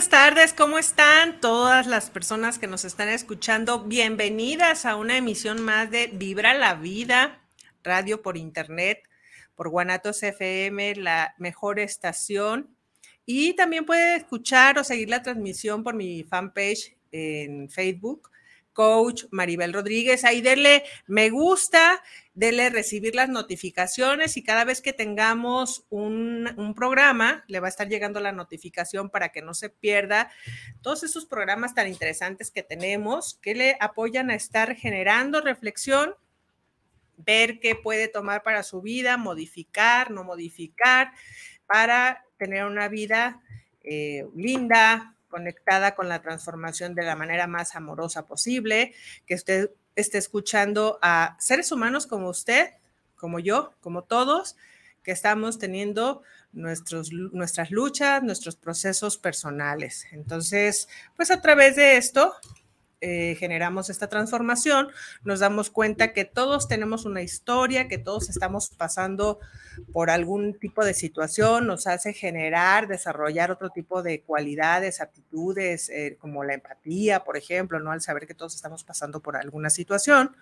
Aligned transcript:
buenas 0.01 0.09
tardes. 0.09 0.53
¿Cómo 0.53 0.79
están 0.79 1.39
todas 1.41 1.85
las 1.85 2.09
personas 2.09 2.57
que 2.57 2.65
nos 2.65 2.85
están 2.85 3.07
escuchando? 3.07 3.83
Bienvenidas 3.83 4.87
a 4.87 4.95
una 4.95 5.15
emisión 5.15 5.61
más 5.61 5.91
de 5.91 6.07
Vibra 6.07 6.55
la 6.55 6.73
Vida, 6.73 7.47
radio 7.83 8.23
por 8.23 8.35
internet, 8.35 9.03
por 9.53 9.69
Guanatos 9.69 10.23
FM, 10.23 10.95
la 10.95 11.35
mejor 11.37 11.79
estación. 11.79 12.75
Y 13.27 13.53
también 13.53 13.85
puede 13.85 14.15
escuchar 14.15 14.79
o 14.79 14.83
seguir 14.83 15.07
la 15.07 15.21
transmisión 15.21 15.83
por 15.83 15.93
mi 15.93 16.23
fanpage 16.23 16.97
en 17.11 17.69
Facebook, 17.69 18.31
Coach 18.73 19.25
Maribel 19.31 19.73
Rodríguez. 19.73 20.23
Ahí 20.23 20.41
denle 20.41 20.83
me 21.07 21.29
gusta, 21.29 22.01
denle 22.33 22.69
recibir 22.69 23.15
las 23.15 23.29
notificaciones 23.29 24.37
y 24.37 24.43
cada 24.43 24.63
vez 24.63 24.81
que 24.81 24.93
tengamos 24.93 25.85
un, 25.89 26.73
programa, 26.75 27.43
le 27.47 27.59
va 27.59 27.67
a 27.67 27.69
estar 27.69 27.89
llegando 27.89 28.19
la 28.19 28.31
notificación 28.31 29.09
para 29.09 29.29
que 29.29 29.41
no 29.41 29.53
se 29.53 29.69
pierda 29.69 30.31
todos 30.81 31.03
esos 31.03 31.25
programas 31.25 31.75
tan 31.75 31.87
interesantes 31.87 32.51
que 32.51 32.63
tenemos 32.63 33.37
que 33.41 33.55
le 33.55 33.77
apoyan 33.79 34.31
a 34.31 34.35
estar 34.35 34.75
generando 34.75 35.41
reflexión, 35.41 36.15
ver 37.17 37.59
qué 37.59 37.75
puede 37.75 38.07
tomar 38.07 38.43
para 38.43 38.63
su 38.63 38.81
vida, 38.81 39.17
modificar, 39.17 40.11
no 40.11 40.23
modificar, 40.23 41.11
para 41.67 42.25
tener 42.37 42.65
una 42.65 42.87
vida 42.87 43.41
eh, 43.83 44.25
linda, 44.35 45.15
conectada 45.31 45.95
con 45.95 46.07
la 46.07 46.21
transformación 46.21 46.93
de 46.93 47.03
la 47.03 47.15
manera 47.15 47.47
más 47.47 47.75
amorosa 47.75 48.27
posible, 48.27 48.93
que 49.25 49.33
usted 49.33 49.71
esté 49.95 50.19
escuchando 50.19 50.99
a 51.01 51.35
seres 51.39 51.71
humanos 51.71 52.05
como 52.05 52.29
usted, 52.29 52.69
como 53.15 53.39
yo, 53.39 53.73
como 53.81 54.03
todos, 54.03 54.55
que 55.03 55.11
estamos 55.11 55.57
teniendo 55.57 56.21
nuestros, 56.51 57.11
nuestras 57.11 57.71
luchas, 57.71 58.21
nuestros 58.21 58.55
procesos 58.55 59.17
personales. 59.17 60.05
Entonces, 60.11 60.87
pues 61.15 61.31
a 61.31 61.41
través 61.41 61.75
de 61.75 61.97
esto 61.97 62.35
eh, 63.01 63.35
generamos 63.39 63.89
esta 63.89 64.07
transformación, 64.07 64.89
nos 65.23 65.39
damos 65.39 65.71
cuenta 65.71 66.13
que 66.13 66.23
todos 66.23 66.67
tenemos 66.67 67.05
una 67.05 67.23
historia, 67.23 67.87
que 67.87 67.97
todos 67.97 68.29
estamos 68.29 68.69
pasando 68.69 69.39
por 69.91 70.11
algún 70.11 70.57
tipo 70.59 70.85
de 70.85 70.93
situación, 70.93 71.65
nos 71.65 71.87
hace 71.87 72.13
generar, 72.13 72.87
desarrollar 72.87 73.51
otro 73.51 73.71
tipo 73.71 74.03
de 74.03 74.21
cualidades, 74.21 75.01
aptitudes, 75.01 75.89
eh, 75.89 76.17
como 76.19 76.43
la 76.43 76.53
empatía, 76.53 77.23
por 77.23 77.37
ejemplo, 77.37 77.79
¿no? 77.79 77.91
Al 77.91 78.01
saber 78.01 78.27
que 78.27 78.35
todos 78.35 78.53
estamos 78.53 78.83
pasando 78.83 79.19
por 79.19 79.35
alguna 79.35 79.71
situación. 79.71 80.35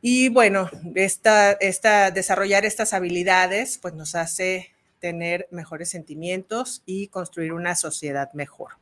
Y 0.00 0.30
bueno, 0.30 0.70
esta, 0.94 1.52
esta, 1.52 2.10
desarrollar 2.10 2.64
estas 2.64 2.94
habilidades 2.94 3.76
pues 3.76 3.92
nos 3.92 4.14
hace 4.14 4.72
tener 4.98 5.46
mejores 5.50 5.90
sentimientos 5.90 6.82
y 6.86 7.08
construir 7.08 7.52
una 7.52 7.74
sociedad 7.74 8.32
mejor. 8.32 8.72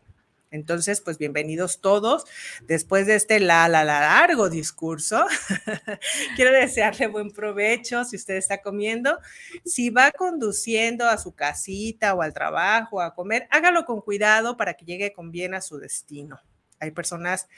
Entonces, 0.51 1.01
pues 1.01 1.19
bienvenidos 1.19 1.81
todos. 1.81 2.25
Después 2.67 3.07
de 3.07 3.17
este 3.17 3.39
la, 3.39 3.69
la, 3.69 3.85
la 3.85 4.01
largo 4.01 4.49
discurso, 4.49 5.27
quiero 6.37 6.53
desearle 6.53 7.07
buen 7.07 7.31
provecho 7.31 8.05
si 8.05 8.17
usted 8.17 8.37
está 8.37 8.63
comiendo. 8.63 9.19
Si 9.65 9.91
va 9.91 10.11
conduciendo 10.11 11.07
a 11.07 11.19
su 11.19 11.35
casita 11.35 12.15
o 12.15 12.23
al 12.23 12.33
trabajo 12.33 13.01
a 13.03 13.15
comer, 13.15 13.47
hágalo 13.51 13.85
con 13.85 14.01
cuidado 14.01 14.57
para 14.57 14.75
que 14.75 14.87
llegue 14.87 15.13
con 15.13 15.31
bien 15.31 15.55
a 15.55 15.61
su 15.61 15.79
destino. 15.79 16.41
Hay 16.81 16.93
personas 16.93 17.49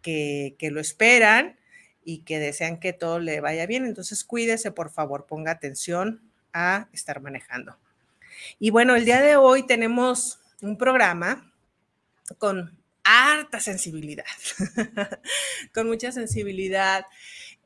que, 0.00 0.54
que 0.58 0.70
lo 0.70 0.80
esperan 0.80 1.58
y 2.04 2.18
que 2.18 2.38
desean 2.38 2.78
que 2.78 2.92
todo 2.92 3.18
le 3.18 3.40
vaya 3.40 3.66
bien. 3.66 3.86
Entonces, 3.86 4.22
cuídese, 4.22 4.70
por 4.70 4.90
favor, 4.90 5.26
ponga 5.26 5.50
atención 5.50 6.22
a 6.52 6.88
estar 6.92 7.20
manejando. 7.20 7.76
Y 8.60 8.70
bueno, 8.70 8.94
el 8.94 9.04
día 9.04 9.20
de 9.20 9.36
hoy 9.36 9.64
tenemos 9.64 10.38
un 10.60 10.76
programa 10.76 11.50
con 12.38 12.78
harta 13.04 13.60
sensibilidad, 13.60 14.24
con 15.74 15.86
mucha 15.86 16.10
sensibilidad, 16.10 17.06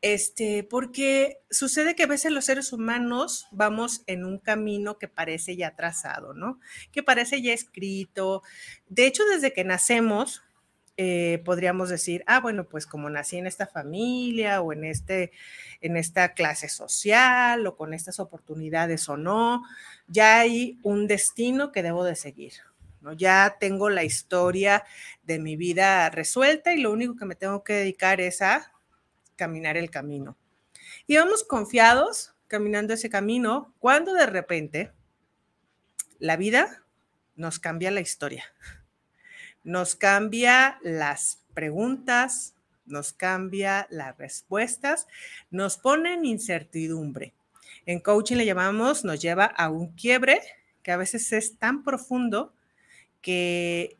este, 0.00 0.64
porque 0.64 1.38
sucede 1.50 1.94
que 1.94 2.04
a 2.04 2.08
veces 2.08 2.32
los 2.32 2.44
seres 2.44 2.72
humanos 2.72 3.46
vamos 3.50 4.02
en 4.06 4.24
un 4.24 4.38
camino 4.38 4.98
que 4.98 5.08
parece 5.08 5.56
ya 5.56 5.74
trazado, 5.74 6.34
¿no? 6.34 6.60
Que 6.92 7.02
parece 7.02 7.42
ya 7.42 7.52
escrito. 7.52 8.42
De 8.88 9.06
hecho, 9.06 9.24
desde 9.26 9.52
que 9.52 9.64
nacemos, 9.64 10.42
eh, 11.00 11.40
podríamos 11.44 11.90
decir, 11.90 12.24
ah, 12.26 12.40
bueno, 12.40 12.68
pues 12.68 12.84
como 12.84 13.08
nací 13.08 13.38
en 13.38 13.46
esta 13.46 13.68
familia 13.68 14.60
o 14.60 14.72
en, 14.72 14.84
este, 14.84 15.30
en 15.80 15.96
esta 15.96 16.34
clase 16.34 16.68
social 16.68 17.64
o 17.68 17.76
con 17.76 17.94
estas 17.94 18.18
oportunidades 18.18 19.08
o 19.08 19.16
no, 19.16 19.62
ya 20.08 20.40
hay 20.40 20.80
un 20.82 21.06
destino 21.06 21.70
que 21.70 21.84
debo 21.84 22.04
de 22.04 22.16
seguir, 22.16 22.54
ya 23.16 23.56
tengo 23.60 23.90
la 23.90 24.04
historia 24.04 24.84
de 25.22 25.38
mi 25.38 25.56
vida 25.56 26.10
resuelta 26.10 26.74
y 26.74 26.80
lo 26.80 26.92
único 26.92 27.16
que 27.16 27.24
me 27.24 27.34
tengo 27.34 27.62
que 27.62 27.74
dedicar 27.74 28.20
es 28.20 28.42
a 28.42 28.72
caminar 29.36 29.76
el 29.76 29.90
camino. 29.90 30.36
Y 31.06 31.16
vamos 31.16 31.44
confiados 31.44 32.34
caminando 32.48 32.94
ese 32.94 33.10
camino 33.10 33.72
cuando 33.78 34.14
de 34.14 34.26
repente 34.26 34.92
la 36.18 36.36
vida 36.36 36.82
nos 37.36 37.58
cambia 37.58 37.90
la 37.90 38.00
historia, 38.00 38.44
nos 39.62 39.94
cambia 39.94 40.78
las 40.82 41.40
preguntas, 41.54 42.54
nos 42.84 43.12
cambia 43.12 43.86
las 43.90 44.16
respuestas, 44.16 45.06
nos 45.50 45.76
pone 45.76 46.14
en 46.14 46.24
incertidumbre. 46.24 47.34
En 47.86 48.00
coaching 48.00 48.36
le 48.36 48.46
llamamos, 48.46 49.04
nos 49.04 49.20
lleva 49.20 49.44
a 49.44 49.70
un 49.70 49.92
quiebre 49.92 50.40
que 50.82 50.90
a 50.92 50.96
veces 50.96 51.32
es 51.32 51.58
tan 51.58 51.84
profundo 51.84 52.52
que, 53.20 53.96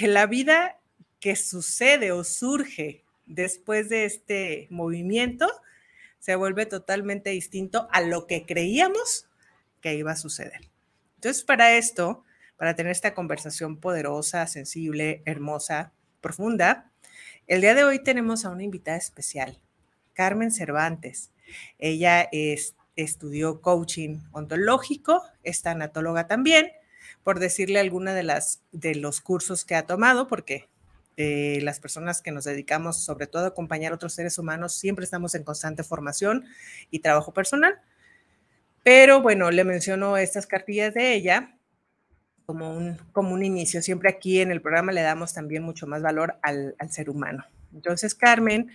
la 0.00 0.26
vida 0.26 0.78
que 1.20 1.36
sucede 1.36 2.12
o 2.12 2.24
surge 2.24 3.04
después 3.26 3.88
de 3.88 4.04
este 4.04 4.66
movimiento 4.70 5.48
se 6.18 6.34
vuelve 6.36 6.66
totalmente 6.66 7.30
distinto 7.30 7.88
a 7.92 8.00
lo 8.00 8.26
que 8.26 8.44
creíamos 8.46 9.28
que 9.80 9.94
iba 9.94 10.12
a 10.12 10.16
suceder. 10.16 10.70
Entonces, 11.16 11.44
para 11.44 11.76
esto, 11.76 12.24
para 12.56 12.74
tener 12.74 12.92
esta 12.92 13.14
conversación 13.14 13.78
poderosa, 13.78 14.46
sensible, 14.46 15.22
hermosa, 15.24 15.92
profunda, 16.20 16.90
el 17.46 17.60
día 17.60 17.74
de 17.74 17.84
hoy 17.84 18.02
tenemos 18.02 18.44
a 18.44 18.50
una 18.50 18.62
invitada 18.62 18.96
especial, 18.96 19.60
Carmen 20.14 20.52
Cervantes. 20.52 21.32
Ella 21.78 22.28
es, 22.30 22.76
estudió 22.96 23.60
coaching 23.60 24.20
ontológico, 24.30 25.22
es 25.42 25.62
tanatóloga 25.62 26.26
también, 26.26 26.70
por 27.24 27.38
decirle 27.38 27.78
alguna 27.78 28.14
de 28.14 28.22
las 28.22 28.62
de 28.72 28.94
los 28.94 29.20
cursos 29.20 29.64
que 29.64 29.74
ha 29.74 29.86
tomado, 29.86 30.26
porque 30.28 30.68
eh, 31.16 31.60
las 31.62 31.78
personas 31.78 32.22
que 32.22 32.32
nos 32.32 32.44
dedicamos 32.44 33.04
sobre 33.04 33.26
todo 33.26 33.44
a 33.44 33.48
acompañar 33.48 33.92
a 33.92 33.96
otros 33.96 34.14
seres 34.14 34.38
humanos 34.38 34.72
siempre 34.74 35.04
estamos 35.04 35.34
en 35.34 35.44
constante 35.44 35.84
formación 35.84 36.44
y 36.90 37.00
trabajo 37.00 37.32
personal. 37.32 37.80
Pero 38.82 39.22
bueno, 39.22 39.50
le 39.50 39.64
menciono 39.64 40.16
estas 40.16 40.46
cartillas 40.46 40.94
de 40.94 41.14
ella 41.14 41.56
como 42.46 42.74
un, 42.74 42.96
como 43.12 43.32
un 43.34 43.44
inicio. 43.44 43.82
Siempre 43.82 44.08
aquí 44.10 44.40
en 44.40 44.50
el 44.50 44.60
programa 44.60 44.90
le 44.92 45.02
damos 45.02 45.32
también 45.32 45.62
mucho 45.62 45.86
más 45.86 46.02
valor 46.02 46.36
al, 46.42 46.74
al 46.78 46.90
ser 46.90 47.08
humano. 47.08 47.44
Entonces, 47.72 48.14
Carmen, 48.14 48.70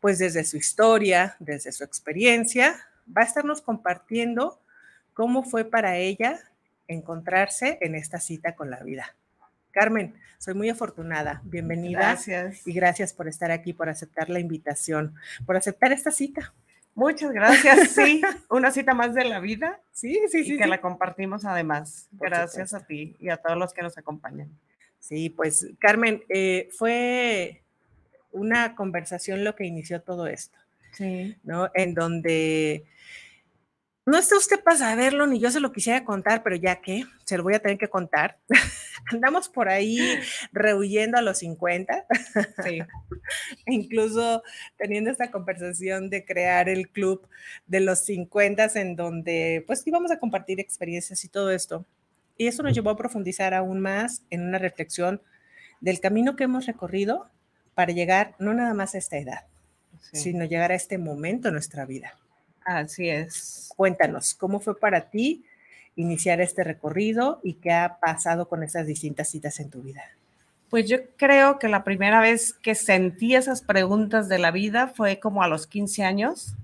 pues 0.00 0.18
desde 0.18 0.44
su 0.44 0.56
historia, 0.56 1.36
desde 1.38 1.70
su 1.70 1.84
experiencia, 1.84 2.76
va 3.06 3.22
a 3.22 3.24
estarnos 3.24 3.62
compartiendo 3.62 4.60
cómo 5.12 5.44
fue 5.44 5.64
para 5.64 5.96
ella 5.96 6.40
encontrarse 6.88 7.78
en 7.80 7.94
esta 7.94 8.20
cita 8.20 8.54
con 8.54 8.70
la 8.70 8.82
vida. 8.82 9.14
Carmen, 9.70 10.14
soy 10.38 10.54
muy 10.54 10.68
afortunada. 10.68 11.40
Bienvenida. 11.44 11.98
Gracias. 11.98 12.66
Y 12.66 12.72
gracias 12.72 13.12
por 13.12 13.28
estar 13.28 13.50
aquí, 13.50 13.72
por 13.72 13.88
aceptar 13.88 14.30
la 14.30 14.38
invitación, 14.38 15.14
por 15.46 15.56
aceptar 15.56 15.92
esta 15.92 16.10
cita. 16.10 16.52
Muchas 16.94 17.32
gracias. 17.32 17.90
Sí, 17.94 18.22
una 18.48 18.70
cita 18.70 18.94
más 18.94 19.14
de 19.14 19.24
la 19.24 19.40
vida. 19.40 19.80
Sí, 19.92 20.20
sí, 20.30 20.40
y 20.40 20.44
sí. 20.44 20.56
que 20.56 20.64
sí. 20.64 20.70
la 20.70 20.80
compartimos 20.80 21.44
además. 21.44 22.08
Por 22.16 22.28
gracias 22.28 22.70
supuesto. 22.70 22.76
a 22.76 22.86
ti 22.86 23.16
y 23.18 23.28
a 23.30 23.36
todos 23.36 23.58
los 23.58 23.72
que 23.72 23.82
nos 23.82 23.98
acompañan. 23.98 24.48
Sí, 25.00 25.28
pues 25.28 25.66
Carmen, 25.80 26.22
eh, 26.28 26.68
fue 26.72 27.62
una 28.32 28.74
conversación 28.74 29.44
lo 29.44 29.54
que 29.54 29.64
inició 29.64 30.02
todo 30.02 30.26
esto, 30.26 30.58
Sí. 30.92 31.36
¿no? 31.42 31.70
En 31.74 31.94
donde 31.94 32.84
no 34.06 34.18
está 34.18 34.36
usted 34.36 34.62
para 34.62 34.76
saberlo, 34.76 35.26
ni 35.26 35.40
yo 35.40 35.50
se 35.50 35.60
lo 35.60 35.72
quisiera 35.72 36.04
contar, 36.04 36.42
pero 36.42 36.56
ya 36.56 36.80
que 36.82 37.06
se 37.24 37.38
lo 37.38 37.42
voy 37.42 37.54
a 37.54 37.60
tener 37.60 37.78
que 37.78 37.88
contar. 37.88 38.38
Andamos 39.10 39.48
por 39.48 39.68
ahí 39.68 39.98
rehuyendo 40.52 41.16
a 41.16 41.22
los 41.22 41.38
50, 41.38 42.06
Sí. 42.64 42.80
incluso 43.66 44.42
teniendo 44.76 45.10
esta 45.10 45.30
conversación 45.30 46.10
de 46.10 46.24
crear 46.24 46.68
el 46.68 46.90
club 46.90 47.26
de 47.66 47.80
los 47.80 48.00
50 48.00 48.72
en 48.74 48.96
donde 48.96 49.64
pues 49.66 49.86
íbamos 49.86 50.10
a 50.10 50.18
compartir 50.18 50.60
experiencias 50.60 51.24
y 51.24 51.28
todo 51.28 51.50
esto. 51.50 51.86
Y 52.36 52.46
eso 52.46 52.62
nos 52.62 52.74
llevó 52.74 52.90
a 52.90 52.96
profundizar 52.96 53.54
aún 53.54 53.80
más 53.80 54.22
en 54.28 54.42
una 54.42 54.58
reflexión 54.58 55.22
del 55.80 56.00
camino 56.00 56.36
que 56.36 56.44
hemos 56.44 56.66
recorrido 56.66 57.30
para 57.74 57.92
llegar 57.92 58.34
no 58.38 58.52
nada 58.52 58.74
más 58.74 58.94
a 58.94 58.98
esta 58.98 59.16
edad, 59.16 59.46
sí. 60.00 60.16
sino 60.18 60.44
llegar 60.44 60.72
a 60.72 60.74
este 60.74 60.98
momento 60.98 61.48
en 61.48 61.54
nuestra 61.54 61.86
vida. 61.86 62.18
Así 62.64 63.08
es. 63.08 63.70
Cuéntanos, 63.76 64.34
¿cómo 64.34 64.60
fue 64.60 64.78
para 64.78 65.10
ti 65.10 65.44
iniciar 65.96 66.40
este 66.40 66.64
recorrido 66.64 67.40
y 67.42 67.54
qué 67.54 67.72
ha 67.72 67.98
pasado 68.00 68.48
con 68.48 68.62
esas 68.62 68.86
distintas 68.86 69.28
citas 69.28 69.60
en 69.60 69.70
tu 69.70 69.82
vida? 69.82 70.02
Pues 70.70 70.88
yo 70.88 70.98
creo 71.16 71.58
que 71.58 71.68
la 71.68 71.84
primera 71.84 72.20
vez 72.20 72.52
que 72.52 72.74
sentí 72.74 73.34
esas 73.36 73.62
preguntas 73.62 74.28
de 74.28 74.38
la 74.38 74.50
vida 74.50 74.88
fue 74.88 75.20
como 75.20 75.42
a 75.42 75.48
los 75.48 75.66
15 75.66 76.02
años. 76.02 76.54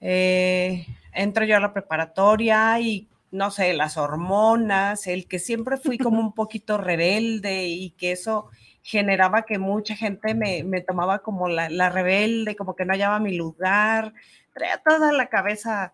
Eh, 0.00 0.86
entro 1.12 1.44
yo 1.44 1.56
a 1.56 1.60
la 1.60 1.74
preparatoria 1.74 2.78
y 2.80 3.08
no 3.30 3.50
sé, 3.50 3.72
las 3.72 3.96
hormonas, 3.96 5.06
el 5.06 5.26
que 5.26 5.38
siempre 5.38 5.78
fui 5.78 5.98
como 5.98 6.20
un 6.20 6.32
poquito 6.34 6.78
rebelde 6.78 7.66
y 7.66 7.90
que 7.90 8.12
eso 8.12 8.50
generaba 8.82 9.42
que 9.42 9.58
mucha 9.58 9.96
gente 9.96 10.34
me, 10.34 10.64
me 10.64 10.80
tomaba 10.80 11.20
como 11.20 11.48
la, 11.48 11.70
la 11.70 11.88
rebelde, 11.88 12.56
como 12.56 12.74
que 12.76 12.84
no 12.84 12.92
hallaba 12.92 13.20
mi 13.20 13.36
lugar, 13.36 14.12
traía 14.52 14.78
toda 14.78 15.12
la 15.12 15.26
cabeza. 15.26 15.92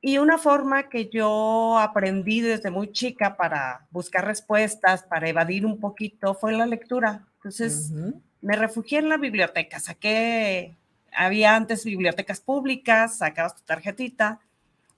Y 0.00 0.18
una 0.18 0.36
forma 0.36 0.88
que 0.88 1.08
yo 1.08 1.78
aprendí 1.78 2.40
desde 2.40 2.70
muy 2.70 2.90
chica 2.92 3.36
para 3.36 3.86
buscar 3.90 4.24
respuestas, 4.24 5.04
para 5.04 5.28
evadir 5.28 5.64
un 5.64 5.78
poquito, 5.78 6.34
fue 6.34 6.52
la 6.52 6.66
lectura. 6.66 7.24
Entonces, 7.36 7.92
me 8.40 8.56
refugié 8.56 8.98
en 8.98 9.08
la 9.08 9.16
biblioteca, 9.16 9.78
saqué, 9.78 10.74
había 11.12 11.54
antes 11.54 11.84
bibliotecas 11.84 12.40
públicas, 12.40 13.18
sacabas 13.18 13.54
tu 13.54 13.62
tarjetita 13.62 14.40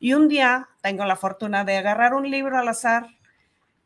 y 0.00 0.14
un 0.14 0.28
día 0.28 0.68
tengo 0.82 1.04
la 1.04 1.16
fortuna 1.16 1.64
de 1.64 1.76
agarrar 1.76 2.14
un 2.14 2.30
libro 2.30 2.58
al 2.58 2.68
azar 2.68 3.08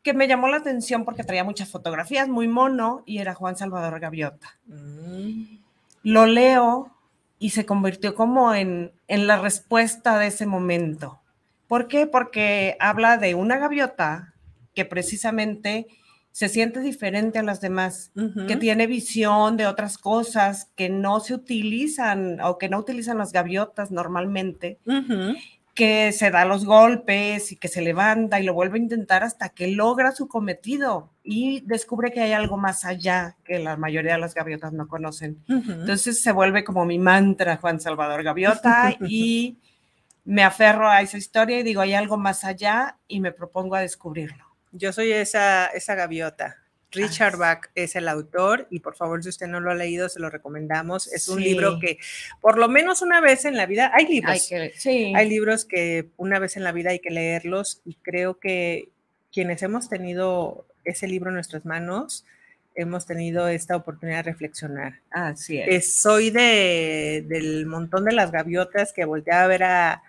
que 0.03 0.13
me 0.13 0.27
llamó 0.27 0.47
la 0.47 0.57
atención 0.57 1.03
porque 1.03 1.23
traía 1.23 1.43
muchas 1.43 1.69
fotografías, 1.69 2.29
muy 2.29 2.47
mono, 2.47 3.03
y 3.05 3.19
era 3.19 3.33
Juan 3.33 3.57
Salvador 3.57 3.99
Gaviota. 3.99 4.57
Mm, 4.65 5.57
Lo 6.03 6.25
leo 6.25 6.91
y 7.39 7.51
se 7.51 7.65
convirtió 7.65 8.13
como 8.13 8.53
en, 8.53 8.91
en 9.07 9.25
la 9.25 9.41
respuesta 9.41 10.19
de 10.19 10.27
ese 10.27 10.45
momento. 10.45 11.19
¿Por 11.67 11.87
qué? 11.87 12.05
Porque 12.05 12.75
habla 12.79 13.17
de 13.17 13.35
una 13.35 13.57
gaviota 13.57 14.33
que 14.75 14.85
precisamente 14.85 15.87
se 16.31 16.47
siente 16.47 16.79
diferente 16.79 17.39
a 17.39 17.43
las 17.43 17.59
demás 17.59 18.11
que 18.47 18.55
tiene 18.55 18.87
visión 18.87 19.57
de 19.57 19.67
otras 19.67 19.97
cosas 19.97 20.71
que 20.75 20.89
no 20.89 21.19
se 21.19 21.33
utilizan 21.33 22.39
o 22.41 22.57
que 22.57 22.69
no 22.69 22.77
utilizan 22.77 23.17
las 23.17 23.33
gaviotas 23.33 23.91
normalmente. 23.91 24.79
Que 25.79 26.11
se 26.11 26.29
da 26.29 26.43
los 26.43 26.65
golpes 26.65 27.53
y 27.53 27.55
que 27.55 27.69
se 27.69 27.81
levanta 27.81 28.37
y 28.37 28.43
lo 28.43 28.53
vuelve 28.53 28.77
a 28.77 28.81
intentar 28.81 29.23
hasta 29.23 29.47
que 29.47 29.69
logra 29.69 30.11
su 30.11 30.27
cometido 30.27 31.13
y 31.23 31.61
descubre 31.61 32.11
que 32.11 32.19
hay 32.19 32.33
algo 32.33 32.57
más 32.57 32.83
allá 32.83 33.37
que 33.45 33.59
la 33.59 33.77
mayoría 33.77 34.15
de 34.15 34.19
las 34.19 34.35
gaviotas 34.35 34.73
no 34.73 34.89
conocen. 34.89 35.41
Ujú. 35.47 35.71
Entonces 35.71 36.21
se 36.21 36.33
vuelve 36.33 36.65
como 36.65 36.83
mi 36.83 36.99
mantra 36.99 37.55
Juan 37.55 37.79
Salvador 37.79 38.23
Gaviota 38.23 38.93
y 39.07 39.57
me 40.25 40.43
aferro 40.43 40.89
a 40.89 40.99
esa 40.99 41.17
historia 41.17 41.57
y 41.57 41.63
digo, 41.63 41.79
hay 41.79 41.93
algo 41.93 42.17
más 42.17 42.43
allá 42.43 42.97
y 43.07 43.21
me 43.21 43.31
propongo 43.31 43.75
a 43.75 43.79
descubrirlo. 43.79 44.43
Yo 44.73 44.91
soy 44.91 45.13
esa, 45.13 45.67
esa 45.67 45.95
gaviota. 45.95 46.57
Richard 46.91 47.37
Bach 47.37 47.69
es 47.75 47.95
el 47.95 48.07
autor 48.07 48.67
y 48.69 48.79
por 48.79 48.95
favor, 48.95 49.21
si 49.23 49.29
usted 49.29 49.47
no 49.47 49.59
lo 49.59 49.71
ha 49.71 49.75
leído, 49.75 50.09
se 50.09 50.19
lo 50.19 50.29
recomendamos. 50.29 51.11
Es 51.13 51.27
un 51.27 51.37
Sí. 51.39 51.43
libro 51.43 51.79
que 51.79 51.97
por 52.41 52.57
lo 52.57 52.67
menos 52.67 53.01
una 53.01 53.21
vez 53.21 53.45
en 53.45 53.55
la 53.57 53.65
vida, 53.65 53.91
hay 53.93 54.07
libros, 54.07 54.31
Hay 54.33 54.69
que, 54.71 54.73
sí. 54.79 55.13
hay 55.15 55.29
libros 55.29 55.65
que 55.65 56.09
una 56.17 56.39
vez 56.39 56.57
en 56.57 56.63
la 56.63 56.71
vida 56.71 56.89
hay 56.91 56.99
que 56.99 57.11
leerlos 57.11 57.81
y 57.85 57.95
creo 57.95 58.39
que 58.39 58.89
quienes 59.31 59.61
hemos 59.61 59.89
tenido 59.89 60.65
ese 60.83 61.07
libro 61.07 61.29
en 61.29 61.35
nuestras 61.35 61.65
manos, 61.65 62.25
hemos 62.75 63.05
tenido 63.05 63.47
esta 63.49 63.75
oportunidad 63.75 64.17
de 64.23 64.31
reflexionar. 64.31 65.01
Así 65.11 65.59
es. 65.59 65.67
Eh, 65.67 65.81
soy 65.81 66.29
de, 66.31 67.23
del 67.27 67.65
montón 67.65 68.05
de 68.05 68.13
las 68.13 68.31
gaviotas 68.31 68.93
que 68.93 69.05
volteaba 69.05 69.43
a 69.43 69.47
ver 69.47 69.63
a 69.63 70.03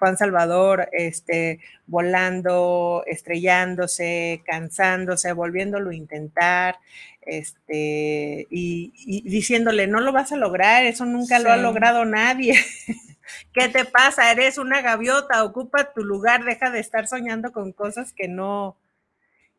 Juan 0.00 0.16
Salvador 0.16 0.88
este, 0.92 1.60
volando, 1.86 3.04
estrellándose, 3.06 4.42
cansándose, 4.44 5.32
volviéndolo 5.32 5.90
a 5.90 5.94
intentar, 5.94 6.78
este, 7.20 8.48
y, 8.50 8.92
y 8.96 9.28
diciéndole, 9.28 9.86
no 9.86 10.00
lo 10.00 10.10
vas 10.12 10.32
a 10.32 10.36
lograr, 10.36 10.84
eso 10.86 11.04
nunca 11.04 11.38
lo 11.38 11.52
ha 11.52 11.58
logrado 11.58 12.04
nadie. 12.04 12.58
¿Qué 13.52 13.68
te 13.68 13.84
pasa? 13.84 14.32
Eres 14.32 14.58
una 14.58 14.80
gaviota, 14.80 15.44
ocupa 15.44 15.92
tu 15.92 16.02
lugar, 16.02 16.44
deja 16.44 16.70
de 16.70 16.80
estar 16.80 17.06
soñando 17.06 17.52
con 17.52 17.72
cosas 17.72 18.12
que 18.12 18.26
no, 18.26 18.76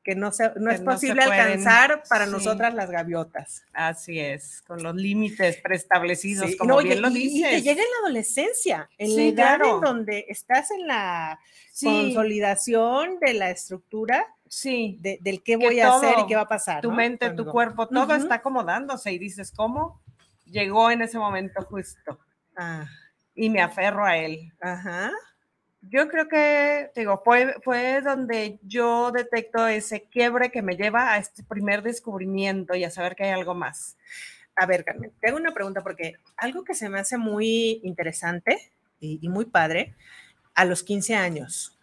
que 0.03 0.15
no, 0.15 0.31
se, 0.31 0.51
no 0.55 0.69
Que 0.69 0.75
es 0.75 0.81
no 0.81 0.91
posible 0.93 1.23
pueden. 1.25 1.39
alcanzar 1.41 2.03
para 2.09 2.25
Sí. 2.25 2.31
nosotras 2.31 2.73
las 2.73 2.89
gaviotas. 2.89 3.63
Así 3.73 4.19
es, 4.19 4.61
con 4.63 4.81
los 4.81 4.95
límites 4.95 5.57
preestablecidos, 5.57 6.49
Sí, 6.51 6.57
como 6.57 6.75
no, 6.75 6.83
bien 6.83 6.97
y- 6.97 7.01
lo 7.01 7.09
y- 7.09 7.17
Y 7.17 7.29
dices. 7.29 7.63
llega 7.63 7.81
en 7.83 7.87
la 7.89 7.97
adolescencia, 8.07 8.89
en 8.97 9.09
la 9.09 9.15
Sí, 9.15 9.27
edad 9.29 9.35
claro. 9.57 9.75
en 9.75 9.81
donde 9.81 10.25
estás 10.27 10.71
en 10.71 10.87
la 10.87 11.39
consolidación 11.83 13.19
de 13.19 13.33
la 13.33 13.49
estructura 13.51 14.25
sí, 14.47 14.97
de- 15.01 15.17
del 15.21 15.43
qué 15.43 15.57
Que 15.57 15.65
voy 15.65 15.79
a 15.79 15.93
hacer 15.95 16.15
y 16.19 16.27
qué 16.27 16.35
va 16.35 16.41
a 16.41 16.47
pasar. 16.47 16.81
tu 16.81 16.89
¿no? 16.89 16.95
mente, 16.97 17.29
tu 17.31 17.45
cuerpo, 17.45 17.87
todo 17.87 18.13
está 18.15 18.35
acomodándose 18.35 19.11
y 19.11 19.17
dices, 19.17 19.51
¿cómo? 19.55 20.01
Llegó 20.45 20.91
en 20.91 21.01
ese 21.01 21.17
momento 21.17 21.61
justo 21.63 22.19
Ah, 22.57 22.85
y 23.33 23.49
me 23.49 23.61
aferro 23.61 24.05
a 24.05 24.17
él. 24.17 24.51
ajá. 24.59 25.11
Yo 25.81 26.07
creo 26.07 26.27
que, 26.27 26.91
digo, 26.95 27.21
fue, 27.25 27.55
fue 27.63 28.01
donde 28.01 28.59
yo 28.61 29.11
detecto 29.11 29.67
ese 29.67 30.03
quiebre 30.03 30.51
que 30.51 30.61
me 30.61 30.75
lleva 30.75 31.13
a 31.13 31.17
este 31.17 31.43
primer 31.43 31.81
descubrimiento 31.81 32.75
y 32.75 32.83
a 32.83 32.91
saber 32.91 33.15
que 33.15 33.23
hay 33.23 33.31
algo 33.31 33.55
más. 33.55 33.97
A 34.55 34.65
ver, 34.67 34.83
Carmen, 34.85 35.11
te 35.19 35.29
hago 35.29 35.37
una 35.37 35.53
pregunta 35.53 35.81
porque 35.81 36.17
algo 36.37 36.63
que 36.63 36.75
se 36.75 36.87
me 36.89 36.99
hace 36.99 37.17
muy 37.17 37.81
interesante 37.83 38.71
y, 38.99 39.19
y 39.21 39.29
muy 39.29 39.45
padre 39.45 39.95
a 40.53 40.65
los 40.65 40.83
15 40.83 41.15
años, 41.15 41.79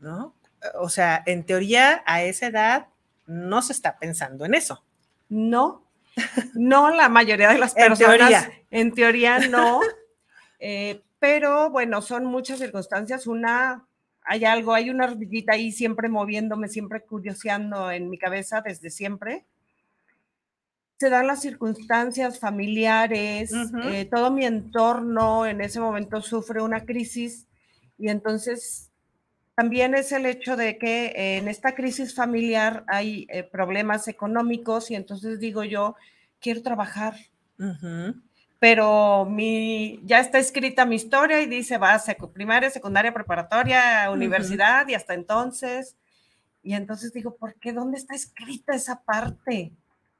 ¿no? 0.00 0.34
O 0.74 0.88
sea, 0.88 1.22
en 1.26 1.44
teoría, 1.44 2.02
a 2.06 2.22
esa 2.22 2.46
edad 2.46 2.86
no 3.26 3.62
se 3.62 3.72
está 3.72 3.98
pensando 3.98 4.44
en 4.44 4.54
eso. 4.54 4.84
No, 5.28 5.86
no 6.54 6.90
la 6.90 7.08
mayoría 7.08 7.50
de 7.50 7.58
las 7.58 7.72
En 7.76 7.88
personas. 7.88 8.18
teoría. 8.18 8.52
En 8.70 8.92
teoría 8.92 9.38
no. 9.38 9.80
Eh, 10.64 11.02
pero 11.22 11.70
bueno, 11.70 12.02
son 12.02 12.24
muchas 12.24 12.58
circunstancias. 12.58 13.28
Una, 13.28 13.86
hay 14.24 14.44
algo, 14.44 14.74
hay 14.74 14.90
una 14.90 15.04
ardillita 15.04 15.52
ahí 15.52 15.70
siempre 15.70 16.08
moviéndome, 16.08 16.66
siempre 16.66 17.00
curioseando 17.02 17.92
en 17.92 18.10
mi 18.10 18.18
cabeza 18.18 18.60
desde 18.60 18.90
siempre. 18.90 19.44
Se 20.98 21.10
dan 21.10 21.28
las 21.28 21.40
circunstancias 21.40 22.40
familiares, 22.40 23.52
eh, 23.84 24.04
todo 24.10 24.32
mi 24.32 24.46
entorno 24.46 25.46
en 25.46 25.60
ese 25.60 25.78
momento 25.78 26.20
sufre 26.20 26.60
una 26.60 26.84
crisis 26.84 27.46
y 27.98 28.08
entonces 28.08 28.90
también 29.54 29.94
es 29.94 30.10
el 30.10 30.26
hecho 30.26 30.56
de 30.56 30.76
que 30.76 31.06
eh, 31.06 31.36
en 31.36 31.46
esta 31.46 31.76
crisis 31.76 32.16
familiar 32.16 32.84
hay 32.88 33.28
eh, 33.30 33.44
problemas 33.44 34.08
económicos 34.08 34.90
y 34.90 34.96
entonces 34.96 35.38
digo 35.38 35.62
yo, 35.62 35.94
quiero 36.40 36.62
trabajar, 36.62 37.14
Ujú. 37.60 38.20
Pero 38.62 39.24
mi, 39.28 39.98
ya 40.04 40.20
está 40.20 40.38
escrita 40.38 40.86
mi 40.86 40.94
historia 40.94 41.42
y 41.42 41.46
dice, 41.46 41.78
va 41.78 41.94
a 41.94 42.02
primaria, 42.32 42.70
secundaria, 42.70 43.12
preparatoria, 43.12 44.08
universidad 44.08 44.86
y 44.86 44.94
hasta 44.94 45.14
entonces. 45.14 45.96
Y 46.62 46.74
entonces 46.74 47.12
digo, 47.12 47.34
¿por 47.34 47.56
qué? 47.56 47.72
¿Dónde 47.72 47.98
está 47.98 48.14
escrita 48.14 48.72
esa 48.72 49.02
parte? 49.02 49.72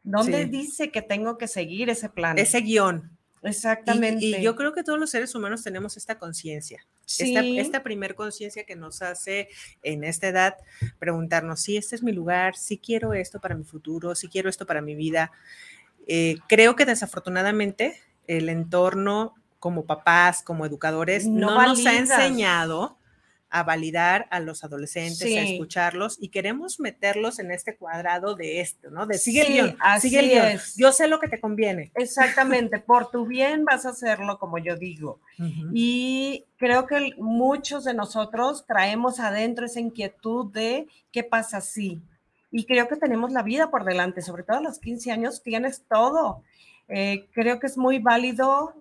¿Dónde 0.02 0.42
Sí. 0.42 0.48
dice 0.48 0.90
que 0.90 1.02
tengo 1.02 1.38
que 1.38 1.46
seguir 1.46 1.88
ese 1.88 2.08
plan? 2.08 2.36
Ese 2.36 2.62
guion. 2.62 3.16
Exactamente. 3.42 4.24
Y, 4.24 4.34
y, 4.34 4.42
yo 4.42 4.56
creo 4.56 4.72
que 4.72 4.82
todos 4.82 4.98
los 4.98 5.10
seres 5.10 5.32
humanos 5.36 5.62
tenemos 5.62 5.96
esta 5.96 6.18
conciencia, 6.18 6.84
Sí. 7.04 7.36
esta, 7.36 7.46
esta 7.60 7.82
primer 7.84 8.16
conciencia 8.16 8.64
que 8.64 8.74
nos 8.74 9.02
hace 9.02 9.50
en 9.84 10.02
esta 10.02 10.26
edad 10.26 10.56
preguntarnos 10.98 11.60
si 11.60 11.76
este 11.76 11.94
es 11.94 12.02
mi 12.02 12.10
lugar, 12.10 12.56
si 12.56 12.76
quiero 12.78 13.14
esto 13.14 13.40
para 13.40 13.54
mi 13.54 13.62
futuro, 13.62 14.16
si 14.16 14.26
quiero 14.26 14.50
esto 14.50 14.66
para 14.66 14.82
mi 14.82 14.96
vida. 14.96 15.30
Eh, 16.08 16.38
creo 16.48 16.74
que 16.74 16.86
desafortunadamente 16.86 18.02
el 18.26 18.48
entorno 18.48 19.34
como 19.58 19.84
papás, 19.84 20.42
como 20.42 20.66
educadores, 20.66 21.26
No 21.26 21.52
no, 21.52 21.66
nos 21.66 21.86
ha 21.86 21.96
enseñado 21.96 22.98
a 23.52 23.62
validar 23.64 24.26
a 24.30 24.40
los 24.40 24.64
adolescentes, 24.64 25.22
a 25.36 25.42
escucharlos 25.42 26.16
y 26.18 26.28
queremos 26.28 26.80
meterlos 26.80 27.38
en 27.38 27.50
este 27.50 27.76
cuadrado 27.76 28.34
de 28.34 28.62
esto, 28.62 28.90
¿no? 28.90 29.06
De 29.06 29.18
sigue 29.18 29.44
Sí, 29.44 29.58
el 29.58 29.76
guion, 29.76 29.78
sigue 30.00 30.20
el 30.20 30.30
guion. 30.30 30.60
Yo 30.76 30.90
sé 30.90 31.06
lo 31.06 31.20
que 31.20 31.28
te 31.28 31.38
conviene. 31.38 31.92
Exactamente, 31.94 32.78
por 32.78 33.10
tu 33.10 33.26
bien 33.26 33.66
vas 33.66 33.84
a 33.84 33.90
hacerlo 33.90 34.38
como 34.38 34.56
yo 34.56 34.76
digo. 34.76 35.20
Y 35.74 36.46
creo 36.56 36.86
que 36.86 37.12
muchos 37.18 37.84
de 37.84 37.92
nosotros 37.92 38.64
traemos 38.66 39.20
adentro 39.20 39.66
esa 39.66 39.80
inquietud 39.80 40.50
de 40.50 40.88
qué 41.12 41.22
pasa 41.22 41.60
si. 41.60 42.00
Y 42.50 42.64
creo 42.64 42.88
que 42.88 42.96
tenemos 42.96 43.32
la 43.32 43.42
vida 43.42 43.70
por 43.70 43.84
delante, 43.84 44.22
sobre 44.22 44.44
todo 44.44 44.56
a 44.58 44.62
los 44.62 44.78
15 44.78 45.12
años 45.12 45.42
tienes 45.42 45.84
todo. 45.86 46.42
Eh, 46.88 47.28
creo 47.32 47.58
que 47.60 47.66
es 47.66 47.76
muy 47.78 47.98
válido 47.98 48.74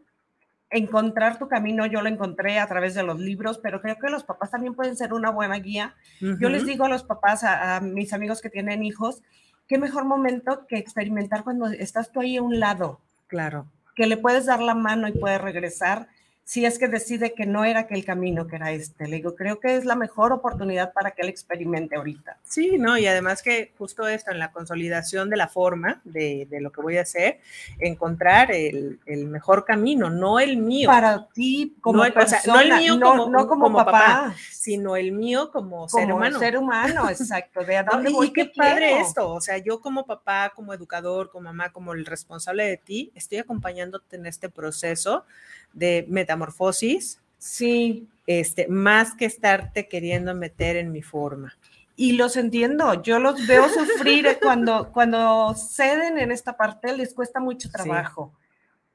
encontrar 0.70 1.38
tu 1.38 1.48
camino. 1.48 1.86
Yo 1.86 2.02
lo 2.02 2.10
encontré 2.10 2.60
a 2.60 2.68
través 2.68 2.94
de 2.96 3.04
los 3.04 3.20
libros, 3.20 3.58
pero 3.60 3.82
creo 3.82 3.98
que 3.98 4.10
los 4.10 4.24
papás 4.24 4.52
también 4.52 4.74
pueden 4.74 4.96
ser 4.96 5.14
una 5.14 5.30
buena 5.30 5.56
guía. 5.60 5.96
Yo 6.20 6.50
les 6.50 6.66
digo 6.66 6.86
a 6.86 6.90
los 6.90 7.04
papás, 7.04 7.44
a, 7.44 7.76
a 7.78 7.82
mis 7.82 8.14
amigos 8.14 8.42
que 8.42 8.50
tienen 8.50 8.84
hijos, 8.84 9.22
qué 9.68 9.78
mejor 9.78 10.06
momento 10.06 10.66
que 10.68 10.78
experimentar 10.78 11.44
cuando 11.44 11.68
estás 11.68 12.12
tú 12.12 12.22
ahí 12.22 12.38
a 12.38 12.42
un 12.42 12.60
lado 12.60 13.00
Claro. 13.28 13.66
que 13.96 14.08
le 14.08 14.18
puedes 14.18 14.46
dar 14.46 14.62
la 14.62 14.76
mano 14.76 15.08
y 15.08 15.14
puede 15.14 15.38
regresar 15.38 16.08
si 16.44 16.66
es 16.66 16.78
que 16.80 16.88
decide 16.90 17.34
que 17.34 17.46
no 17.46 17.64
era 17.64 17.82
aquel 17.82 18.04
camino, 18.04 18.46
que 18.48 18.58
era 18.58 18.72
este. 18.72 19.08
Le 19.08 19.18
digo, 19.18 19.36
creo 19.36 19.60
que 19.60 19.76
es 19.78 19.86
la 19.86 19.96
mejor 19.96 20.34
oportunidad 20.34 20.92
para 20.92 21.12
que 21.12 21.22
él 21.22 21.30
experimente 21.30 21.96
ahorita. 21.96 22.38
Sí, 22.44 22.78
no, 22.78 22.98
y 22.98 23.08
además 23.08 23.42
que 23.42 23.72
justo 23.78 24.06
esto, 24.08 24.32
en 24.32 24.40
la 24.40 24.52
consolidación 24.52 25.30
de 25.30 25.38
la 25.38 25.48
forma 25.48 26.02
de, 26.04 26.48
de 26.50 26.60
lo 26.60 26.72
que 26.72 26.82
voy 26.82 26.98
a 26.98 27.04
hacer, 27.04 27.40
encontrar 27.80 28.52
el, 28.52 29.00
el 29.06 29.28
mejor 29.28 29.66
camino, 29.66 30.10
no 30.10 30.40
el 30.40 30.58
mío, 30.58 30.88
Para 30.90 31.28
ti 31.30 31.76
como 31.82 32.00
No 32.00 32.06
el- 32.06 32.12
o 32.12 32.28
sea, 32.28 32.40
persona, 32.42 32.54
no 32.54 32.60
el 32.76 32.82
mío 32.82 32.96
no, 32.98 33.06
como- 33.12 33.30
no 33.30 33.48
como, 33.48 33.64
como 33.66 33.78
papá, 33.78 33.92
papá, 33.92 34.36
sino 34.52 34.96
el 34.98 35.12
mío 35.14 35.52
como, 35.52 35.88
ser 35.88 36.12
humano. 36.12 36.40
ser 36.40 36.58
humano, 36.58 37.10
exacto. 37.10 37.64
De 37.64 37.82
dónde 37.90 38.10
Y, 38.10 38.14
voy, 38.14 38.28
y 38.28 38.34
qué 38.34 38.52
qué 38.52 38.58
padre 38.58 38.88
quiero. 38.90 39.06
esto, 39.06 39.30
o 39.34 39.40
sea, 39.42 39.58
yo 39.58 39.80
como 39.80 40.06
papá, 40.06 40.52
como 40.56 40.74
educador, 40.74 41.30
como 41.32 41.46
mamá, 41.46 41.72
como 41.72 41.94
el 41.94 42.06
responsable 42.06 42.66
de 42.66 42.78
ti, 42.78 43.12
estoy 43.16 43.38
acompañándote 43.38 44.18
en 44.18 44.26
este 44.26 44.50
proceso 44.50 45.26
de 45.74 46.06
metamorfosis, 46.36 47.20
Sí, 47.38 48.08
este, 48.28 48.68
más 48.68 49.16
que 49.16 49.26
estarte 49.26 49.88
queriendo 49.88 50.36
meter 50.36 50.76
en 50.78 50.92
mi 50.92 51.02
forma. 51.02 51.54
y 51.98 52.14
los 52.14 52.36
entiendo. 52.38 53.02
Yo 53.04 53.20
los 53.20 53.46
veo 53.48 53.68
sufrir 53.70 54.26
cuando, 54.42 54.92
cuando 54.92 55.54
ceden 55.56 56.18
en 56.18 56.32
esta 56.32 56.56
parte, 56.58 56.96
les 56.98 57.14
cuesta 57.14 57.40
mucho 57.40 57.70
trabajo. 57.70 58.34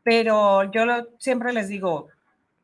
Pero 0.03 0.65
yo 0.73 0.87
lo- 0.87 1.09
siempre 1.19 1.53
les 1.53 1.69
digo, 1.69 2.09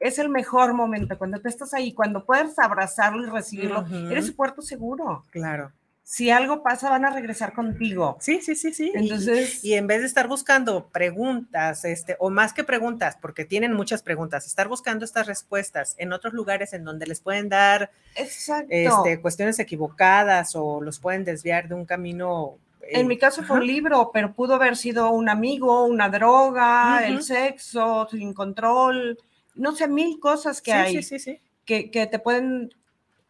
es 0.00 0.18
el 0.18 0.28
mejor 0.28 0.72
momento 0.74 1.16
cuando 1.18 1.40
tú 1.40 1.48
estás 1.48 1.74
ahí, 1.74 1.92
cuando 1.92 2.24
puedes 2.24 2.58
abrazarlo 2.58 3.24
y 3.26 3.30
recibirlo, 3.30 3.80
Ujú. 3.82 4.10
eres 4.10 4.26
su 4.26 4.34
puerto 4.36 4.62
seguro. 4.62 5.24
Claro. 5.30 5.70
Si 6.04 6.30
algo 6.30 6.62
pasa, 6.62 6.90
van 6.90 7.04
a 7.04 7.10
regresar 7.10 7.54
contigo. 7.54 8.18
Sí, 8.20 8.40
sí, 8.42 8.54
sí, 8.54 8.72
sí. 8.74 8.92
Entonces, 8.94 9.64
Y 9.64 9.74
en 9.74 9.86
vez 9.86 10.00
de 10.00 10.06
estar 10.06 10.28
buscando 10.28 10.88
preguntas, 10.88 11.84
este, 11.84 12.16
o 12.18 12.28
más 12.28 12.52
que 12.52 12.64
preguntas, 12.64 13.16
porque 13.20 13.44
tienen 13.44 13.72
muchas 13.72 14.02
preguntas, 14.02 14.46
estar 14.46 14.68
buscando 14.68 15.04
estas 15.04 15.26
respuestas 15.26 15.94
en 15.98 16.12
otros 16.12 16.34
lugares 16.34 16.72
en 16.72 16.84
donde 16.84 17.06
les 17.06 17.20
pueden 17.20 17.48
dar 17.48 17.90
exacto. 18.16 18.66
este, 18.70 19.20
cuestiones 19.20 19.58
equivocadas 19.58 20.54
o 20.54 20.80
los 20.82 20.98
pueden 20.98 21.24
desviar 21.24 21.68
de 21.68 21.74
un 21.76 21.86
camino. 21.86 22.58
eh, 22.82 23.00
en 23.00 23.06
mi 23.06 23.16
caso 23.16 23.42
fue 23.44 23.58
un 23.58 23.66
libro, 23.66 24.10
pero 24.12 24.34
pudo 24.34 24.54
haber 24.56 24.76
sido 24.76 25.10
un 25.12 25.28
amigo, 25.28 25.84
una 25.84 26.08
droga, 26.08 27.06
el 27.06 27.22
sexo, 27.22 28.08
sin 28.10 28.34
control, 28.34 29.18
no 29.54 29.74
sé, 29.74 29.86
mil 29.88 30.18
cosas 30.18 30.60
que 30.60 30.72
Sí, 30.72 30.76
hay 30.76 30.92
sí, 30.96 31.02
sí, 31.02 31.18
sí. 31.18 31.40
Que, 31.64 31.90
que 31.92 32.06
te 32.08 32.18
pueden 32.18 32.74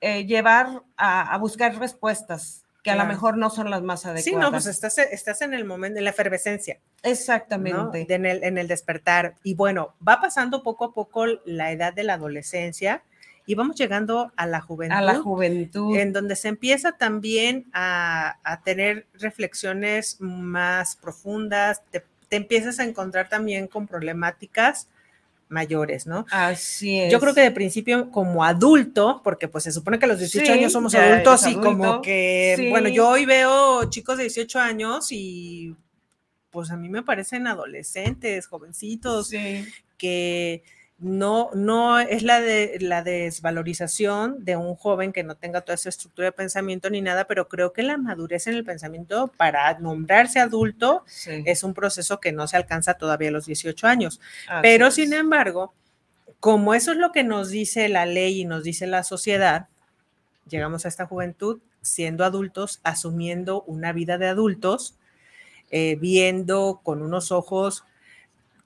eh, 0.00 0.24
llevar 0.24 0.82
a, 0.96 1.34
a 1.34 1.38
buscar 1.38 1.78
respuestas 1.78 2.61
que 2.82 2.90
a 2.90 2.96
lo 2.96 3.06
mejor 3.06 3.36
no 3.36 3.48
son 3.48 3.70
las 3.70 3.82
más 3.82 4.04
adecuadas. 4.04 4.24
Sí, 4.24 4.34
no, 4.34 4.50
pues 4.50 4.66
estás, 4.66 4.98
estás 4.98 5.40
en 5.42 5.54
el 5.54 5.64
momento, 5.64 5.98
en 5.98 6.04
la 6.04 6.10
efervescencia. 6.10 6.80
Exactamente. 7.02 8.06
En, 8.12 8.26
el, 8.26 8.42
en 8.42 8.58
el 8.58 8.66
despertar. 8.66 9.36
Y 9.44 9.54
bueno, 9.54 9.94
va 10.06 10.20
pasando 10.20 10.62
poco 10.62 10.86
a 10.86 10.92
poco 10.92 11.26
la 11.44 11.70
edad 11.70 11.92
de 11.92 12.02
la 12.02 12.14
adolescencia 12.14 13.04
y 13.46 13.54
vamos 13.54 13.76
llegando 13.76 14.32
a 14.36 14.46
la 14.46 14.60
juventud. 14.60 14.96
a 14.96 15.00
la 15.00 15.14
juventud. 15.20 15.96
en 15.96 16.12
donde 16.12 16.34
se 16.34 16.48
empieza 16.48 16.92
también 16.92 17.70
a, 17.72 18.38
a 18.42 18.62
tener 18.62 19.06
reflexiones 19.14 20.16
más 20.20 20.96
profundas, 20.96 21.82
te, 21.90 22.04
te 22.28 22.36
empiezas 22.36 22.80
a 22.80 22.84
encontrar 22.84 23.28
también 23.28 23.68
con 23.68 23.86
problemáticas 23.86 24.88
mayores, 25.52 26.06
¿no? 26.06 26.26
Así 26.30 26.98
es. 26.98 27.12
Yo 27.12 27.20
creo 27.20 27.34
que 27.34 27.42
de 27.42 27.50
principio 27.52 28.10
como 28.10 28.44
adulto, 28.44 29.20
porque 29.22 29.46
pues 29.48 29.64
se 29.64 29.72
supone 29.72 29.98
que 29.98 30.06
a 30.06 30.08
los 30.08 30.18
18 30.18 30.46
Sí, 30.46 30.52
años 30.52 30.72
somos 30.72 30.94
adultos 30.94 31.46
y 31.46 31.54
como 31.54 32.00
que, 32.02 32.54
Sí. 32.56 32.68
bueno, 32.70 32.88
yo 32.88 33.08
hoy 33.08 33.26
veo 33.26 33.88
chicos 33.90 34.16
de 34.16 34.24
18 34.24 34.58
años 34.58 35.08
y 35.12 35.76
pues 36.50 36.70
a 36.70 36.76
mí 36.76 36.88
me 36.88 37.02
parecen 37.02 37.46
adolescentes, 37.46 38.46
jovencitos, 38.46 39.28
Sí. 39.28 39.64
que 39.96 40.62
no, 41.02 41.50
no 41.52 41.98
es 41.98 42.22
la, 42.22 42.40
de, 42.40 42.78
la 42.80 43.02
desvalorización 43.02 44.44
de 44.44 44.56
un 44.56 44.76
joven 44.76 45.12
que 45.12 45.24
no 45.24 45.34
tenga 45.34 45.60
toda 45.62 45.74
esa 45.74 45.88
estructura 45.88 46.26
de 46.26 46.32
pensamiento 46.32 46.88
ni 46.90 47.00
nada, 47.00 47.26
pero 47.26 47.48
creo 47.48 47.72
que 47.72 47.82
la 47.82 47.96
madurez 47.96 48.46
en 48.46 48.54
el 48.54 48.64
pensamiento 48.64 49.32
para 49.36 49.78
nombrarse 49.80 50.38
adulto 50.38 51.02
sí. 51.06 51.42
es 51.44 51.64
un 51.64 51.74
proceso 51.74 52.20
que 52.20 52.30
no 52.30 52.46
se 52.46 52.56
alcanza 52.56 52.94
todavía 52.94 53.30
a 53.30 53.32
los 53.32 53.46
18 53.46 53.86
años. 53.88 54.20
Pero 54.62 54.92
sin 54.92 55.12
embargo, 55.12 55.74
como 56.38 56.72
eso 56.72 56.92
es 56.92 56.98
lo 56.98 57.10
que 57.10 57.24
nos 57.24 57.50
dice 57.50 57.88
la 57.88 58.06
ley 58.06 58.42
y 58.42 58.44
nos 58.44 58.62
dice 58.62 58.86
la 58.86 59.02
sociedad, 59.02 59.66
llegamos 60.48 60.84
a 60.84 60.88
esta 60.88 61.06
juventud 61.06 61.60
siendo 61.80 62.24
adultos, 62.24 62.80
asumiendo 62.84 63.62
una 63.62 63.92
vida 63.92 64.18
de 64.18 64.28
adultos, 64.28 64.96
eh, 65.72 65.96
viendo 66.00 66.80
con 66.84 67.02
unos 67.02 67.32
ojos 67.32 67.84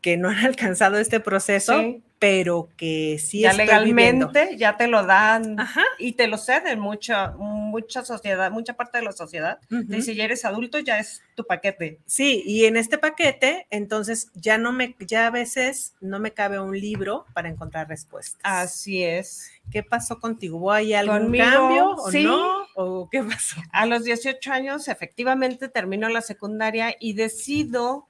que 0.06 0.16
no 0.16 0.28
han 0.28 0.36
alcanzado 0.46 0.98
este 0.98 1.18
proceso, 1.18 1.80
Sí. 1.80 2.00
pero 2.20 2.68
que 2.76 3.18
sí 3.18 3.40
ya 3.40 3.50
estoy 3.50 3.66
viviendo. 3.86 4.26
legalmente 4.28 4.56
ya 4.56 4.76
te 4.76 4.86
lo 4.86 5.04
dan 5.04 5.58
Ajá. 5.58 5.82
y 5.98 6.12
te 6.12 6.28
lo 6.28 6.38
ceden 6.38 6.78
mucha 6.78 7.32
mucha 7.36 8.04
sociedad, 8.04 8.52
mucha 8.52 8.74
parte 8.74 8.98
de 8.98 9.04
la 9.04 9.10
sociedad. 9.10 9.58
Ujú. 9.68 9.82
Dice, 9.88 10.14
ya 10.14 10.22
eres 10.24 10.44
adulto, 10.44 10.78
ya 10.78 11.00
es 11.00 11.22
tu 11.34 11.44
paquete. 11.44 11.98
Sí, 12.06 12.44
y 12.46 12.66
en 12.66 12.76
este 12.76 12.98
paquete, 12.98 13.66
entonces 13.70 14.30
ya 14.34 14.58
no 14.58 14.70
me, 14.72 14.94
ya 15.00 15.26
a 15.26 15.30
veces 15.30 15.94
no 16.00 16.20
me 16.20 16.30
cabe 16.30 16.60
un 16.60 16.78
libro 16.78 17.26
para 17.34 17.48
encontrar 17.48 17.88
respuestas. 17.88 18.38
Así 18.44 19.02
es. 19.02 19.50
¿Qué 19.72 19.82
pasó 19.82 20.20
contigo? 20.20 20.58
¿Hubo 20.58 20.70
ahí 20.70 20.94
algún 20.94 21.22
Conmigo, 21.24 21.44
cambio 21.44 21.90
o 21.96 22.10
sí. 22.12 22.22
no? 22.22 22.64
¿O 22.76 23.08
qué 23.10 23.24
pasó? 23.24 23.56
A 23.72 23.86
los 23.86 24.04
18 24.04 24.52
años, 24.52 24.86
efectivamente, 24.86 25.68
termino 25.68 26.08
la 26.08 26.20
secundaria 26.22 26.94
y 27.00 27.14
decido 27.14 28.06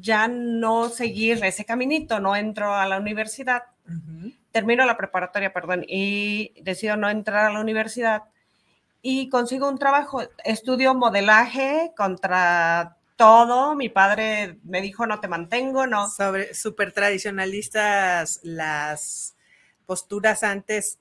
ya 0.00 0.28
no 0.28 0.88
seguir 0.88 1.44
ese 1.44 1.64
caminito, 1.64 2.20
no 2.20 2.34
entro 2.34 2.74
a 2.74 2.86
la 2.86 2.98
universidad, 2.98 3.64
termino 4.50 4.84
la 4.86 4.96
preparatoria, 4.96 5.52
perdón, 5.52 5.84
y 5.86 6.52
decido 6.62 6.96
no 6.96 7.10
entrar 7.10 7.46
a 7.46 7.52
la 7.52 7.60
universidad 7.60 8.24
y 9.02 9.28
consigo 9.28 9.68
un 9.68 9.78
trabajo. 9.78 10.22
Estudio 10.44 10.94
modelaje 10.94 11.92
contra 11.96 12.96
todo. 13.16 13.74
Mi 13.74 13.88
padre 13.88 14.58
me 14.62 14.80
dijo, 14.80 15.06
no 15.06 15.20
te 15.20 15.28
mantengo, 15.28 15.86
no. 15.86 16.08
Sobre 16.08 16.54
súper 16.54 16.92
tradicionalistas 16.92 18.40
las 18.44 19.36
posturas 19.84 20.44
antes 20.44 20.98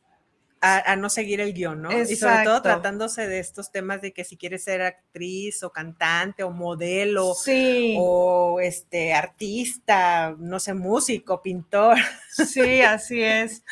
a, 0.62 0.92
a 0.92 0.96
no 0.96 1.10
seguir 1.10 1.42
el 1.42 1.54
guion, 1.54 1.82
¿no? 1.82 2.06
Y 2.08 2.16
sobre 2.16 2.40
todo 2.40 2.58
Exacto. 2.58 2.62
tratándose 2.62 3.28
de 3.28 3.40
estos 3.40 3.72
temas 3.72 4.02
de 4.02 4.14
que 4.14 4.24
si 4.24 4.38
quieres 4.38 4.64
ser 4.64 4.82
actriz 4.84 5.64
o 5.64 5.72
cantante 5.72 6.44
o 6.44 6.52
modelo 6.52 7.34
Sí, 7.34 7.96
o 8.00 8.60
este 8.62 9.14
artista, 9.14 10.36
no 10.38 10.60
sé, 10.60 10.74
músico, 10.76 11.42
pintor. 11.42 11.98
sí, 12.30 12.82
así 12.82 13.22
es. 13.24 13.64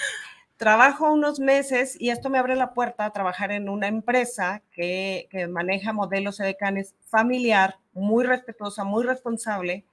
Trabajo 0.57 1.11
unos 1.13 1.39
meses 1.39 1.95
y 1.99 2.09
esto 2.09 2.29
me 2.29 2.37
abre 2.37 2.55
la 2.55 2.73
puerta 2.73 3.05
a 3.05 3.13
trabajar 3.13 3.51
en 3.51 3.69
una 3.69 3.87
empresa 3.87 4.61
que, 4.71 5.27
que 5.31 5.47
maneja 5.47 5.93
modelos 5.93 6.39
edecanes 6.41 6.95
familiar, 7.05 7.77
muy 7.93 8.25
respetuosa, 8.25 8.83
muy 8.83 9.03
responsable. 9.05 9.85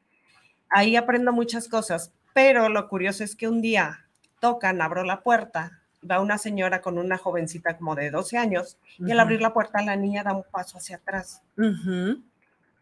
Ahí 0.69 0.97
aprendo 0.97 1.33
muchas 1.33 1.69
cosas, 1.69 2.13
pero 2.35 2.69
lo 2.69 2.89
curioso 2.89 3.23
es 3.25 3.37
que 3.37 3.49
un 3.49 3.63
día 3.63 4.07
tocan, 4.41 4.83
abro 4.83 5.05
la 5.05 5.23
puerta, 5.23 5.83
va 6.11 6.21
una 6.21 6.39
señora 6.39 6.81
con 6.81 6.99
una 6.99 7.19
jovencita 7.19 7.77
como 7.77 7.95
de 7.95 8.11
12 8.11 8.39
años 8.39 8.79
y 8.99 9.11
al 9.11 9.21
abrir 9.21 9.41
la 9.41 9.53
puerta 9.53 9.83
la 9.83 9.97
niña 9.97 10.23
da 10.23 10.35
un 10.35 10.45
paso 10.51 10.79
hacia 10.79 10.97
atrás. 10.97 11.43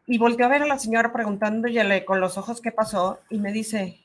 Y 0.07 0.19
volteo 0.19 0.47
a 0.47 0.50
ver 0.50 0.62
a 0.62 0.66
la 0.66 0.78
señora 0.78 1.12
preguntándole 1.12 2.04
con 2.04 2.21
los 2.21 2.37
ojos 2.37 2.61
qué 2.61 2.73
pasó 2.73 3.21
y 3.31 3.38
me 3.38 3.52
dice, 3.52 4.04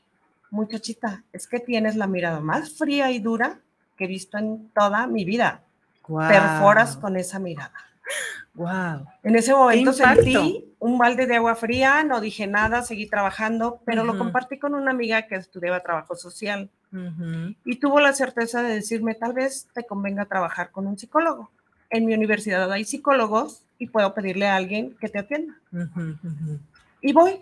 muchachita, 0.50 1.24
es 1.32 1.46
que 1.46 1.60
tienes 1.60 1.96
la 1.96 2.06
mirada 2.06 2.40
más 2.40 2.76
fría 2.76 3.10
y 3.10 3.18
dura 3.18 3.60
que 3.96 4.04
he 4.04 4.08
visto 4.08 4.38
en 4.38 4.70
toda 4.70 5.06
mi 5.06 5.24
vida. 5.24 5.62
Perforas 6.06 6.96
con 6.96 7.16
esa 7.16 7.38
mirada. 7.38 7.72
Wow. 8.54 9.06
En 9.22 9.36
ese 9.36 9.54
momento 9.54 9.92
sentí 9.92 10.74
un 10.80 10.98
balde 10.98 11.26
de 11.26 11.36
agua 11.36 11.54
fría, 11.54 12.02
no 12.02 12.20
dije 12.20 12.46
nada, 12.46 12.82
seguí 12.82 13.06
trabajando, 13.06 13.80
pero 13.84 14.02
lo 14.04 14.18
compartí 14.18 14.58
con 14.58 14.74
una 14.74 14.90
amiga 14.90 15.26
que 15.26 15.36
estudiaba 15.36 15.80
trabajo 15.80 16.16
social 16.16 16.68
y 17.64 17.76
tuvo 17.76 18.00
la 18.00 18.12
certeza 18.12 18.62
de 18.62 18.74
decirme, 18.74 19.14
tal 19.14 19.32
vez 19.32 19.68
te 19.74 19.84
convenga 19.84 20.24
trabajar 20.24 20.70
con 20.70 20.86
un 20.86 20.98
psicólogo. 20.98 21.50
En 21.88 22.04
mi 22.04 22.14
universidad 22.14 22.70
hay 22.70 22.84
psicólogos 22.84 23.62
y 23.78 23.88
puedo 23.88 24.12
pedirle 24.14 24.46
a 24.46 24.56
alguien 24.56 24.96
que 25.00 25.08
te 25.08 25.18
atienda. 25.18 25.54
Y 27.00 27.12
voy. 27.12 27.40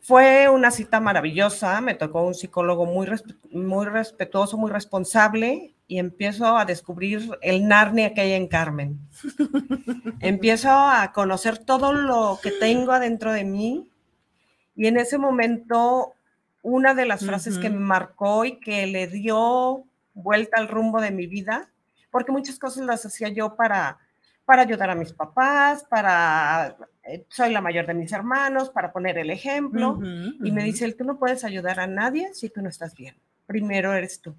Fue 0.00 0.48
una 0.48 0.70
cita 0.70 0.98
maravillosa, 0.98 1.80
me 1.80 1.94
tocó 1.94 2.22
un 2.26 2.34
psicólogo 2.34 2.86
muy, 2.86 3.06
muy 3.52 3.86
respetuoso, 3.86 4.58
muy 4.58 4.70
responsable 4.70 5.74
y 5.86 5.98
empiezo 5.98 6.56
a 6.56 6.64
descubrir 6.64 7.30
el 7.40 7.68
Narnia 7.68 8.12
que 8.12 8.22
hay 8.22 8.32
en 8.32 8.48
Carmen. 8.48 8.98
empiezo 10.20 10.70
a 10.70 11.12
conocer 11.12 11.58
todo 11.58 11.92
lo 11.92 12.38
que 12.42 12.50
tengo 12.50 12.92
adentro 12.92 13.32
de 13.32 13.44
mí 13.44 13.88
y 14.74 14.86
en 14.86 14.96
ese 14.96 15.18
momento 15.18 16.14
una 16.62 16.94
de 16.94 17.06
las 17.06 17.24
frases 17.26 17.58
que 17.58 17.70
me 17.70 17.80
marcó 17.80 18.44
y 18.44 18.58
que 18.60 18.86
le 18.86 19.08
dio 19.08 19.84
vuelta 20.14 20.58
al 20.58 20.68
rumbo 20.68 21.00
de 21.00 21.10
mi 21.10 21.26
vida, 21.26 21.68
porque 22.10 22.32
muchas 22.32 22.58
cosas 22.58 22.86
las 22.86 23.04
hacía 23.04 23.28
yo 23.28 23.56
para, 23.56 23.98
para 24.44 24.62
ayudar 24.62 24.90
a 24.90 24.94
mis 24.94 25.12
papás, 25.12 25.84
para, 25.84 26.76
eh, 27.02 27.24
soy 27.28 27.52
la 27.52 27.60
mayor 27.60 27.86
de 27.86 27.94
mis 27.94 28.12
hermanos, 28.12 28.70
para 28.70 28.92
poner 28.92 29.18
el 29.18 29.30
ejemplo, 29.30 29.98
y 30.42 30.52
me 30.52 30.62
dice, 30.62 30.90
tú 30.92 31.04
no 31.04 31.18
puedes 31.18 31.44
ayudar 31.44 31.80
a 31.80 31.86
nadie 31.86 32.32
si 32.34 32.48
tú 32.48 32.62
no 32.62 32.68
estás 32.68 32.94
bien, 32.94 33.16
primero 33.46 33.92
eres 33.92 34.20
tú. 34.20 34.34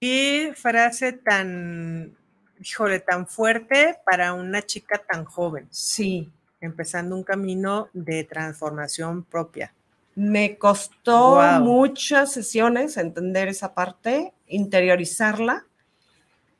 Qué 0.00 0.52
frase 0.54 1.12
tan, 1.12 2.14
híjole, 2.60 3.00
tan 3.00 3.26
fuerte 3.26 3.96
para 4.04 4.34
una 4.34 4.62
chica 4.62 4.98
tan 4.98 5.24
joven. 5.24 5.66
Sí. 5.70 6.30
Empezando 6.60 7.16
un 7.16 7.22
camino 7.22 7.88
de 7.92 8.24
transformación 8.24 9.24
propia. 9.24 9.72
Me 10.16 10.56
costó 10.56 11.42
muchas 11.60 12.32
sesiones 12.32 12.96
entender 12.96 13.48
esa 13.48 13.74
parte, 13.74 14.32
interiorizarla. 14.46 15.66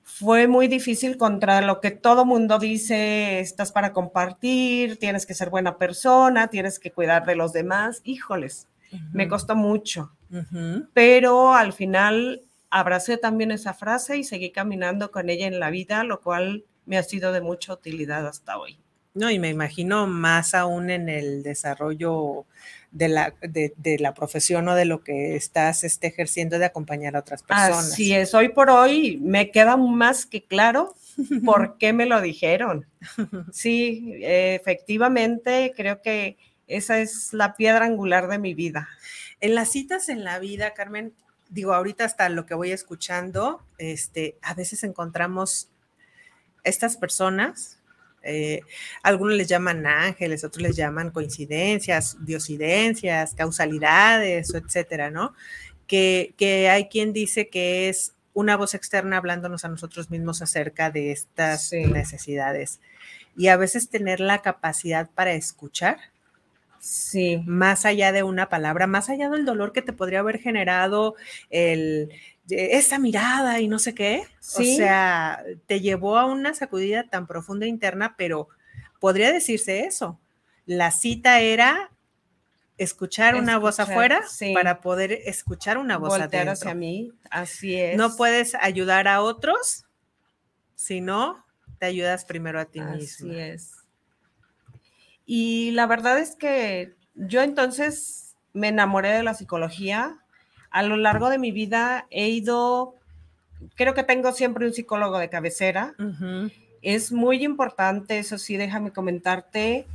Fue 0.03 0.47
muy 0.47 0.69
difícil 0.69 1.17
contra 1.17 1.63
lo 1.63 1.81
que 1.81 1.91
todo 1.91 2.27
mundo 2.27 2.59
dice, 2.59 3.41
estás 3.41 3.73
para 3.73 3.95
compartir, 3.95 4.99
tienes 4.99 5.25
que 5.25 5.33
ser 5.33 5.49
buena 5.49 5.79
persona, 5.79 6.49
tienes 6.49 6.79
que 6.79 6.93
cuidar 6.93 7.25
de 7.25 7.35
los 7.35 7.55
demás. 7.55 8.03
Híjoles, 8.05 8.69
me 9.15 9.27
costó 9.27 9.57
mucho. 9.57 10.13
Pero 10.93 11.55
al 11.55 11.73
final 11.73 12.43
abracé 12.69 13.17
también 13.17 13.53
esa 13.53 13.73
frase 13.73 14.19
y 14.19 14.25
seguí 14.25 14.51
caminando 14.51 15.11
con 15.11 15.31
ella 15.31 15.47
en 15.47 15.61
la 15.61 15.71
vida, 15.71 16.05
lo 16.05 16.21
cual 16.21 16.65
me 16.85 16.99
ha 16.99 17.03
sido 17.03 17.33
de 17.33 17.41
mucha 17.41 17.73
utilidad 17.73 18.27
hasta 18.27 18.59
hoy. 18.59 18.79
No, 19.17 19.31
y 19.31 19.39
me 19.39 19.49
imagino 19.49 20.07
más 20.07 20.53
aún 20.53 20.91
en 20.91 21.09
el 21.09 21.43
desarrollo 21.43 22.45
de 22.91 23.09
la, 23.09 23.35
de, 23.41 23.97
la 23.99 24.13
profesión 24.13 24.69
o 24.69 24.75
de 24.75 24.85
lo 24.85 25.03
que 25.03 25.37
estás 25.37 25.85
este, 25.85 26.09
ejerciendo 26.09 26.59
de 26.59 26.67
acompañar 26.67 27.17
a 27.17 27.21
otras 27.21 27.43
personas. 27.43 27.93
Así 27.93 28.15
es, 28.15 28.35
hoy 28.35 28.51
por 28.51 28.69
hoy 28.69 29.19
me 29.23 29.51
queda 29.51 29.79
más 29.79 30.27
que 30.27 30.45
claro 30.45 30.95
por 31.47 31.79
qué 31.79 31.95
me 31.95 32.05
lo 32.05 32.21
dijeron. 32.21 32.85
Sí, 33.53 34.19
efectivamente, 34.21 35.73
creo 35.75 36.03
que 36.03 36.37
esa 36.67 36.99
es 36.99 37.33
la 37.33 37.57
piedra 37.57 37.87
angular 37.87 38.29
de 38.29 38.39
mi 38.39 38.53
vida. 38.53 38.87
En 39.41 39.55
las 39.55 39.71
citas 39.71 40.11
en 40.11 40.25
la 40.25 40.39
vida, 40.41 40.75
Carmen, 40.75 41.15
digo, 41.49 41.73
ahorita 41.73 42.05
hasta 42.05 42.29
lo 42.29 42.45
que 42.45 42.55
voy 42.55 42.71
escuchando, 42.71 43.63
este, 43.79 44.37
a 44.43 44.53
veces 44.53 44.85
encontramos 44.85 45.71
estas 46.65 46.99
personas 46.99 47.76
eh, 48.27 48.61
algunos 49.03 49.35
les 49.35 49.49
llaman 49.49 49.87
ángeles, 49.87 50.45
otros 50.45 50.63
les 50.63 50.77
llaman 50.77 51.11
coincidencias, 51.11 52.17
diosidencias, 52.25 53.35
causalidades, 53.35 54.53
etcétera, 54.55 55.11
¿no? 55.11 55.35
Que, 55.87 56.35
hay 56.71 56.89
quien 56.89 57.13
dice 57.13 57.49
que 57.49 57.89
es 57.89 58.13
una 58.35 58.57
voz 58.57 58.75
externa 58.75 59.17
hablándonos 59.19 59.65
a 59.65 59.69
nosotros 59.69 60.11
mismos 60.11 60.43
acerca 60.43 60.91
de 60.91 61.13
estas 61.13 61.73
necesidades. 61.73 62.81
Y 63.37 63.49
a 63.49 63.57
veces 63.57 63.89
tener 63.89 64.21
la 64.21 64.43
capacidad 64.43 65.09
para 65.15 65.33
escuchar, 65.33 65.99
Sí. 66.79 67.43
Más 67.47 67.85
allá 67.85 68.13
de 68.13 68.23
una 68.23 68.49
palabra, 68.49 68.87
más 68.87 69.09
allá 69.11 69.29
del 69.29 69.45
dolor 69.45 69.73
que 69.73 69.83
te 69.83 69.93
podría 69.93 70.21
haber 70.21 70.39
generado 70.39 71.17
el, 71.51 72.11
esa 72.49 72.99
mirada 72.99 73.61
y 73.61 73.69
no 73.69 73.79
sé 73.79 73.95
qué. 73.95 74.25
O 74.41 74.63
sea, 74.63 75.45
te 75.67 75.81
llevó 75.81 76.19
a 76.19 76.27
una 76.27 76.55
sacudida 76.55 77.09
tan 77.09 77.27
profunda 77.27 77.67
interna, 77.67 78.15
pero 78.17 78.49
podría 79.01 79.33
decirse 79.33 79.81
eso. 79.81 80.21
La 80.65 80.91
cita 80.91 81.41
era 81.41 81.91
escuchar, 82.79 83.37
una 83.37 83.59
voz 83.59 83.81
afuera 83.81 84.23
para 84.55 84.81
poder 84.81 85.13
escuchar 85.13 85.79
una 85.79 85.97
voz 85.97 86.11
Voltear 86.11 86.49
hacia 86.49 86.75
mí, 86.75 87.13
así 87.31 87.75
es. 87.75 87.97
No 87.97 88.17
puedes 88.17 88.55
ayudar 88.55 89.09
a 89.09 89.23
otros 89.23 89.87
si 90.75 91.01
no 91.01 91.45
te 91.79 91.87
ayudas 91.87 92.25
primero 92.25 92.61
a 92.61 92.67
ti 92.67 92.81
mismo. 92.81 93.31
Así 93.31 93.39
es. 93.39 93.73
Y 95.25 95.71
la 95.73 95.87
verdad 95.87 96.19
es 96.19 96.37
que 96.37 96.95
yo 97.15 97.43
entonces 97.43 98.37
me 98.53 98.69
enamoré 98.69 99.11
de 99.11 99.23
la 99.23 99.35
psicología 99.35 100.23
a 100.77 100.83
lo 100.83 100.99
largo 100.99 101.31
de 101.31 101.39
mi 101.39 101.53
vida 101.53 102.07
he 102.11 102.29
ido, 102.29 102.97
creo 103.77 103.95
que 103.95 104.03
tengo 104.03 104.33
siempre 104.33 104.67
un 104.67 104.75
psicólogo 104.75 105.17
de 105.17 105.31
cabecera. 105.31 105.95
Es 106.83 107.13
muy 107.13 107.43
importante, 107.43 108.19
eso 108.19 108.37
sí, 108.37 108.59
déjame 108.59 108.91
comentarte. 108.91 109.87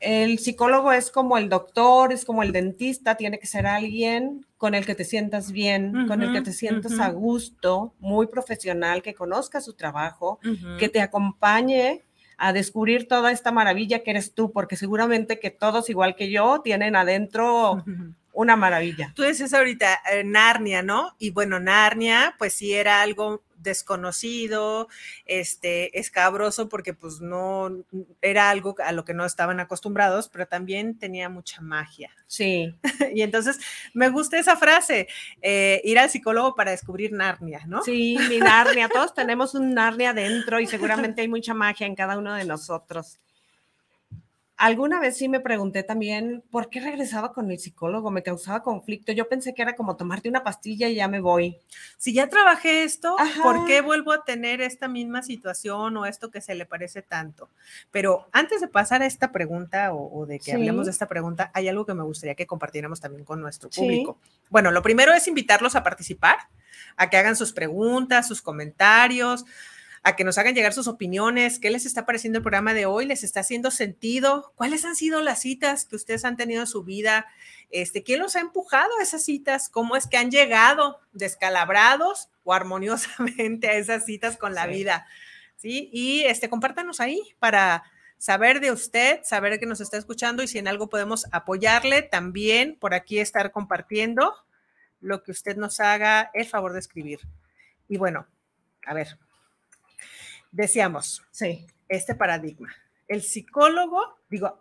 El 0.00 0.40
psicólogo 0.40 0.90
es 0.90 1.12
como 1.12 1.38
el 1.38 1.48
doctor, 1.48 2.12
es 2.12 2.24
como 2.24 2.42
el 2.42 2.50
dentista, 2.50 3.14
tiene 3.14 3.38
que 3.38 3.46
ser 3.46 3.68
alguien 3.68 4.44
con 4.56 4.74
el 4.74 4.84
que 4.84 4.96
te 4.96 5.04
sientas 5.04 5.52
bien, 5.52 6.08
con 6.08 6.22
el 6.22 6.32
que 6.32 6.40
te 6.40 6.52
sientas 6.52 6.98
a 6.98 7.10
gusto, 7.10 7.94
muy 8.00 8.26
profesional, 8.26 9.00
que 9.00 9.14
conozca 9.14 9.60
su 9.60 9.74
trabajo, 9.74 10.40
que 10.80 10.88
te 10.88 11.00
acompañe 11.00 12.02
a 12.36 12.52
descubrir 12.52 13.06
toda 13.06 13.30
esta 13.30 13.52
maravilla 13.52 14.02
que 14.02 14.10
eres 14.10 14.34
tú, 14.34 14.50
porque 14.50 14.74
seguramente 14.74 15.38
que 15.38 15.50
todos, 15.50 15.88
igual 15.88 16.16
que 16.16 16.30
yo, 16.30 16.62
tienen 16.62 16.96
adentro 16.96 17.84
una 18.38 18.54
maravilla. 18.54 19.12
Tú 19.16 19.24
dices 19.24 19.52
ahorita 19.52 19.98
eh, 20.12 20.22
Narnia, 20.22 20.80
¿no? 20.80 21.16
Y 21.18 21.30
bueno, 21.30 21.58
Narnia, 21.58 22.36
pues 22.38 22.52
sí 22.52 22.72
era 22.72 23.02
algo 23.02 23.42
desconocido, 23.56 24.86
este, 25.26 25.98
escabroso, 25.98 26.68
porque 26.68 26.94
pues 26.94 27.20
no 27.20 27.84
era 28.22 28.50
algo 28.50 28.76
a 28.78 28.92
lo 28.92 29.04
que 29.04 29.12
no 29.12 29.24
estaban 29.24 29.58
acostumbrados, 29.58 30.28
pero 30.28 30.46
también 30.46 30.96
tenía 31.00 31.28
mucha 31.28 31.60
magia. 31.62 32.12
Sí. 32.28 32.76
y 33.12 33.22
entonces 33.22 33.58
me 33.92 34.08
gusta 34.08 34.38
esa 34.38 34.56
frase, 34.56 35.08
eh, 35.42 35.80
ir 35.82 35.98
al 35.98 36.08
psicólogo 36.08 36.54
para 36.54 36.70
descubrir 36.70 37.12
Narnia, 37.12 37.62
¿no? 37.66 37.82
Sí, 37.82 38.16
mi 38.28 38.38
Narnia, 38.38 38.88
todos 38.88 39.14
tenemos 39.14 39.56
un 39.56 39.74
Narnia 39.74 40.12
dentro 40.12 40.60
y 40.60 40.68
seguramente 40.68 41.22
hay 41.22 41.28
mucha 41.28 41.54
magia 41.54 41.88
en 41.88 41.96
cada 41.96 42.16
uno 42.16 42.34
de 42.34 42.44
nosotros. 42.44 43.18
Alguna 44.58 44.98
vez 44.98 45.16
sí 45.16 45.28
me 45.28 45.38
pregunté 45.38 45.84
también 45.84 46.42
por 46.50 46.68
qué 46.68 46.80
regresaba 46.80 47.32
con 47.32 47.48
el 47.48 47.60
psicólogo, 47.60 48.10
me 48.10 48.24
causaba 48.24 48.64
conflicto. 48.64 49.12
Yo 49.12 49.28
pensé 49.28 49.54
que 49.54 49.62
era 49.62 49.76
como 49.76 49.96
tomarte 49.96 50.28
una 50.28 50.42
pastilla 50.42 50.88
y 50.88 50.96
ya 50.96 51.06
me 51.06 51.20
voy. 51.20 51.58
Si 51.96 52.12
ya 52.12 52.28
trabajé 52.28 52.82
esto, 52.82 53.16
¿por 53.40 53.66
qué 53.66 53.82
vuelvo 53.82 54.10
a 54.10 54.24
tener 54.24 54.60
esta 54.60 54.88
misma 54.88 55.22
situación 55.22 55.96
o 55.96 56.06
esto 56.06 56.32
que 56.32 56.40
se 56.40 56.56
le 56.56 56.66
parece 56.66 57.02
tanto? 57.02 57.48
Pero 57.92 58.26
antes 58.32 58.60
de 58.60 58.66
pasar 58.66 59.00
a 59.02 59.06
esta 59.06 59.30
pregunta 59.30 59.94
o, 59.94 60.26
de 60.26 60.40
que 60.40 60.52
hablemos 60.52 60.86
de 60.86 60.90
esta 60.90 61.06
pregunta, 61.06 61.52
hay 61.54 61.68
algo 61.68 61.86
que 61.86 61.94
me 61.94 62.02
gustaría 62.02 62.34
que 62.34 62.48
compartiéramos 62.48 63.00
también 63.00 63.24
con 63.24 63.40
nuestro 63.40 63.70
público. 63.70 64.18
Bueno, 64.50 64.72
lo 64.72 64.82
primero 64.82 65.14
es 65.14 65.28
invitarlos 65.28 65.76
a 65.76 65.84
participar, 65.84 66.36
a 66.96 67.08
que 67.08 67.16
hagan 67.16 67.36
sus 67.36 67.52
preguntas, 67.52 68.26
sus 68.26 68.42
comentarios 68.42 69.44
a 70.08 70.16
que 70.16 70.24
nos 70.24 70.38
hagan 70.38 70.54
llegar 70.54 70.72
sus 70.72 70.88
opiniones, 70.88 71.58
qué 71.58 71.68
les 71.70 71.84
está 71.84 72.06
pareciendo 72.06 72.38
el 72.38 72.42
programa 72.42 72.72
de 72.72 72.86
hoy, 72.86 73.04
les 73.04 73.22
está 73.24 73.40
haciendo 73.40 73.70
sentido, 73.70 74.54
cuáles 74.56 74.86
han 74.86 74.96
sido 74.96 75.20
las 75.20 75.42
citas 75.42 75.84
que 75.84 75.96
ustedes 75.96 76.24
han 76.24 76.38
tenido 76.38 76.62
en 76.62 76.66
su 76.66 76.82
vida, 76.82 77.26
este, 77.70 78.02
quién 78.02 78.20
los 78.20 78.34
ha 78.34 78.40
empujado 78.40 78.88
a 78.98 79.02
esas 79.02 79.22
citas, 79.22 79.68
cómo 79.68 79.96
es 79.96 80.06
que 80.06 80.16
han 80.16 80.30
llegado 80.30 80.98
descalabrados 81.12 82.30
o 82.42 82.54
armoniosamente 82.54 83.68
a 83.68 83.74
esas 83.74 84.06
citas 84.06 84.38
con 84.38 84.54
la 84.54 84.66
vida, 84.66 85.06
¿sí? 85.56 85.90
Y 85.92 86.22
este, 86.22 86.48
compártanos 86.48 87.00
ahí 87.00 87.20
para 87.38 87.84
saber 88.16 88.60
de 88.60 88.72
usted, 88.72 89.20
saber 89.24 89.60
que 89.60 89.66
nos 89.66 89.82
está 89.82 89.98
escuchando 89.98 90.42
y 90.42 90.48
si 90.48 90.58
en 90.58 90.68
algo 90.68 90.88
podemos 90.88 91.26
apoyarle, 91.32 92.00
también 92.00 92.76
por 92.80 92.94
aquí 92.94 93.18
estar 93.18 93.52
compartiendo 93.52 94.34
lo 95.00 95.22
que 95.22 95.32
usted 95.32 95.56
nos 95.56 95.80
haga 95.80 96.30
el 96.32 96.46
favor 96.46 96.72
de 96.72 96.78
escribir. 96.78 97.20
Y 97.88 97.98
bueno, 97.98 98.26
a 98.86 98.94
ver, 98.94 99.18
decíamos, 100.58 101.22
sí. 101.30 101.66
este 101.88 102.14
paradigma. 102.14 102.74
El 103.06 103.22
psicólogo, 103.22 104.18
digo, 104.28 104.60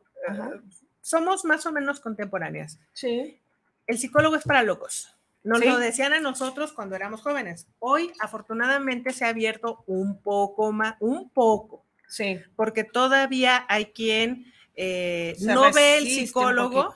somos 1.01 1.43
más 1.43 1.65
o 1.65 1.71
menos 1.71 1.99
contemporáneas. 1.99 2.79
Sí. 2.93 3.39
El 3.87 3.97
psicólogo 3.97 4.35
es 4.35 4.43
para 4.43 4.63
locos. 4.63 5.13
Nos 5.43 5.59
Sí. 5.59 5.65
lo 5.67 5.77
decían 5.79 6.13
a 6.13 6.19
nosotros 6.19 6.71
cuando 6.73 6.95
éramos 6.95 7.21
jóvenes. 7.21 7.67
Hoy, 7.79 8.11
afortunadamente, 8.19 9.11
se 9.11 9.25
ha 9.25 9.29
abierto 9.29 9.83
un 9.87 10.21
poco 10.21 10.71
más, 10.71 10.95
un 10.99 11.29
poco, 11.29 11.83
Sí. 12.07 12.39
porque 12.55 12.83
todavía 12.83 13.65
hay 13.67 13.85
quien 13.87 14.53
eh, 14.79 15.35
no 15.39 15.71
ve 15.73 15.97
el 15.97 16.05
psicólogo 16.07 16.93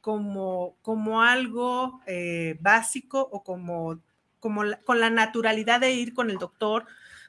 como, 0.00 0.76
como 0.82 1.20
algo 1.22 2.00
eh, 2.06 2.56
básico 2.60 3.20
o 3.20 3.42
como, 3.42 3.98
como 4.38 4.62
la- 4.62 4.78
con 4.82 5.00
la 5.00 5.10
naturalidad 5.10 5.80
de 5.80 5.90
ir 5.90 6.14
con 6.14 6.30
el 6.30 6.38
doctor, 6.38 6.86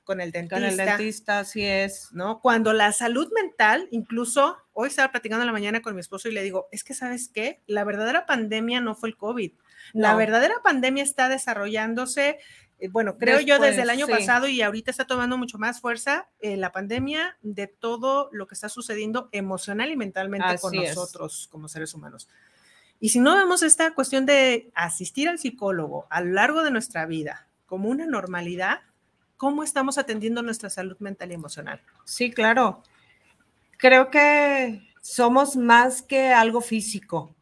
con 0.08 0.22
el 0.22 0.32
dentista. 0.32 0.56
Con 0.56 0.63
el 0.63 0.78
dentista, 0.78 1.39
así 1.39 1.63
es. 1.63 2.08
¿no? 2.13 2.39
Cuando 2.39 2.72
la 2.72 2.93
salud 2.93 3.30
mental, 3.36 3.89
incluso 3.91 4.58
hoy 4.72 4.88
estaba 4.88 5.12
platicando 5.12 5.43
en 5.43 5.48
la 5.48 5.52
mañana 5.54 5.82
con 5.82 5.93
mi 5.93 6.00
esposo 6.00 6.30
y 6.30 6.32
le 6.32 6.41
digo, 6.43 6.70
es 6.72 6.84
que 6.86 6.93
sabes 6.93 7.28
qué, 7.28 7.62
la 7.67 7.84
verdadera 7.84 8.26
pandemia 8.26 8.80
no 8.80 8.96
fue 8.96 9.10
el 9.10 9.17
COVID. 9.17 9.52
La 9.93 10.13
No. 10.13 10.17
verdadera 10.17 10.56
pandemia 10.63 11.04
está 11.04 11.28
desarrollándose, 11.28 12.39
eh, 12.80 12.88
bueno, 12.89 13.17
creo 13.17 13.41
yo 13.41 13.60
desde 13.60 13.82
el 13.82 13.89
año 13.89 14.06
sí. 14.06 14.12
pasado 14.13 14.48
y 14.48 14.62
ahorita 14.62 14.89
está 14.91 15.06
tomando 15.06 15.38
mucho 15.38 15.58
más 15.58 15.82
fuerza 15.82 16.30
eh, 16.39 16.56
la 16.56 16.72
pandemia 16.72 17.38
de 17.41 17.67
todo 17.67 18.30
lo 18.32 18.48
que 18.48 18.56
está 18.56 18.70
sucediendo 18.70 19.28
emocional 19.34 19.91
y 19.91 19.98
mentalmente 19.98 20.58
con 20.60 20.74
es. 20.76 20.96
nosotros 20.96 21.50
como 21.52 21.67
seres 21.67 21.93
humanos. 21.93 22.30
Y 23.02 23.10
si 23.10 23.20
no 23.20 23.36
vemos 23.36 23.62
esta 23.62 23.93
cuestión 23.93 24.26
de 24.26 24.72
asistir 24.74 25.28
al 25.28 25.38
psicólogo 25.38 26.08
a 26.10 26.22
lo 26.22 26.32
largo 26.32 26.63
de 26.63 26.72
nuestra 26.72 27.06
vida 27.06 27.48
como 27.65 27.89
una 27.89 28.06
normalidad, 28.06 28.80
¿cómo 29.38 29.63
estamos 29.63 29.97
atendiendo 29.97 30.41
nuestra 30.41 30.69
salud 30.69 30.97
mental 31.00 31.32
y 31.32 31.36
emocional? 31.36 31.82
Sí, 32.04 32.32
claro. 32.32 32.84
Creo 33.78 34.10
que 34.10 34.82
somos 35.02 35.56
más 35.56 36.02
que 36.02 36.34
algo 36.34 36.60
físico. 36.60 37.34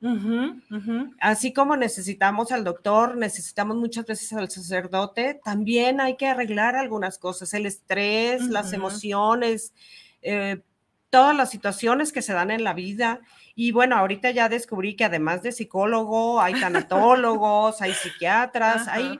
Así 1.19 1.51
como 1.51 1.75
necesitamos 1.75 2.51
al 2.51 2.63
doctor, 2.63 3.17
necesitamos 3.17 3.77
muchas 3.77 4.05
veces 4.05 4.33
al 4.33 4.51
sacerdote, 4.51 5.39
también 5.43 5.99
hay 5.99 6.15
que 6.15 6.27
arreglar 6.27 6.75
algunas 6.75 7.17
cosas, 7.17 7.55
el 7.55 7.65
estrés, 7.65 8.43
las 8.49 8.71
emociones, 8.71 9.73
eh, 10.21 10.61
todas 11.09 11.35
las 11.35 11.49
situaciones 11.49 12.11
que 12.11 12.21
se 12.21 12.33
dan 12.33 12.51
en 12.51 12.63
la 12.63 12.73
vida. 12.73 13.21
Y 13.55 13.71
bueno, 13.71 13.95
ahorita 13.95 14.29
ya 14.29 14.47
descubrí 14.47 14.95
que 14.95 15.05
además 15.05 15.41
de 15.41 15.51
psicólogo, 15.51 16.41
hay 16.41 16.53
tanatólogos, 16.59 17.81
hay 17.81 17.93
psiquiatras, 17.93 18.87
hay 18.87 19.19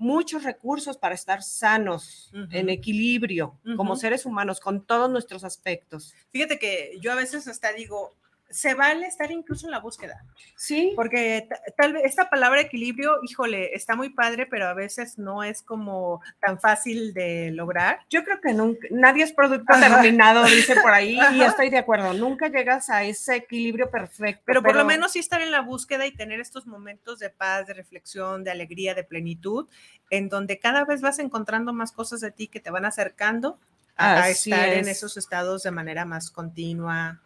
muchos 0.00 0.44
recursos 0.44 0.96
para 0.96 1.14
estar 1.14 1.42
sanos, 1.42 2.32
en 2.50 2.70
equilibrio, 2.70 3.60
como 3.76 3.96
seres 3.96 4.24
humanos, 4.24 4.58
con 4.58 4.84
todos 4.86 5.10
nuestros 5.10 5.44
aspectos. 5.44 6.14
Fíjate 6.30 6.58
que 6.58 6.98
yo 7.02 7.12
a 7.12 7.16
veces 7.16 7.46
hasta 7.46 7.72
digo, 7.72 8.16
se 8.50 8.74
vale 8.74 9.06
estar 9.06 9.30
incluso 9.30 9.66
en 9.66 9.70
la 9.70 9.78
búsqueda, 9.78 10.24
Sí, 10.56 10.92
porque 10.96 11.46
ta- 11.48 11.60
tal 11.76 11.92
vez 11.92 12.02
esta 12.04 12.28
palabra 12.28 12.60
equilibrio, 12.60 13.18
híjole, 13.22 13.74
está 13.74 13.96
muy 13.96 14.10
padre, 14.10 14.46
pero 14.46 14.66
a 14.66 14.74
veces 14.74 15.18
no 15.18 15.42
es 15.42 15.62
como 15.62 16.20
tan 16.40 16.60
fácil 16.60 17.14
de 17.14 17.50
lograr. 17.52 18.00
Yo 18.10 18.24
creo 18.24 18.40
que 18.40 18.52
nunca, 18.52 18.86
nadie 18.90 19.24
es 19.24 19.32
producto 19.32 19.72
Ajá. 19.72 20.02
terminado, 20.02 20.44
dice 20.44 20.74
por 20.80 20.90
ahí, 20.92 21.18
y 21.34 21.42
estoy 21.42 21.70
de 21.70 21.78
acuerdo. 21.78 22.12
Nunca 22.12 22.48
llegas 22.48 22.90
a 22.90 23.04
ese 23.04 23.36
equilibrio 23.36 23.90
perfecto. 23.90 24.42
Pero 24.44 24.62
por 24.62 24.74
lo 24.74 24.84
menos 24.84 25.12
sí 25.12 25.18
estar 25.18 25.40
en 25.40 25.50
la 25.50 25.60
búsqueda 25.60 26.06
y 26.06 26.12
tener 26.12 26.40
estos 26.40 26.66
momentos 26.66 27.18
de 27.18 27.30
paz, 27.30 27.66
de 27.66 27.74
reflexión, 27.74 28.44
de 28.44 28.50
alegría, 28.50 28.94
de 28.94 29.04
plenitud, 29.04 29.68
en 30.10 30.28
donde 30.28 30.58
cada 30.58 30.84
vez 30.84 31.00
vas 31.00 31.18
encontrando 31.20 31.72
más 31.72 31.92
cosas 31.92 32.20
de 32.20 32.30
ti 32.30 32.48
que 32.48 32.60
te 32.60 32.70
van 32.70 32.84
acercando 32.84 33.58
a, 33.96 34.28
estar 34.30 34.72
en 34.72 34.88
es. 34.88 34.98
esos 34.98 35.16
estados 35.16 35.62
de 35.62 35.70
manera 35.70 36.04
más 36.04 36.30
continua, 36.30 37.20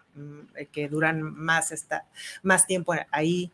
que 0.73 0.89
duran 0.89 1.23
más, 1.23 1.73
esta, 1.73 2.07
más 2.43 2.67
tiempo 2.67 2.95
ahí, 3.11 3.51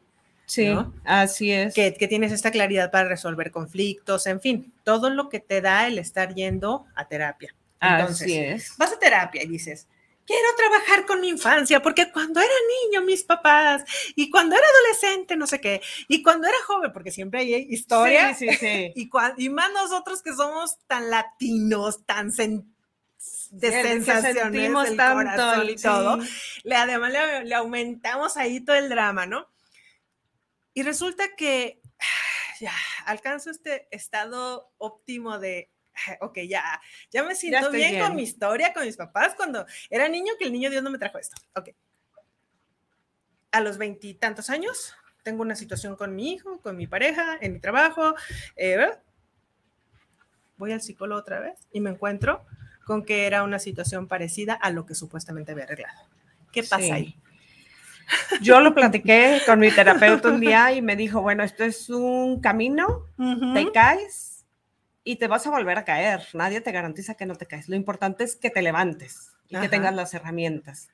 Sí, 0.46 0.66
¿no? 0.66 0.92
así 1.04 1.52
es. 1.52 1.74
que, 1.74 1.94
que 1.94 2.08
tienes 2.08 2.32
esta 2.32 2.50
claridad 2.50 2.90
para 2.90 3.08
resolver 3.08 3.50
conflictos, 3.52 4.26
en 4.26 4.40
fin, 4.40 4.72
todo 4.84 5.08
lo 5.10 5.28
que 5.28 5.38
te 5.40 5.60
da 5.60 5.86
el 5.86 5.98
estar 5.98 6.34
yendo 6.34 6.86
a 6.96 7.06
terapia. 7.06 7.54
Entonces, 7.80 8.22
así 8.22 8.36
es. 8.36 8.76
vas 8.76 8.92
a 8.92 8.98
terapia 8.98 9.42
y 9.44 9.46
dices, 9.48 9.86
quiero 10.26 10.48
trabajar 10.56 11.06
con 11.06 11.20
mi 11.20 11.28
infancia, 11.28 11.80
porque 11.82 12.10
cuando 12.12 12.40
era 12.40 12.52
niño, 12.84 13.02
mis 13.02 13.22
papás, 13.22 13.84
y 14.16 14.28
cuando 14.28 14.56
era 14.56 14.64
adolescente, 14.66 15.36
no 15.36 15.46
sé 15.46 15.60
qué, 15.60 15.80
y 16.08 16.20
cuando 16.22 16.46
era 16.48 16.56
joven, 16.66 16.92
porque 16.92 17.10
siempre 17.12 17.40
hay 17.40 17.54
historias, 17.70 18.36
Sí, 18.38 18.48
sí, 18.50 18.56
sí. 18.56 18.92
y, 18.96 19.10
y 19.38 19.48
más 19.50 19.72
nosotros 19.72 20.20
que 20.22 20.32
somos 20.34 20.78
tan 20.88 21.10
latinos, 21.10 22.04
tan 22.06 22.30
sen- 22.32 22.64
de 23.50 23.70
sensaciones 23.70 24.72
del 24.72 24.96
tanto, 24.96 25.14
corazón 25.14 25.68
y 25.68 25.76
sí. 25.76 25.82
todo, 25.84 26.18
le, 26.62 26.76
además 26.76 27.12
le, 27.12 27.44
le 27.44 27.54
aumentamos 27.54 28.36
ahí 28.36 28.60
todo 28.60 28.76
el 28.76 28.88
drama, 28.88 29.26
¿no? 29.26 29.48
Y 30.72 30.82
resulta 30.82 31.34
que 31.36 31.82
ya 32.60 32.72
alcanzo 33.04 33.50
este 33.50 33.88
estado 33.90 34.72
óptimo 34.78 35.38
de, 35.38 35.70
ok, 36.20 36.38
ya, 36.48 36.80
ya 37.10 37.22
me 37.24 37.34
siento 37.34 37.58
estoy 37.58 37.76
bien, 37.76 37.98
con 37.98 38.08
bien. 38.08 38.16
mi 38.16 38.22
historia, 38.22 38.72
con 38.72 38.84
mis 38.84 38.96
papás, 38.96 39.34
cuando 39.34 39.66
era 39.90 40.08
niño, 40.08 40.34
que 40.38 40.46
el 40.46 40.52
niño 40.52 40.70
Dios 40.70 40.82
no 40.82 40.90
me 40.90 40.98
trajo 40.98 41.18
esto. 41.18 41.36
Ok. 41.54 41.70
A 43.52 43.60
los 43.60 43.78
veintitantos 43.78 44.48
años, 44.48 44.94
tengo 45.22 45.42
una 45.42 45.56
situación 45.56 45.96
con 45.96 46.14
mi 46.14 46.32
hijo, 46.32 46.60
con 46.60 46.76
mi 46.76 46.86
pareja, 46.86 47.36
en 47.40 47.54
mi 47.54 47.60
trabajo. 47.60 48.14
eh, 48.56 48.90
voy 50.56 50.72
al 50.72 50.82
psicólogo 50.82 51.20
otra 51.20 51.40
vez 51.40 51.58
y 51.72 51.80
me 51.80 51.90
encuentro 51.90 52.46
con 52.90 53.04
que 53.04 53.24
era 53.24 53.44
una 53.44 53.60
situación 53.60 54.08
parecida 54.08 54.54
a 54.54 54.70
lo 54.70 54.84
que 54.84 54.96
supuestamente 54.96 55.52
había 55.52 55.62
arreglado. 55.62 56.00
¿Qué 56.50 56.62
pasa 56.64 56.78
Sí. 56.82 56.90
ahí? 56.90 57.16
Yo 58.42 58.60
lo 58.60 58.74
platiqué 58.74 59.40
con 59.46 59.60
mi 59.60 59.70
terapeuta 59.70 60.26
un 60.28 60.40
día 60.40 60.72
y 60.72 60.82
me 60.82 60.96
dijo, 60.96 61.22
bueno, 61.22 61.44
esto 61.44 61.62
es 61.62 61.88
un 61.88 62.40
camino, 62.40 63.06
te 63.54 63.70
caes 63.70 64.44
y 65.04 65.14
te 65.14 65.28
vas 65.28 65.46
a 65.46 65.50
volver 65.50 65.78
a 65.78 65.84
caer. 65.84 66.26
Nadie 66.34 66.60
te 66.60 66.72
garantiza 66.72 67.14
que 67.14 67.26
no 67.26 67.36
te 67.36 67.46
caes. 67.46 67.68
Lo 67.68 67.76
importante 67.76 68.24
es 68.24 68.34
que 68.34 68.50
te 68.50 68.60
levantes 68.60 69.30
y 69.46 69.54
Ajá. 69.54 69.62
que 69.62 69.68
tengas 69.68 69.94
las 69.94 70.12
herramientas. 70.12 70.88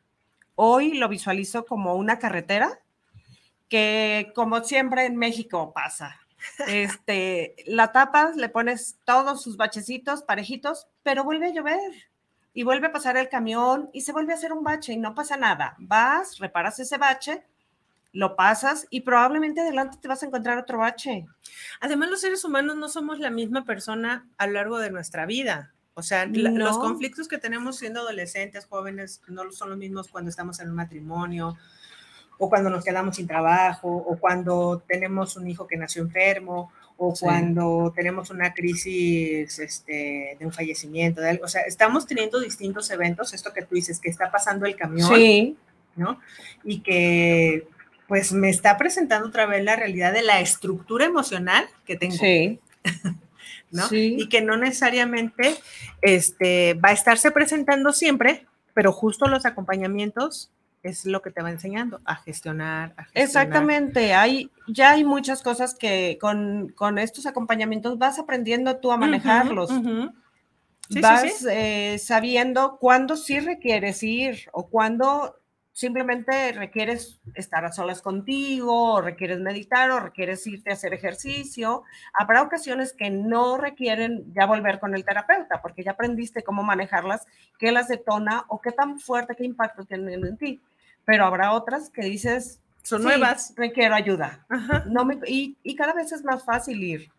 Hoy 0.55 0.99
lo 0.99 1.09
visualizo 1.09 1.65
como 1.65 1.95
una 1.95 2.19
carretera 2.19 2.79
que, 3.71 4.33
como 4.35 4.63
siempre 4.65 5.07
en 5.07 5.17
México 5.17 5.73
pasa, 5.73 6.21
este, 6.67 7.57
la 7.67 7.93
tapas, 7.93 8.37
le 8.37 8.49
pones 8.49 8.99
todos 9.05 9.43
sus 9.43 9.57
bachecitos 9.57 10.23
parejitos, 10.23 10.87
pero 11.03 11.25
vuelve 11.25 11.47
a 11.47 11.53
llover 11.53 11.93
y 12.53 12.63
vuelve 12.63 12.87
a 12.87 12.93
pasar 12.93 13.17
el 13.17 13.29
camión 13.29 13.91
y 13.93 14.01
se 14.01 14.13
vuelve 14.13 14.33
a 14.33 14.37
hacer 14.37 14.53
un 14.53 14.65
bache 14.65 14.93
y 14.93 14.97
no 14.97 15.15
pasa 15.15 15.37
nada. 15.37 15.77
Vas, 15.79 16.39
reparas 16.39 16.79
ese 16.79 16.97
bache, 16.99 17.45
lo 18.13 18.35
pasas 18.35 18.87
y 18.89 19.03
probablemente 19.03 19.61
adelante 19.61 19.99
te 20.01 20.09
vas 20.09 20.23
a 20.23 20.27
encontrar 20.27 20.57
otro 20.57 20.79
bache. 20.79 21.27
Además, 21.81 22.09
los 22.09 22.23
seres 22.23 22.45
humanos 22.45 22.77
no 22.77 22.89
somos 22.89 23.19
la 23.19 23.31
misma 23.31 23.65
persona 23.65 24.27
a 24.39 24.47
lo 24.47 24.55
largo 24.55 24.79
de 24.79 24.91
nuestra 24.91 25.27
vida. 25.27 25.75
O 25.93 26.03
sea, 26.03 26.27
los 26.27 26.79
conflictos 26.79 27.27
que 27.29 27.39
tenemos 27.39 27.77
siendo 27.77 28.01
adolescentes, 28.01 28.67
jóvenes, 28.67 29.23
no 29.29 29.51
son 29.51 29.71
los 29.71 29.79
mismos 29.79 30.09
cuando 30.09 30.29
estamos 30.29 30.61
en 30.61 30.69
un 30.69 30.77
matrimonio, 30.77 31.57
o 32.39 32.49
cuando 32.49 32.71
nos 32.71 32.85
quedamos 32.85 33.17
sin 33.17 33.27
trabajo, 33.27 33.89
o 33.89 34.17
cuando 34.19 34.83
tenemos 34.87 35.37
un 35.37 35.49
hijo 35.49 35.67
que 35.67 35.77
nació 35.77 36.03
enfermo, 36.03 36.71
o 36.99 37.15
Sí. 37.15 37.25
cuando 37.25 37.93
tenemos 37.95 38.31
una 38.31 38.55
crisis 38.55 39.59
este, 39.59 40.37
de 40.39 40.47
un 40.47 40.53
fallecimiento, 40.53 41.21
de 41.21 41.31
algo. 41.31 41.45
O 41.45 41.49
sea, 41.49 41.63
estamos 41.63 42.07
teniendo 42.07 42.41
distintos 42.41 42.91
eventos, 42.91 43.35
esto 43.35 43.53
que 43.53 43.63
tú 43.63 43.75
dices, 43.75 44.01
que 44.01 44.09
está 44.09 44.31
pasando 44.31 44.67
el 44.67 44.77
camión, 44.77 45.15
Sí, 45.15 45.57
¿no? 45.95 46.21
Y 46.65 46.81
que 46.81 47.67
pues 48.09 48.33
me 48.33 48.49
está 48.51 48.77
presentando 48.79 49.27
otra 49.29 49.47
vez 49.47 49.65
la 49.65 49.75
realidad 49.75 50.13
de 50.13 50.23
la 50.23 50.41
estructura 50.41 51.05
emocional 51.07 51.67
que 51.85 51.97
tengo, 51.97 52.15
sí. 52.17 52.61
¿no? 53.73 53.89
sí. 53.89 54.17
Y 54.19 54.29
que 54.29 54.43
no 54.43 54.57
necesariamente 54.57 55.57
este, 56.03 56.75
va 56.75 56.91
a 56.91 56.93
estarse 56.93 57.31
presentando 57.33 57.93
siempre, 57.93 58.47
pero 58.75 58.93
justo 58.93 59.27
los 59.27 59.45
acompañamientos 59.45 60.51
es 60.83 61.05
lo 61.05 61.23
que 61.23 61.31
te 61.31 61.43
va 61.43 61.51
enseñando 61.51 62.01
a 62.05 62.17
gestionar. 62.17 62.95
A 62.97 63.05
gestionar. 63.05 63.27
Exactamente, 63.27 64.15
hay, 64.15 64.51
ya 64.69 64.93
hay 64.93 65.05
muchas 65.05 65.43
cosas 65.43 65.75
que 65.75 66.19
con, 66.21 66.69
con 66.71 66.99
estos 66.99 67.27
acompañamientos 67.27 67.99
vas 67.99 68.19
aprendiendo 68.19 68.77
tú 68.79 68.93
a 68.93 68.97
manejarlos. 68.97 69.71
Sí, 70.89 71.01
vas 71.01 71.23
sí. 71.23 71.47
eh, 71.51 71.99
sabiendo 71.99 72.79
cuándo 72.79 73.17
sí 73.17 73.41
requieres 73.41 74.03
ir 74.03 74.49
o 74.53 74.69
cuándo 74.69 75.37
simplemente 75.77 76.53
requieres 76.53 77.21
estar 77.35 77.67
a 77.67 77.71
solas 77.71 78.01
contigo, 78.01 78.95
o 78.95 79.01
requieres 79.03 79.41
meditar, 79.41 79.91
o 79.91 80.01
requieres 80.01 80.47
irte 80.47 80.71
a 80.71 80.73
hacer 80.73 80.95
ejercicio. 80.95 81.83
Habrá 82.15 82.41
ocasiones 82.41 82.95
que 82.95 83.11
no 83.11 83.59
requieren 83.59 84.33
ya 84.33 84.47
volver 84.47 84.81
con 84.81 84.95
el 84.95 85.05
terapeuta, 85.05 85.61
porque 85.61 85.85
ya 85.85 85.91
aprendiste 85.91 86.43
cómo 86.43 86.63
manejarlas, 86.63 87.27
qué 87.59 87.73
las 87.73 87.89
detona 87.89 88.47
o 88.49 88.63
qué 88.63 88.73
tan 88.73 88.99
fuerte, 88.99 89.37
qué 89.37 89.45
impacto 89.45 89.85
tienen 89.85 90.25
en 90.25 90.39
ti. 90.39 90.63
Pero 91.05 91.27
habrá 91.27 91.53
otras 91.53 91.91
que 91.91 92.01
dices, 92.01 92.59
Son 92.83 93.03
"Sí, 93.03 93.09
nuevas. 93.09 93.53
requiero 93.55 93.95
ayuda. 93.95 94.47
Ajá. 94.49 94.85
No 94.87 95.05
me, 95.05 95.19
y, 95.27 95.59
y 95.63 95.77
cada 95.77 95.93
vez 95.93 96.11
es 96.11 96.25
más 96.25 96.43
fácil 96.43 96.83
ir. 96.83 97.11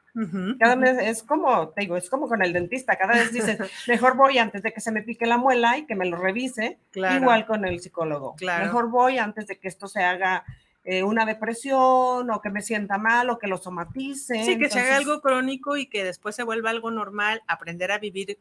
Cada 0.60 0.76
vez 0.76 0.98
es 1.00 1.24
como, 1.24 1.70
te 1.70 1.82
digo, 1.82 1.98
es 1.98 2.10
como 2.10 2.28
con 2.28 2.42
el 2.42 2.54
dentista. 2.54 2.96
Cada 2.96 3.14
vez 3.14 3.32
dices, 3.32 3.60
mejor 3.88 4.16
voy 4.16 4.38
antes 4.38 4.64
de 4.64 4.74
que 4.74 4.82
se 4.82 4.92
me 4.92 5.04
pique 5.04 5.26
la 5.26 5.38
muela 5.38 5.78
y 5.78 5.86
que 5.86 5.96
me 5.96 6.06
lo 6.06 6.18
revise. 6.18 6.80
Claro. 6.92 7.22
Igual 7.22 7.46
con 7.46 7.66
el 7.66 7.80
psicólogo. 7.80 8.36
Claro. 8.36 8.66
Mejor 8.66 8.90
voy 8.90 9.18
antes 9.18 9.48
de 9.48 9.60
que 9.60 9.68
esto 9.68 9.88
se 9.88 10.04
haga 10.04 10.44
eh, 10.84 11.04
una 11.04 11.26
depresión 11.26 12.32
o 12.32 12.42
que 12.42 12.50
me 12.50 12.62
sienta 12.62 12.98
mal 12.98 13.30
o 13.30 13.38
que 13.38 13.48
lo 13.48 13.58
somatice. 13.58 14.44
Sí, 14.46 14.58
que 14.58 14.70
se 14.70 14.80
haga 14.80 14.98
algo 14.98 15.22
crónico 15.22 15.76
y 15.76 15.88
que 15.88 16.04
después 16.04 16.36
se 16.36 16.44
vuelva 16.44 16.70
algo 16.70 16.92
normal, 16.92 17.42
aprender 17.48 17.92
a 17.92 18.00
vivir 18.00 18.40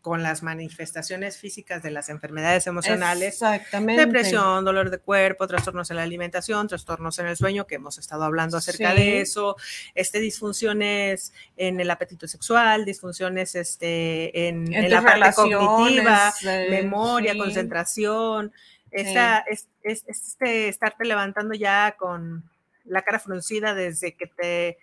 con 0.00 0.22
las 0.22 0.42
manifestaciones 0.42 1.36
físicas 1.36 1.82
de 1.82 1.90
las 1.90 2.08
enfermedades 2.08 2.66
emocionales. 2.66 3.34
Exactamente. 3.34 4.06
Depresión, 4.06 4.64
dolor 4.64 4.90
de 4.90 4.98
cuerpo, 4.98 5.46
trastornos 5.46 5.90
en 5.90 5.96
la 5.96 6.02
alimentación, 6.04 6.68
trastornos 6.68 7.18
en 7.18 7.26
el 7.26 7.36
sueño, 7.36 7.66
que 7.66 7.74
hemos 7.74 7.98
estado 7.98 8.24
hablando 8.24 8.56
acerca 8.56 8.92
Sí. 8.92 8.96
de 8.96 9.20
eso, 9.20 9.56
este, 9.94 10.20
disfunciones 10.20 11.32
en 11.56 11.80
el 11.80 11.90
apetito 11.90 12.26
sexual, 12.26 12.84
disfunciones 12.84 13.54
este, 13.54 14.48
en, 14.48 14.90
la 14.90 15.02
parte 15.02 15.32
cognitiva, 15.34 16.32
eh, 16.44 16.68
memoria, 16.70 17.32
sí. 17.34 17.38
concentración, 17.38 18.52
esta, 18.90 19.38
es, 19.48 19.68
es- 19.82 20.04
es 20.06 20.28
este, 20.28 20.68
estarte 20.68 21.04
levantando 21.04 21.54
ya 21.54 21.94
con 21.98 22.42
la 22.84 23.02
cara 23.02 23.18
fruncida 23.18 23.74
desde 23.74 24.16
que 24.16 24.26
te 24.26 24.78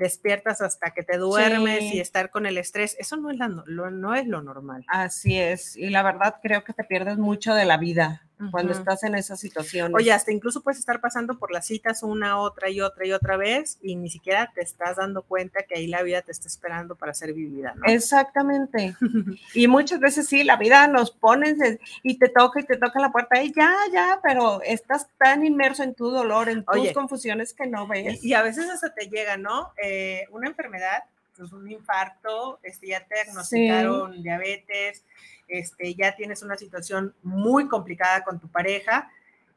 despiertas 0.00 0.60
hasta 0.60 0.90
que 0.90 1.04
te 1.04 1.16
duermes 1.18 1.78
Sí. 1.78 1.96
y 1.98 2.00
estar 2.00 2.30
con 2.30 2.46
el 2.46 2.58
estrés, 2.58 2.96
eso 2.98 3.16
no 3.16 3.30
es, 3.30 3.38
la 3.38 3.46
lo, 3.48 3.90
no 3.92 4.14
es 4.16 4.26
lo 4.26 4.42
normal. 4.42 4.84
Así 4.88 5.38
es. 5.38 5.76
Y 5.76 5.90
la 5.90 6.02
verdad 6.02 6.36
creo 6.42 6.64
que 6.64 6.72
te 6.72 6.82
pierdes 6.82 7.18
mucho 7.18 7.54
de 7.54 7.66
la 7.66 7.76
vida 7.76 8.26
cuando 8.50 8.72
estás 8.72 9.04
en 9.04 9.14
esa 9.14 9.36
situación. 9.36 9.92
Oye, 9.94 10.12
hasta 10.12 10.32
incluso 10.32 10.62
puedes 10.62 10.78
estar 10.78 11.00
pasando 11.00 11.38
por 11.38 11.50
las 11.52 11.66
citas 11.66 12.02
una, 12.02 12.38
otra 12.38 12.70
y 12.70 12.80
otra 12.80 13.06
y 13.06 13.12
otra 13.12 13.36
vez 13.36 13.78
y 13.82 13.96
ni 13.96 14.08
siquiera 14.08 14.50
te 14.54 14.62
estás 14.62 14.96
dando 14.96 15.22
cuenta 15.22 15.62
que 15.62 15.76
ahí 15.76 15.86
la 15.86 16.02
vida 16.02 16.22
te 16.22 16.32
está 16.32 16.48
esperando 16.48 16.96
para 16.96 17.14
ser 17.14 17.32
vivida, 17.32 17.74
¿no? 17.76 17.84
Exactamente. 17.86 18.96
Y 19.54 19.68
muchas 19.68 20.00
veces 20.00 20.26
sí, 20.26 20.44
la 20.44 20.56
vida 20.56 20.86
nos 20.86 21.10
pone 21.10 21.54
y 22.02 22.18
te 22.18 22.28
toca 22.28 22.60
y 22.60 22.64
te 22.64 22.76
toca 22.76 23.00
la 23.00 23.10
puerta 23.10 23.42
y 23.42 23.52
ya, 23.52 23.74
ya, 23.92 24.20
pero 24.22 24.62
estás 24.62 25.08
tan 25.18 25.44
inmerso 25.44 25.82
en 25.82 25.94
tu 25.94 26.10
dolor, 26.10 26.48
en 26.48 26.64
tus 26.64 26.76
Oye, 26.76 26.92
confusiones 26.92 27.52
que 27.52 27.66
no 27.66 27.86
ves. 27.86 28.22
Y, 28.22 28.28
y 28.28 28.34
a 28.34 28.42
veces 28.42 28.68
hasta 28.70 28.94
te 28.94 29.08
llega, 29.08 29.36
¿no? 29.36 29.72
Eh, 29.82 30.26
una 30.30 30.48
enfermedad, 30.48 31.04
pues 31.36 31.52
un 31.52 31.70
infarto, 31.70 32.60
este, 32.62 32.88
ya 32.88 33.04
te 33.06 33.14
diagnosticaron 33.14 34.22
diabetes, 34.22 35.04
este, 35.50 35.94
ya 35.94 36.14
tienes 36.16 36.42
una 36.42 36.56
situación 36.56 37.14
muy 37.22 37.68
complicada 37.68 38.24
con 38.24 38.40
tu 38.40 38.48
pareja, 38.48 39.10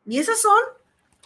y 0.05 0.19
esas 0.19 0.41
son 0.41 0.59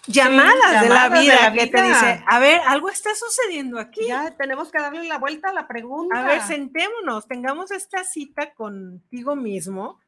llamadas, 0.06 0.82
de, 0.82 0.90
la 0.90 1.04
llamadas 1.04 1.12
de 1.12 1.20
vida 1.20 1.36
la 1.42 1.54
que 1.54 1.68
te 1.68 1.82
vida. 1.82 1.88
dice, 1.88 2.24
a 2.28 2.40
ver, 2.40 2.62
algo 2.66 2.90
está 2.90 3.16
sucediendo 3.16 3.80
aquí. 3.80 4.08
Ya 4.08 4.36
tenemos 4.38 4.72
que 4.72 4.80
darle 4.80 5.04
la 5.06 5.18
vuelta 5.18 5.50
a 5.50 5.54
la 5.54 5.68
pregunta. 5.68 6.20
A 6.20 6.24
ver, 6.24 6.42
sentémonos, 6.42 7.28
tengamos 7.28 7.72
esta 7.72 8.04
cita 8.04 8.54
contigo 8.54 9.36
mismo 9.36 10.00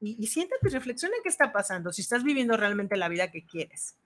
y, 0.00 0.16
y 0.22 0.26
siéntate 0.26 0.66
y 0.68 0.70
reflexiona 0.70 1.14
qué 1.22 1.28
está 1.28 1.52
pasando, 1.52 1.92
si 1.92 2.02
estás 2.02 2.24
viviendo 2.24 2.56
realmente 2.56 2.96
la 2.96 3.08
vida 3.08 3.30
que 3.30 3.46
quieres. 3.46 3.96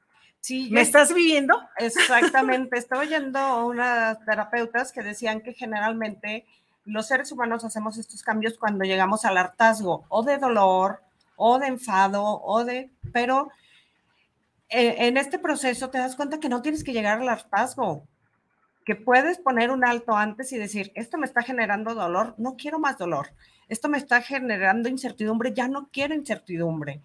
Sí, 0.40 0.70
¿Me 0.70 0.80
estás 0.80 1.12
viviendo? 1.12 1.60
Exactamente. 1.76 2.78
Estaba 2.78 3.02
oyendo 3.02 3.38
a 3.38 3.64
unas 3.64 4.24
terapeutas 4.24 4.90
que 4.90 5.02
decían 5.02 5.42
que 5.42 5.52
generalmente 5.52 6.46
los 6.90 7.06
seres 7.06 7.30
humanos 7.30 7.64
hacemos 7.64 7.96
estos 7.98 8.22
cambios 8.22 8.58
cuando 8.58 8.84
llegamos 8.84 9.24
al 9.24 9.38
hartazgo 9.38 10.04
o 10.08 10.22
de 10.22 10.38
dolor 10.38 11.02
o 11.36 11.58
de 11.58 11.68
enfado 11.68 12.22
o 12.24 12.64
de... 12.64 12.90
Pero 13.12 13.48
eh, 14.68 15.06
en 15.06 15.16
este 15.16 15.38
proceso 15.38 15.90
te 15.90 15.98
das 15.98 16.16
cuenta 16.16 16.40
que 16.40 16.48
no 16.48 16.62
tienes 16.62 16.84
que 16.84 16.92
llegar 16.92 17.20
al 17.20 17.28
hartazgo, 17.28 18.06
que 18.84 18.96
puedes 18.96 19.38
poner 19.38 19.70
un 19.70 19.84
alto 19.84 20.16
antes 20.16 20.52
y 20.52 20.58
decir, 20.58 20.90
esto 20.94 21.16
me 21.16 21.26
está 21.26 21.42
generando 21.42 21.94
dolor, 21.94 22.34
no 22.38 22.56
quiero 22.56 22.78
más 22.78 22.98
dolor. 22.98 23.28
Esto 23.68 23.88
me 23.88 23.98
está 23.98 24.20
generando 24.20 24.88
incertidumbre, 24.88 25.54
ya 25.54 25.68
no 25.68 25.90
quiero 25.92 26.14
incertidumbre. 26.14 27.00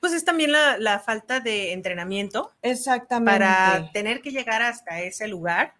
Pues 0.00 0.12
es 0.12 0.26
también 0.26 0.52
la, 0.52 0.76
la 0.76 0.98
falta 0.98 1.40
de 1.40 1.72
entrenamiento 1.72 2.52
Exactamente. 2.60 3.40
para 3.40 3.90
tener 3.92 4.20
que 4.20 4.32
llegar 4.32 4.60
hasta 4.60 5.00
ese 5.00 5.28
lugar 5.28 5.74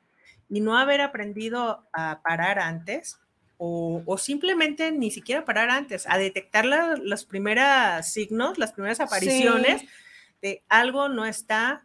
y 0.48 0.60
no 0.60 0.78
haber 0.78 1.02
aprendido 1.02 1.86
a 1.92 2.22
parar 2.22 2.58
antes 2.58 3.20
o, 3.62 4.02
o 4.06 4.16
simplemente 4.16 4.90
ni 4.90 5.10
siquiera 5.10 5.44
parar 5.44 5.68
antes, 5.68 6.06
a 6.08 6.16
detectar 6.16 6.64
la- 6.64 6.96
los 6.96 7.26
primeros 7.26 8.06
signos, 8.06 8.56
las 8.56 8.72
primeras 8.72 9.00
apariciones 9.00 9.82
Sí. 9.82 9.88
de 10.40 10.62
algo 10.70 11.08
no 11.10 11.26
está 11.26 11.84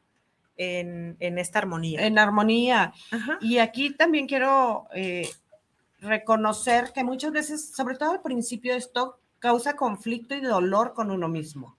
en, 0.58 1.18
en 1.20 1.38
esta 1.38 1.60
armonía. 1.60 2.06
en 2.08 2.18
armonía. 2.18 2.94
Ajá. 3.12 3.38
Y 3.42 3.58
aquí 3.58 3.90
también 3.94 4.26
quiero 4.26 4.88
eh, 4.96 5.28
reconocer 6.00 6.92
que 6.94 7.04
muchas 7.04 7.32
veces, 7.32 7.72
sobre 7.76 7.98
todo 7.98 8.12
al 8.12 8.22
principio, 8.22 8.74
esto 8.74 9.20
causa 9.40 9.76
conflicto 9.76 10.34
y 10.34 10.42
dolor 10.42 10.94
con 10.94 11.12
uno 11.12 11.28
mismo. 11.28 11.78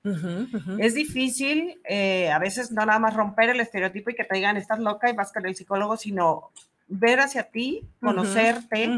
Es 0.79 0.95
difícil 0.95 1.81
eh, 1.89 2.31
a 2.31 2.39
veces 2.39 2.71
no 2.71 2.85
nada 2.87 2.99
más 2.99 3.15
romper 3.15 3.49
el 3.51 3.61
estereotipo 3.61 4.11
y 4.11 4.15
que 4.15 4.25
te 4.25 4.37
digan 4.37 4.57
estás 4.57 4.79
loca 4.79 5.09
y 5.11 5.15
vas 5.17 5.33
con 5.33 5.47
el 5.47 5.57
psicólogo, 5.57 5.97
sino 5.97 6.51
ver 6.89 7.21
hacia 7.21 7.45
ti, 7.45 7.83
conocerte, 8.01 8.91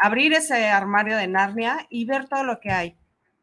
abrir 0.00 0.32
ese 0.34 0.68
armario 0.68 1.16
de 1.16 1.26
Narnia 1.26 1.86
y 1.88 2.04
ver 2.04 2.28
todo 2.28 2.44
lo 2.44 2.60
que 2.60 2.70
hay. 2.70 2.96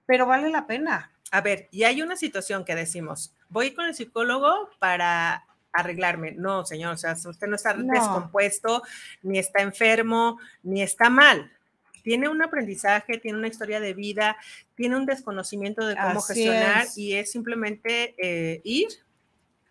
Pero 0.06 0.26
vale 0.26 0.50
la 0.50 0.68
pena. 0.68 1.12
A 1.32 1.42
ver, 1.42 1.68
y 1.72 1.84
hay 1.84 2.02
una 2.02 2.16
situación 2.16 2.66
que 2.66 2.76
decimos, 2.76 3.34
voy 3.50 3.72
con 3.72 3.86
el 3.86 3.94
psicólogo 3.96 4.70
para 4.80 5.46
arreglarme. 5.72 6.32
No, 6.32 6.66
señor, 6.66 6.94
o 6.94 6.98
sea, 6.98 7.14
usted 7.14 7.48
no 7.48 7.56
está 7.56 7.74
No. 7.74 7.94
descompuesto, 7.94 8.82
ni 9.22 9.38
está 9.38 9.62
enfermo, 9.62 10.40
ni 10.64 10.82
está 10.82 11.10
mal. 11.10 11.52
Tiene 12.02 12.30
un 12.30 12.42
aprendizaje, 12.42 13.18
tiene 13.20 13.38
una 13.38 13.48
historia 13.50 13.80
de 13.80 13.94
vida, 13.94 14.38
tiene 14.76 14.96
un 14.96 15.06
desconocimiento 15.06 15.86
de 15.86 15.96
cómo 15.96 16.20
Así 16.20 16.34
gestionar 16.34 16.86
es. 16.86 16.98
y 16.98 17.14
es 17.16 17.32
simplemente 17.32 18.16
eh, 18.18 18.62
ir 18.64 18.88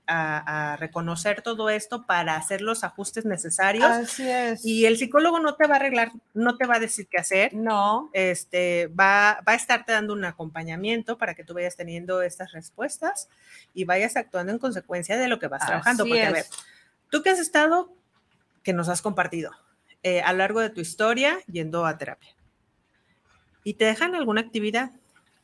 a, 0.08 0.72
a 0.72 0.76
reconocer 0.76 1.42
todo 1.42 1.68
esto 1.70 2.06
para 2.06 2.34
hacer 2.34 2.62
los 2.62 2.82
ajustes 2.82 3.24
necesarios. 3.24 3.84
Así 3.84 4.28
es. 4.28 4.64
Y 4.64 4.86
el 4.86 4.96
psicólogo 4.96 5.38
no 5.38 5.54
te 5.54 5.66
va 5.66 5.74
a 5.74 5.76
arreglar, 5.76 6.12
no 6.34 6.56
te 6.56 6.66
va 6.66 6.76
a 6.76 6.80
decir 6.80 7.06
qué 7.08 7.18
hacer, 7.18 7.54
no, 7.54 8.10
este, 8.14 8.88
va, 8.88 9.40
va 9.46 9.52
a 9.52 9.54
estarte 9.54 9.92
dando 9.92 10.14
un 10.14 10.24
acompañamiento 10.24 11.18
para 11.18 11.34
que 11.34 11.44
tú 11.44 11.54
vayas 11.54 11.76
teniendo 11.76 12.22
estas 12.22 12.52
respuestas 12.52 13.28
y 13.74 13.84
vayas 13.84 14.16
actuando 14.16 14.52
en 14.52 14.58
consecuencia 14.58 15.16
de 15.16 15.28
lo 15.28 15.38
que 15.38 15.48
vas 15.48 15.64
trabajando. 15.64 16.04
Porque, 16.04 16.24
a 16.24 16.32
ver, 16.32 16.46
tú 17.10 17.22
que 17.22 17.30
has 17.30 17.38
estado, 17.38 17.92
que 18.62 18.72
nos 18.72 18.88
has 18.88 19.02
compartido 19.02 19.52
eh, 20.02 20.20
a 20.22 20.32
lo 20.32 20.38
largo 20.38 20.60
de 20.60 20.70
tu 20.70 20.80
historia 20.80 21.38
yendo 21.46 21.84
a 21.84 21.98
terapia 21.98 22.30
y 23.64 23.74
te 23.74 23.84
dejan 23.84 24.14
alguna 24.14 24.40
actividad 24.40 24.92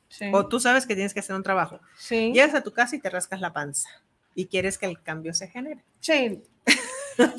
sí, 0.09 0.31
o 0.33 0.47
tú 0.47 0.61
sabes 0.61 0.87
que 0.87 0.95
tienes 0.95 1.13
que 1.13 1.21
hacer 1.21 1.35
un 1.35 1.43
trabajo, 1.43 1.81
sí, 1.97 2.33
llegas 2.33 2.55
a 2.55 2.63
tu 2.63 2.73
casa 2.73 2.95
y 2.97 3.01
te 3.01 3.11
rascas 3.11 3.41
la 3.41 3.53
panza 3.53 3.89
y 4.35 4.47
quieres 4.47 4.79
que 4.79 4.87
el 4.87 5.03
cambio 5.03 5.35
se 5.35 5.49
genere. 5.49 5.85
sí. 6.01 6.43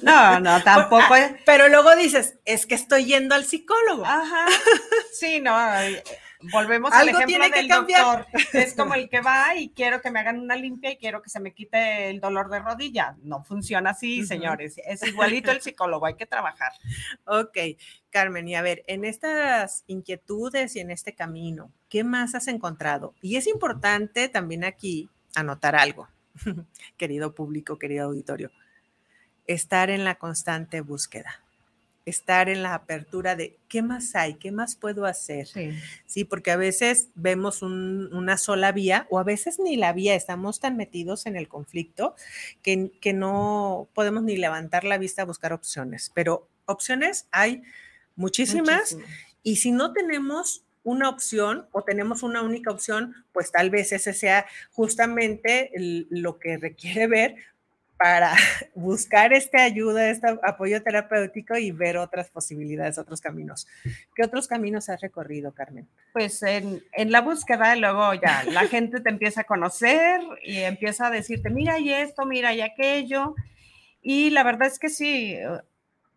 No, 0.03 0.39
no, 0.39 0.63
tampoco 0.63 1.15
es. 1.17 1.34
Pero 1.45 1.67
luego 1.67 1.93
dices, 1.97 2.38
es 2.45 2.65
que 2.65 2.75
estoy 2.75 3.03
yendo 3.03 3.36
al 3.36 3.43
psicólogo. 3.43 4.05
Ajá. 4.05 4.45
Sí, 5.12 5.41
no. 5.41 5.53
Volvemos 6.51 6.93
al 6.93 7.10
Algo 7.10 7.17
ejemplo 7.17 7.27
tiene 7.27 7.51
que 7.51 7.60
del 7.60 7.67
cambiar. 7.67 8.19
doctor. 8.19 8.41
Es 8.53 8.73
como 8.73 8.93
el 8.95 9.10
que 9.10 9.21
va 9.21 9.55
y 9.55 9.69
quiero 9.69 10.01
que 10.01 10.12
me 10.12 10.19
hagan 10.19 10.39
una 10.39 10.55
limpia 10.55 10.91
y 10.91 10.97
quiero 10.97 11.21
que 11.21 11.29
se 11.29 11.39
me 11.39 11.53
quite 11.53 12.10
el 12.10 12.19
dolor 12.19 12.49
de 12.49 12.60
rodilla. 12.60 13.15
No 13.23 13.43
funciona 13.43 13.89
así, 13.91 14.25
señores. 14.25 14.75
Es 14.86 15.03
igualito 15.03 15.51
el 15.51 15.62
psicólogo, 15.62 16.05
hay 16.05 16.15
que 16.15 16.25
trabajar. 16.25 16.71
Ok, 17.25 17.58
Carmen, 18.10 18.47
y 18.47 18.55
a 18.55 18.62
ver, 18.62 18.84
en 18.88 19.05
estas 19.05 19.84
inquietudes 19.88 20.75
y 20.75 20.79
en 20.79 20.91
este 20.91 21.15
camino, 21.15 21.71
¿qué 21.89 22.03
más 22.03 22.36
has 22.36 22.47
encontrado? 22.47 23.13
Y 23.21 23.38
es 23.38 23.47
importante 23.47 24.29
también 24.29 24.63
aquí 24.63 25.10
anotar 25.36 25.75
algo, 25.75 26.08
querido 26.98 27.34
público, 27.36 27.78
querido 27.80 28.06
auditorio, 28.06 28.52
estar 29.48 29.89
en 29.89 30.04
la 30.04 30.15
constante 30.15 30.82
búsqueda, 30.82 31.43
estar 32.06 32.50
en 32.50 32.62
la 32.63 32.74
apertura 32.76 33.36
de 33.36 33.58
qué 33.67 33.82
más 33.82 34.15
hay, 34.15 34.36
qué 34.36 34.52
más 34.52 34.76
puedo 34.76 35.06
hacer. 35.06 35.48
Sí. 35.48 35.71
Sí, 36.06 36.24
porque 36.24 36.52
a 36.52 36.58
veces 36.58 37.10
vemos 37.15 37.62
un- 37.62 38.13
una 38.13 38.38
sola 38.38 38.71
vía 38.71 39.08
o 39.10 39.17
a 39.19 39.24
veces 39.24 39.60
ni 39.60 39.76
la 39.76 39.93
vía, 39.93 40.15
estamos 40.15 40.60
tan 40.60 40.78
metidos 40.78 41.26
en 41.26 41.36
el 41.36 41.48
conflicto 41.48 42.15
que, 42.62 42.91
que 43.02 43.13
no 43.13 43.88
podemos 43.93 44.24
ni 44.24 44.38
levantar 44.38 44.84
la 44.84 44.98
vista 44.98 45.24
a 45.24 45.26
buscar 45.26 45.54
opciones, 45.54 46.12
pero 46.13 46.48
opciones 46.65 47.28
hay 47.32 47.63
muchísimas 48.15 48.93
Muchísimo. 48.93 49.04
y 49.43 49.56
si 49.58 49.71
no 49.71 49.91
tenemos 49.93 50.63
una 50.86 51.10
opción 51.10 51.67
o 51.74 51.84
tenemos 51.84 52.24
una 52.24 52.41
única 52.41 52.71
opción, 52.71 53.13
pues 53.34 53.52
tal 53.52 53.69
vez 53.69 53.91
ese 53.91 54.13
sea 54.13 54.45
justamente 54.71 55.71
el- 55.76 56.08
lo 56.10 56.39
que 56.39 56.58
requiere 56.58 57.08
ver 57.08 57.36
para 57.98 58.34
buscar 58.76 59.34
esta 59.34 59.63
ayuda, 59.63 60.10
este 60.10 60.28
apoyo 60.43 60.84
terapéutico 60.84 61.58
y 61.58 61.71
ver 61.71 61.98
otras 61.98 62.30
posibilidades, 62.30 62.98
otros 62.98 63.19
caminos. 63.21 63.67
¿Qué 64.15 64.24
otros 64.24 64.48
caminos 64.48 64.89
has 64.89 65.02
recorrido, 65.02 65.54
Carmen? 65.54 65.88
Pues 66.13 66.43
en, 66.43 66.84
en 66.93 67.12
la 67.12 67.21
búsqueda, 67.21 67.76
luego 67.76 68.13
ya 68.13 68.43
la 68.52 68.67
gente 68.67 69.00
te 69.02 69.10
empieza 69.10 69.41
a 69.41 69.45
conocer 69.45 70.19
y 70.43 70.58
empieza 70.60 71.08
a 71.08 71.12
decirte, 71.12 71.50
mira 71.50 71.80
y 71.80 71.91
esto, 71.93 72.26
mira 72.26 72.54
y 72.54 72.62
aquello. 72.62 73.34
Y 74.02 74.30
la 74.30 74.43
verdad 74.43 74.67
es 74.67 74.78
que 74.78 74.89
sí, 74.89 75.38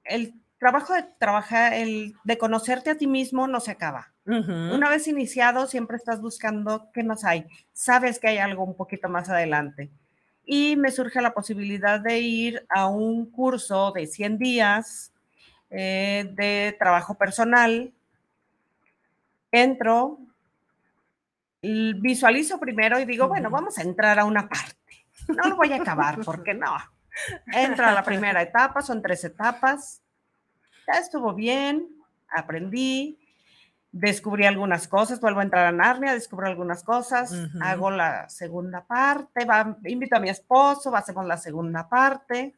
el 0.05 0.35
trabajo 0.59 0.95
de 0.95 1.05
trabajar, 1.19 1.73
el 1.73 2.15
de 2.25 2.39
conocerte 2.39 2.91
a 2.91 2.97
ti 2.97 3.07
mismo 3.07 3.47
no 3.47 3.61
se 3.61 3.71
acaba. 3.71 4.13
Una 4.27 4.91
vez 4.91 5.09
iniciado, 5.09 5.67
siempre 5.67 5.97
estás 5.97 6.21
buscando 6.21 6.91
qué 6.93 7.03
más 7.03 7.25
hay. 7.25 7.47
Sabes 7.73 8.19
que 8.19 8.29
hay 8.29 8.37
algo 8.37 8.63
un 8.63 8.77
poquito 8.77 9.09
más 9.09 9.31
adelante. 9.31 9.91
Y 10.45 10.77
me 10.77 10.91
surge 10.91 11.23
la 11.23 11.33
posibilidad 11.33 11.99
de 11.99 12.19
ir 12.21 12.67
a 12.69 12.89
un 12.89 13.31
curso 13.31 13.91
de 13.93 14.07
100 14.07 14.39
días 14.39 15.13
eh, 15.71 16.31
de 16.35 16.77
trabajo 16.79 17.15
personal. 17.15 17.91
Entro, 19.51 20.19
visualizo 21.63 22.61
primero 22.61 23.01
y 23.01 23.07
digo, 23.07 23.29
bueno, 23.29 23.49
vamos 23.49 23.79
a 23.79 23.83
entrar 23.83 24.19
a 24.19 24.27
una 24.27 24.47
parte. 24.47 24.77
No 25.29 25.49
lo 25.49 25.57
voy 25.57 25.73
a 25.73 25.77
acabar, 25.77 26.19
porque 26.23 26.53
no. 26.53 26.77
Entro 27.47 27.87
a 27.87 27.93
la 27.93 28.03
primera 28.03 28.43
etapa, 28.43 28.83
son 28.83 29.01
tres 29.01 29.25
etapas. 29.25 30.03
Ya 30.89 31.01
estuvo 31.01 31.35
bien, 31.35 31.87
aprendí, 32.31 33.19
descubrí 33.93 34.47
algunas 34.47 34.89
cosas, 34.89 35.21
vuelvo 35.21 35.41
a 35.41 35.43
entrar 35.43 35.67
a 35.67 35.73
Narnia, 35.73 36.15
descubro 36.15 36.47
algunas 36.47 36.83
cosas, 36.83 37.35
hago 37.61 37.91
la 37.91 38.27
segunda 38.31 38.85
parte, 38.87 39.47
invito 39.85 40.17
a 40.17 40.21
mi 40.21 40.31
esposo, 40.31 40.95
hacemos 40.97 41.27
la 41.27 41.37
segunda 41.37 41.89
parte. 41.89 42.55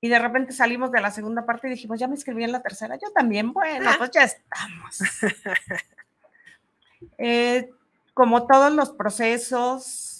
Y 0.00 0.08
de 0.08 0.18
repente 0.18 0.52
salimos 0.52 0.92
de 0.92 1.00
la 1.00 1.10
segunda 1.10 1.44
parte 1.44 1.68
y 1.68 1.70
dijimos, 1.70 1.98
ya 1.98 2.06
me 2.08 2.14
escribí 2.14 2.44
en 2.44 2.52
la 2.52 2.62
tercera, 2.62 2.96
yo 2.96 3.12
también, 3.12 3.52
bueno, 3.52 3.90
pues 3.98 4.10
ya 4.10 4.22
estamos. 4.22 4.98
Eh, 7.18 7.68
como 8.14 8.46
todos 8.46 8.72
los 8.72 8.90
procesos, 8.92 10.11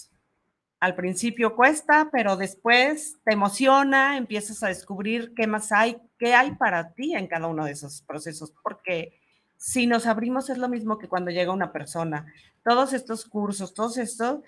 al 0.83 0.95
principio 0.95 1.55
cuesta, 1.55 2.09
pero 2.11 2.35
después 2.35 3.17
te 3.23 3.31
emociona, 3.31 4.17
empiezas 4.17 4.61
a 4.63 4.67
descubrir 4.67 5.33
qué 5.33 5.47
más 5.47 5.71
hay, 5.71 5.95
qué 6.19 6.33
hay 6.35 6.55
para 6.55 6.91
ti 6.91 7.15
en 7.15 7.27
cada 7.27 7.47
uno 7.47 7.63
de 7.63 7.71
esos 7.71 8.01
procesos, 8.01 8.51
porque 8.61 9.17
si 9.55 9.87
nos 9.87 10.07
abrimos 10.07 10.49
es 10.49 10.57
lo 10.57 10.67
mismo 10.67 10.97
que 10.97 11.07
cuando 11.07 11.31
llega 11.31 11.53
una 11.53 11.71
persona. 11.71 12.25
Todos 12.65 12.91
estos 12.91 13.23
cursos, 13.23 13.73
todos 13.73 13.97
estos 13.97 14.41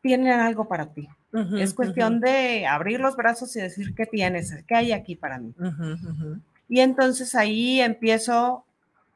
tienen 0.00 0.40
algo 0.40 0.66
para 0.66 0.94
ti. 0.94 1.10
es 1.58 1.74
cuestión 1.74 2.20
de 2.20 2.66
abrir 2.66 2.98
los 2.98 3.14
brazos 3.14 3.54
y 3.56 3.60
decir 3.60 3.94
qué 3.94 4.06
tienes, 4.06 4.64
qué 4.66 4.74
hay 4.74 4.92
aquí 4.92 5.14
para 5.14 5.36
mí. 5.36 5.54
y 6.70 6.80
entonces 6.80 7.34
ahí 7.34 7.82
empiezo 7.82 8.64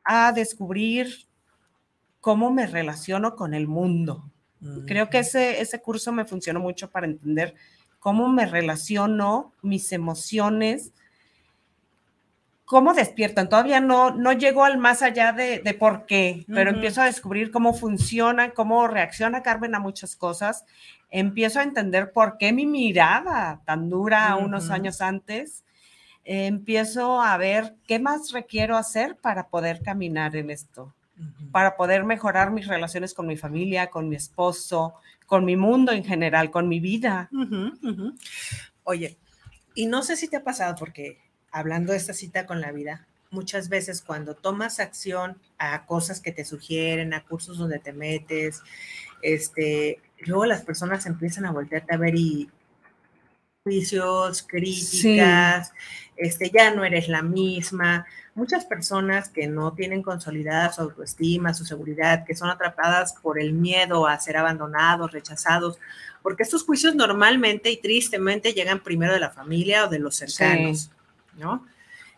a 0.04 0.30
descubrir 0.30 1.08
cómo 2.20 2.50
me 2.50 2.66
relaciono 2.66 3.34
con 3.34 3.54
el 3.54 3.66
mundo. 3.66 4.30
Creo 4.86 5.10
que 5.10 5.18
ese, 5.18 5.60
ese 5.60 5.80
curso 5.80 6.12
me 6.12 6.24
funcionó 6.24 6.60
mucho 6.60 6.90
para 6.90 7.06
entender 7.06 7.54
cómo 7.98 8.28
me 8.28 8.46
relaciono, 8.46 9.52
mis 9.62 9.90
emociones, 9.92 10.92
cómo 12.66 12.92
despiertan. 12.92 13.48
Todavía 13.48 13.80
no, 13.80 14.10
no 14.10 14.32
llego 14.32 14.64
al 14.64 14.76
más 14.76 15.00
allá 15.00 15.32
de, 15.32 15.76
por 15.78 16.04
qué, 16.04 16.44
pero 16.46 16.70
empiezo 16.70 17.00
a 17.00 17.06
descubrir 17.06 17.50
cómo 17.50 17.72
funciona, 17.72 18.50
cómo 18.50 18.86
reacciona 18.88 19.42
Carmen 19.42 19.74
a 19.74 19.80
muchas 19.80 20.16
cosas. 20.16 20.66
Empiezo 21.10 21.60
a 21.60 21.62
entender 21.62 22.12
por 22.12 22.36
qué 22.36 22.52
mi 22.52 22.66
mirada 22.66 23.62
tan 23.64 23.88
dura 23.88 24.36
unos 24.36 24.70
años 24.70 25.00
antes. 25.00 25.64
empiezo 26.24 27.22
a 27.22 27.36
ver 27.36 27.76
qué 27.86 28.00
más 28.00 28.32
requiero 28.32 28.76
hacer 28.76 29.16
para 29.16 29.46
poder 29.48 29.80
caminar 29.80 30.34
en 30.34 30.50
esto, 30.50 30.92
para 31.50 31.76
poder 31.76 32.04
mejorar 32.04 32.50
mis 32.50 32.66
relaciones 32.66 33.14
con 33.14 33.26
mi 33.26 33.36
familia, 33.36 33.88
con 33.88 34.08
mi 34.08 34.16
esposo, 34.16 34.94
con 35.26 35.44
mi 35.44 35.56
mundo 35.56 35.92
en 35.92 36.04
general, 36.04 36.50
con 36.50 36.68
mi 36.68 36.80
vida. 36.80 37.30
Oye, 38.84 39.16
y 39.74 39.86
no 39.86 40.02
sé 40.02 40.16
si 40.16 40.28
te 40.28 40.36
ha 40.36 40.44
pasado 40.44 40.74
porque 40.78 41.18
hablando 41.50 41.92
de 41.92 41.98
esta 41.98 42.12
cita 42.12 42.46
con 42.46 42.60
la 42.60 42.72
vida, 42.72 43.06
muchas 43.30 43.68
veces 43.68 44.02
cuando 44.02 44.34
tomas 44.34 44.80
acción 44.80 45.38
a 45.58 45.84
cosas 45.86 46.20
que 46.20 46.32
te 46.32 46.44
sugieren, 46.44 47.14
a 47.14 47.24
cursos 47.24 47.58
donde 47.58 47.78
te 47.78 47.92
metes, 47.92 48.62
este, 49.22 50.00
luego 50.20 50.46
las 50.46 50.62
personas 50.62 51.06
empiezan 51.06 51.46
a 51.46 51.52
voltearte 51.52 51.94
a 51.94 51.98
ver 51.98 52.14
y 52.14 52.50
juicios, 53.66 54.44
críticas, 54.46 55.72
este, 56.16 56.52
ya 56.54 56.72
no 56.72 56.84
eres 56.84 57.08
la 57.08 57.20
misma. 57.22 58.06
Muchas 58.36 58.64
personas 58.64 59.28
que 59.28 59.48
no 59.48 59.72
tienen 59.72 60.04
consolidada 60.04 60.72
su 60.72 60.82
autoestima, 60.82 61.52
su 61.52 61.64
seguridad, 61.64 62.24
que 62.24 62.36
son 62.36 62.48
atrapadas 62.48 63.14
por 63.14 63.40
el 63.40 63.54
miedo 63.54 64.06
a 64.06 64.20
ser 64.20 64.36
abandonados, 64.36 65.10
rechazados, 65.10 65.80
porque 66.22 66.44
estos 66.44 66.62
juicios 66.62 66.94
normalmente 66.94 67.72
y 67.72 67.78
tristemente 67.78 68.52
llegan 68.52 68.84
primero 68.84 69.12
de 69.12 69.20
la 69.20 69.30
familia 69.30 69.86
o 69.86 69.88
de 69.88 69.98
los 69.98 70.14
cercanos. 70.14 70.92
¿no? 71.36 71.66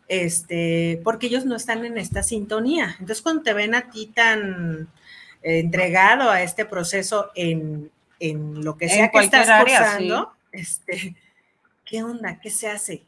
Este, 0.07 1.01
porque 1.03 1.29
ellos 1.29 1.47
no 1.47 1.57
están 1.57 1.83
en 1.87 1.97
esta 1.97 2.23
sintonía. 2.23 2.97
Entonces, 3.01 3.23
cuando 3.23 3.43
te 3.43 3.55
ven 3.55 3.75
a 3.75 3.91
ti 3.91 4.13
tan 4.15 4.89
eh, 5.43 5.61
entregado 5.61 6.31
a 6.31 6.43
este 6.43 6.67
proceso 6.67 7.31
en, 7.35 7.91
lo 8.21 8.77
que 8.77 8.91
sea 8.91 9.11
que 9.11 9.21
estás 9.21 9.49
cursando, 9.63 10.33
este, 10.53 11.17
¿qué 11.89 12.03
onda? 12.03 12.39
¿Qué 12.41 12.51
se 12.51 12.69
hace? 12.69 13.03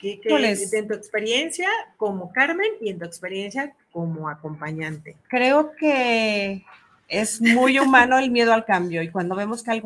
¿Qué, 0.00 0.20
en 0.24 0.88
tu 0.88 0.94
experiencia 0.94 1.68
como 1.96 2.30
Carmen 2.32 2.70
y 2.80 2.90
en 2.90 2.98
tu 2.98 3.04
experiencia 3.04 3.72
como 3.90 4.28
acompañante? 4.28 5.16
Creo 5.28 5.72
que 5.76 6.64
es 7.08 7.40
muy 7.40 7.78
humano 7.78 8.18
el 8.18 8.30
miedo 8.30 8.52
al 8.52 8.64
cambio 8.64 9.02
y 9.02 9.10
cuando 9.10 9.34
vemos 9.34 9.62
que 9.62 9.82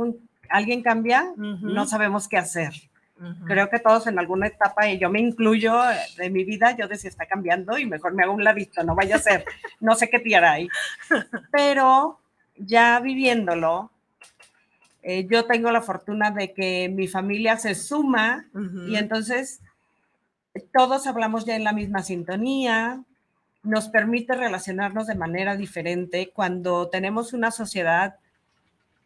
alguien 0.49 0.83
cambia, 0.83 1.33
no 1.37 1.87
sabemos 1.87 2.27
qué 2.27 2.37
hacer. 2.37 2.73
Creo 3.47 3.69
que 3.69 3.81
todos 3.81 4.07
en 4.07 4.19
alguna 4.19 4.47
etapa, 4.47 4.89
y 4.89 4.99
yo 4.99 5.11
me 5.11 5.21
incluyo 5.21 5.75
de 6.17 6.31
mi 6.31 6.45
vida, 6.45 6.77
yo 6.77 6.87
decía, 6.87 7.11
está 7.11 7.27
cambiando 7.27 7.77
y 7.77 7.85
mejor 7.85 8.15
me 8.15 8.23
hago 8.23 8.33
un 8.33 8.45
ladito, 8.45 8.85
no 8.85 8.95
vaya 8.95 9.17
a 9.17 9.21
ser, 9.21 9.45
no 9.81 9.97
sé 9.97 10.09
qué 10.09 10.21
tirar 10.21 10.45
ahí. 10.45 10.69
Pero 11.51 12.21
ya 12.57 13.01
viviéndolo, 13.01 13.91
eh, 15.11 15.27
yo 15.27 15.47
tengo 15.47 15.73
la 15.73 15.81
fortuna 15.81 16.31
de 16.33 16.53
que 16.53 16.91
mi 16.91 17.09
familia 17.09 17.57
se 17.57 17.75
suma 17.75 18.47
y 18.87 18.97
entonces 18.97 19.63
todos 20.71 21.07
hablamos 21.07 21.47
ya 21.47 21.57
en 21.57 21.65
la 21.65 21.73
misma 21.73 22.03
sintonía, 22.03 23.03
nos 23.63 23.89
permite 23.89 24.35
relacionarnos 24.35 25.07
de 25.07 25.15
manera 25.15 25.57
diferente 25.57 26.31
cuando 26.35 26.91
tenemos 26.91 27.33
una 27.33 27.51
sociedad 27.51 28.17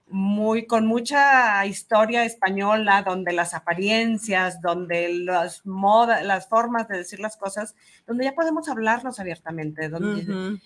muy, 0.09 0.67
con 0.67 0.89
mucha 0.89 1.65
historia 1.67 2.25
española, 2.25 3.05
donde 3.05 3.33
las 3.33 3.55
apariencias, 3.55 4.61
donde 4.61 5.09
las 5.09 5.65
modas, 5.65 6.25
las 6.25 6.49
formas 6.49 6.89
de 6.89 6.99
decir 6.99 7.21
las 7.21 7.37
cosas, 7.37 7.77
donde 8.09 8.25
ya 8.25 8.35
podemos 8.35 8.69
hablarnos 8.69 9.21
abiertamente. 9.21 9.89
Donde, 9.89 10.59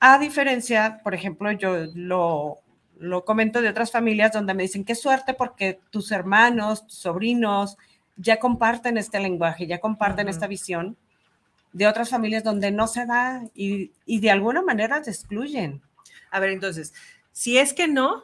A 0.00 0.18
diferencia, 0.18 1.00
por 1.04 1.14
ejemplo, 1.14 1.52
yo 1.52 1.86
lo, 1.94 2.61
lo 3.02 3.24
comento 3.24 3.60
de 3.60 3.68
otras 3.68 3.90
familias 3.90 4.32
donde 4.32 4.54
me 4.54 4.62
dicen, 4.62 4.84
qué 4.84 4.94
suerte 4.94 5.34
porque 5.34 5.80
tus 5.90 6.12
hermanos, 6.12 6.86
tus 6.86 6.98
sobrinos, 6.98 7.76
ya 8.16 8.38
comparten 8.38 8.96
este 8.96 9.18
lenguaje, 9.18 9.66
ya 9.66 9.80
comparten 9.80 10.28
esta 10.28 10.46
visión 10.46 10.96
de 11.72 11.88
otras 11.88 12.10
familias 12.10 12.44
donde 12.44 12.70
no 12.70 12.86
se 12.86 13.04
da 13.04 13.42
y, 13.54 13.90
y 14.06 14.20
de 14.20 14.30
alguna 14.30 14.62
manera 14.62 15.02
te 15.02 15.10
excluyen. 15.10 15.82
A 16.30 16.38
ver, 16.38 16.50
entonces, 16.50 16.94
si 17.32 17.58
es 17.58 17.74
que 17.74 17.88
no, 17.88 18.22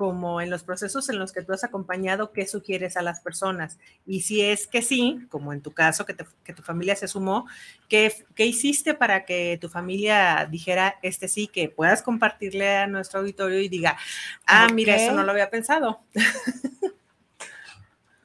como 0.00 0.40
en 0.40 0.48
los 0.48 0.62
procesos 0.62 1.10
en 1.10 1.18
los 1.18 1.30
que 1.30 1.42
tú 1.42 1.52
has 1.52 1.62
acompañado, 1.62 2.32
qué 2.32 2.46
sugieres 2.46 2.96
a 2.96 3.02
las 3.02 3.20
personas. 3.20 3.78
Y 4.06 4.22
si 4.22 4.40
es 4.40 4.66
que 4.66 4.80
sí, 4.80 5.26
como 5.28 5.52
en 5.52 5.60
tu 5.60 5.72
caso, 5.72 6.06
que, 6.06 6.14
tu 6.14 6.62
familia 6.62 6.96
se 6.96 7.06
sumó, 7.06 7.46
¿qué, 7.86 8.24
¿qué, 8.34 8.46
hiciste 8.46 8.94
para 8.94 9.26
que 9.26 9.58
tu 9.60 9.68
familia 9.68 10.48
dijera 10.50 10.98
este 11.02 11.28
sí, 11.28 11.48
que 11.48 11.68
puedas 11.68 12.00
compartirle 12.00 12.78
a 12.78 12.86
nuestro 12.86 13.20
auditorio 13.20 13.60
y 13.60 13.68
diga, 13.68 13.98
ah, 14.46 14.68
mira, 14.72 14.96
eso 14.96 15.12
no 15.12 15.22
lo 15.22 15.32
había 15.32 15.50
pensado? 15.50 16.00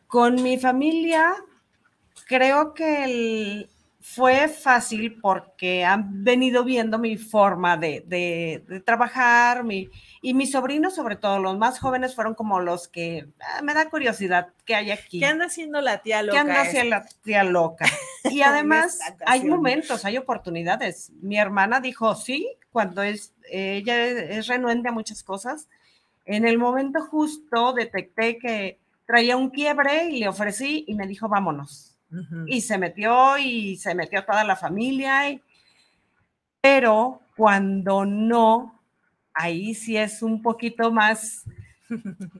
Con 0.07 0.41
mi 0.41 0.57
familia, 0.57 1.35
creo 2.25 2.73
que 2.73 3.03
el, 3.03 3.69
fue 4.07 4.47
fácil 4.47 5.19
porque 5.19 5.83
han 5.83 6.23
venido 6.23 6.63
viendo 6.63 6.99
mi 6.99 7.17
forma 7.17 7.75
de, 7.75 8.63
trabajar 8.85 9.63
mi, 9.63 9.89
y 10.21 10.35
mis 10.35 10.51
sobrinos, 10.51 10.93
sobre 10.93 11.15
todo 11.15 11.39
los 11.39 11.57
más 11.57 11.79
jóvenes, 11.79 12.13
fueron 12.13 12.35
como 12.35 12.59
los 12.59 12.87
que 12.87 13.27
ah, 13.41 13.63
me 13.63 13.73
da 13.73 13.89
curiosidad 13.89 14.49
qué 14.63 14.75
hay 14.75 14.91
aquí. 14.91 15.19
¿Qué 15.19 15.25
anda 15.25 15.45
haciendo 15.45 15.81
la 15.81 16.03
tía 16.03 16.21
loca? 16.21 16.33
¿Qué 16.33 16.39
anda 16.39 16.61
haciendo 16.61 16.89
la 16.91 17.05
tía 17.23 17.43
loca? 17.43 17.85
Y 18.29 18.41
además 18.41 18.99
hay 19.25 19.43
momentos, 19.43 20.05
hay 20.05 20.17
oportunidades. 20.17 21.11
Mi 21.21 21.37
hermana 21.37 21.79
dijo 21.79 22.13
sí, 22.15 22.47
cuando 22.71 23.01
es, 23.01 23.33
ella 23.49 24.05
es 24.05 24.47
renuente 24.47 24.87
a 24.87 24.91
muchas 24.91 25.23
cosas. 25.23 25.67
En 26.25 26.47
el 26.47 26.59
momento 26.59 27.01
justo 27.01 27.73
detecté 27.73 28.37
que 28.37 28.79
traía 29.07 29.35
un 29.35 29.49
quiebre 29.49 30.09
y 30.09 30.19
le 30.19 30.27
ofrecí 30.27 30.85
y 30.87 30.93
me 30.93 31.07
dijo 31.07 31.27
vámonos 31.27 31.94
y 32.47 32.61
se 32.61 32.77
metió 32.77 33.37
y 33.37 33.77
se 33.77 33.95
metió 33.95 34.23
toda 34.25 34.43
la 34.43 34.55
familia. 34.55 35.39
pero 36.61 37.21
cuando 37.35 38.05
no, 38.05 38.79
ahí 39.33 39.73
sí 39.73 39.97
es 39.97 40.21
un 40.21 40.41
poquito 40.41 40.91
más... 40.91 41.43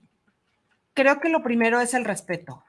Creo 0.94 1.20
que 1.20 1.28
lo 1.30 1.44
primero 1.44 1.82
es 1.82 1.94
el 1.94 2.06
respeto. 2.06 2.64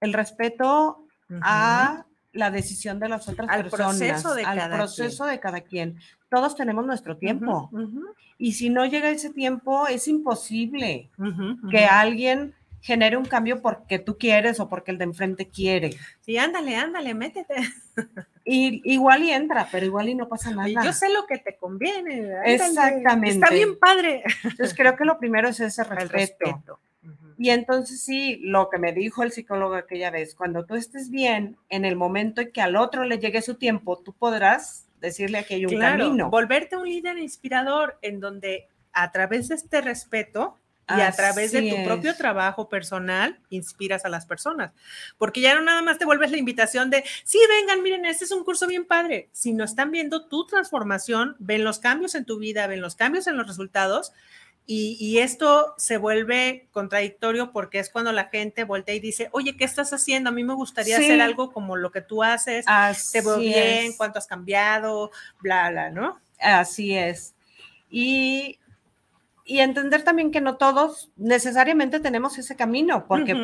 El 0.00 0.14
respeto 0.14 1.04
a 1.42 2.06
la 2.32 2.50
decisión 2.50 2.98
de 2.98 3.08
las 3.08 3.28
otras 3.28 3.48
Al 3.50 3.64
personas, 3.64 3.98
proceso 3.98 4.34
de 4.34 4.44
al 4.44 4.58
cada 4.58 4.76
proceso 4.76 5.24
quien. 5.24 5.34
de 5.34 5.40
cada 5.40 5.60
quien. 5.60 6.00
Todos 6.30 6.56
tenemos 6.56 6.86
nuestro 6.86 7.18
tiempo. 7.18 7.70
Y 8.38 8.52
si 8.52 8.70
no 8.70 8.86
llega 8.86 9.10
ese 9.10 9.30
tiempo, 9.30 9.86
es 9.88 10.08
imposible 10.08 11.10
que 11.70 11.84
alguien 11.84 12.54
genere 12.80 13.16
un 13.16 13.24
cambio 13.24 13.60
porque 13.60 13.98
tú 13.98 14.16
quieres 14.18 14.60
o 14.60 14.68
porque 14.68 14.90
el 14.92 14.98
de 14.98 15.04
enfrente 15.04 15.48
quiere. 15.48 15.90
Sí, 16.20 16.38
ándale, 16.38 16.76
ándale, 16.76 17.14
métete. 17.14 17.54
Y 18.44 18.80
igual 18.90 19.24
y 19.24 19.30
entra, 19.30 19.68
pero 19.70 19.84
igual 19.84 20.08
y 20.08 20.14
no 20.14 20.28
pasa 20.28 20.50
nada. 20.52 20.68
yo 20.84 20.92
sé 20.92 21.08
lo 21.12 21.26
que 21.26 21.38
te 21.38 21.56
conviene. 21.56 22.34
ándale. 22.34 22.54
Exactamente. 22.54 23.28
Está 23.34 23.50
bien 23.50 23.78
padre. 23.78 24.22
Entonces 24.44 24.74
creo 24.74 24.96
que 24.96 25.04
lo 25.04 25.18
primero 25.18 25.48
es 25.48 25.60
ese 25.60 25.82
El 25.82 26.08
respeto. 26.08 26.80
Y 27.40 27.50
entonces 27.50 28.00
sí, 28.02 28.40
lo 28.42 28.68
que 28.68 28.78
me 28.78 28.92
dijo 28.92 29.22
el 29.22 29.30
psicólogo 29.30 29.74
aquella 29.74 30.10
vez, 30.10 30.34
cuando 30.34 30.64
tú 30.64 30.74
estés 30.74 31.08
bien, 31.10 31.56
en 31.68 31.84
el 31.84 31.94
momento 31.94 32.40
en 32.40 32.50
que 32.50 32.60
al 32.60 32.74
otro 32.74 33.04
le 33.04 33.18
llegue 33.18 33.42
su 33.42 33.54
tiempo, 33.56 33.98
tú 33.98 34.12
podrás 34.12 34.88
decirle 35.00 35.44
que 35.44 35.54
hay 35.54 35.64
un 35.66 35.70
Claro, 35.74 36.04
camino. 36.04 36.30
volverte 36.30 36.76
un 36.76 36.88
líder 36.88 37.16
inspirador 37.18 37.96
en 38.02 38.18
donde 38.18 38.66
a 38.92 39.12
través 39.12 39.48
de 39.48 39.54
este 39.54 39.80
respeto 39.80 40.56
y 40.96 41.00
a 41.00 41.12
través 41.12 41.52
de 41.52 41.58
Así 41.58 41.70
tu 41.70 41.76
es. 41.76 41.86
propio 41.86 42.16
trabajo 42.16 42.68
personal 42.68 43.38
inspiras 43.50 44.04
a 44.04 44.08
las 44.08 44.26
personas. 44.26 44.72
Porque 45.18 45.40
ya 45.40 45.54
no 45.54 45.62
nada 45.62 45.82
más 45.82 45.98
te 45.98 46.04
vuelves 46.04 46.30
la 46.30 46.38
invitación 46.38 46.90
de, 46.90 47.04
sí, 47.24 47.38
vengan, 47.48 47.82
miren, 47.82 48.06
este 48.06 48.24
es 48.24 48.30
un 48.30 48.44
curso 48.44 48.66
bien 48.66 48.86
padre, 48.86 49.28
sino 49.32 49.64
están 49.64 49.90
viendo 49.90 50.26
tu 50.28 50.46
transformación, 50.46 51.36
ven 51.38 51.64
los 51.64 51.78
cambios 51.78 52.14
en 52.14 52.24
tu 52.24 52.38
vida, 52.38 52.66
ven 52.66 52.80
los 52.80 52.96
cambios 52.96 53.26
en 53.26 53.36
los 53.36 53.46
resultados. 53.46 54.12
Y, 54.70 54.98
y 55.00 55.18
esto 55.20 55.74
se 55.78 55.96
vuelve 55.96 56.68
contradictorio 56.72 57.52
porque 57.52 57.78
es 57.78 57.88
cuando 57.88 58.12
la 58.12 58.24
gente 58.26 58.64
voltea 58.64 58.94
y 58.94 59.00
dice, 59.00 59.30
oye, 59.32 59.56
¿qué 59.56 59.64
estás 59.64 59.94
haciendo? 59.94 60.28
A 60.28 60.32
mí 60.32 60.44
me 60.44 60.52
gustaría 60.52 60.98
Sí. 60.98 61.04
hacer 61.04 61.20
algo 61.22 61.52
como 61.52 61.76
lo 61.76 61.90
que 61.90 62.02
tú 62.02 62.22
haces, 62.22 62.66
te 63.12 63.22
veo 63.22 63.36
Así 63.36 63.46
bien, 63.46 63.86
es. 63.92 63.96
cuánto 63.96 64.18
has 64.18 64.26
cambiado, 64.26 65.10
bla, 65.40 65.70
bla, 65.70 65.88
¿no? 65.90 66.20
Así 66.38 66.94
es. 66.94 67.34
Y, 67.90 68.58
y 69.48 69.60
entender 69.60 70.02
también 70.02 70.30
que 70.30 70.42
no 70.42 70.58
todos 70.58 71.10
necesariamente 71.16 72.00
tenemos 72.00 72.36
ese 72.36 72.54
camino, 72.54 73.06
porque, 73.08 73.34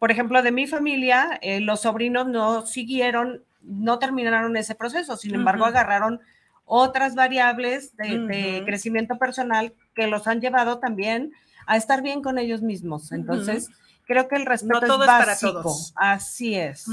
por 0.00 0.10
ejemplo, 0.10 0.42
de 0.42 0.50
mi 0.50 0.66
familia, 0.66 1.38
eh, 1.40 1.60
los 1.60 1.82
sobrinos 1.82 2.26
no 2.26 2.66
siguieron, 2.66 3.44
no 3.62 4.00
terminaron 4.00 4.56
ese 4.56 4.74
proceso, 4.74 5.16
sin 5.16 5.36
embargo, 5.36 5.64
agarraron 5.64 6.20
otras 6.64 7.14
variables 7.14 7.96
de, 7.96 8.62
crecimiento 8.66 9.18
personal 9.18 9.72
que 9.94 10.08
los 10.08 10.26
han 10.26 10.40
llevado 10.40 10.80
también 10.80 11.32
a 11.68 11.76
estar 11.76 12.02
bien 12.02 12.22
con 12.22 12.38
ellos 12.38 12.60
mismos. 12.60 13.12
Entonces, 13.12 13.68
creo 14.04 14.26
que 14.26 14.34
el 14.34 14.46
respeto 14.46 14.80
todo 14.80 15.04
es 15.04 15.08
es 15.08 15.14
para 15.14 15.26
básico. 15.26 15.52
todos. 15.52 15.92
Así 15.94 16.56
es. 16.56 16.86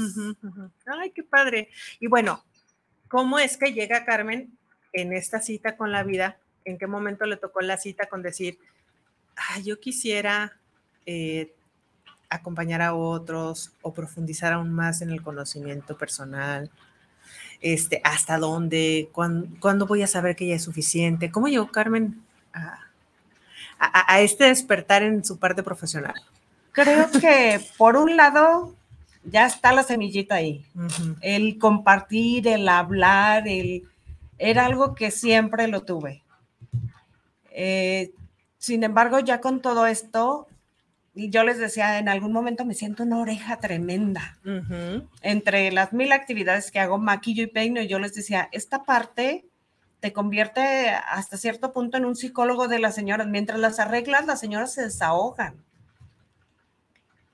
Ay, 0.86 1.10
qué 1.10 1.24
padre. 1.24 1.70
Y 1.98 2.06
bueno, 2.06 2.44
¿cómo 3.08 3.40
es 3.40 3.56
que 3.56 3.72
llega 3.72 4.04
Carmen 4.04 4.56
en 4.92 5.12
esta 5.12 5.40
cita 5.40 5.76
con 5.76 5.90
la 5.90 6.04
vida? 6.04 6.36
¿En 6.64 6.78
qué 6.78 6.86
momento 6.86 7.24
le 7.26 7.36
tocó 7.36 7.60
la 7.60 7.76
cita 7.76 8.06
con 8.08 8.22
decir, 8.22 8.58
"Ay, 9.36 9.62
yo 9.64 9.80
quisiera 9.80 10.56
eh, 11.06 11.52
acompañar 12.28 12.82
a 12.82 12.94
otros 12.94 13.72
o 13.82 13.92
profundizar 13.92 14.52
aún 14.52 14.70
más 14.72 15.00
en 15.02 15.10
el 15.10 15.22
conocimiento 15.22 15.96
personal? 15.98 16.70
Este, 17.60 18.00
¿Hasta 18.04 18.38
dónde? 18.38 19.08
¿Cuán- 19.12 19.56
¿Cuándo, 19.60 19.86
voy 19.86 20.02
a 20.02 20.06
saber 20.06 20.36
que 20.36 20.46
ya 20.46 20.54
es 20.54 20.62
suficiente? 20.64 21.30
¿Cómo 21.30 21.48
llegó 21.48 21.70
Carmen 21.70 22.22
a, 22.52 22.78
a- 23.78 24.14
a 24.14 24.20
este 24.20 24.44
despertar 24.44 25.02
en 25.02 25.24
su 25.24 25.38
parte 25.38 25.62
profesional? 25.62 26.14
Creo 26.72 27.08
que 27.20 27.60
por 27.76 27.96
un 27.96 28.16
lado 28.16 28.74
ya 29.24 29.46
está 29.46 29.72
la 29.72 29.82
semillita 29.82 30.36
ahí. 30.36 30.64
El 31.20 31.58
compartir, 31.58 32.46
el 32.48 32.68
hablar, 32.68 33.48
el, 33.48 33.88
era 34.38 34.66
algo 34.66 34.94
que 34.94 35.10
siempre 35.10 35.66
lo 35.68 35.82
tuve. 35.82 36.22
Eh, 37.50 38.12
sin 38.58 38.84
embargo, 38.84 39.20
ya 39.20 39.40
con 39.40 39.60
todo 39.60 39.86
esto, 39.86 40.46
y 41.14 41.30
yo 41.30 41.44
les 41.44 41.58
decía, 41.58 41.98
en 41.98 42.08
algún 42.08 42.32
momento 42.32 42.64
me 42.64 42.74
siento 42.74 43.02
una 43.02 43.18
oreja 43.18 43.58
tremenda. 43.58 44.38
Ujú. 44.44 45.06
Entre 45.22 45.72
las 45.72 45.92
mil 45.92 46.12
actividades 46.12 46.70
que 46.70 46.80
hago, 46.80 46.98
maquillo 46.98 47.42
y 47.42 47.48
peino, 47.48 47.80
y 47.80 47.88
yo 47.88 47.98
les 47.98 48.14
decía, 48.14 48.48
esta 48.52 48.84
parte 48.84 49.44
te 50.00 50.12
convierte 50.12 50.88
hasta 50.90 51.36
cierto 51.36 51.72
punto 51.72 51.98
en 51.98 52.06
un 52.06 52.16
psicólogo 52.16 52.68
de 52.68 52.78
las 52.78 52.94
señoras. 52.94 53.26
Mientras 53.26 53.58
las 53.58 53.78
arreglas, 53.78 54.26
las 54.26 54.40
señoras 54.40 54.72
se 54.72 54.82
desahogan. 54.82 55.62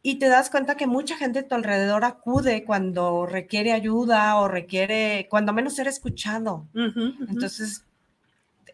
Y 0.03 0.17
te 0.21 0.29
das 0.29 0.51
cuenta 0.51 0.77
que 0.77 0.87
mucha 0.87 1.17
gente 1.17 1.41
a 1.41 1.49
tu 1.49 1.55
alrededor 1.55 2.05
acude 2.05 2.65
cuando 2.65 3.27
requiere 3.27 3.73
ayuda 3.73 4.37
o 4.37 4.49
requiere, 4.49 5.27
cuando 5.29 5.53
menos 5.53 5.75
ser 5.75 5.89
escuchado. 5.89 6.67
Ujú, 6.75 7.09
ujú. 7.09 7.27
Entonces 7.29 7.86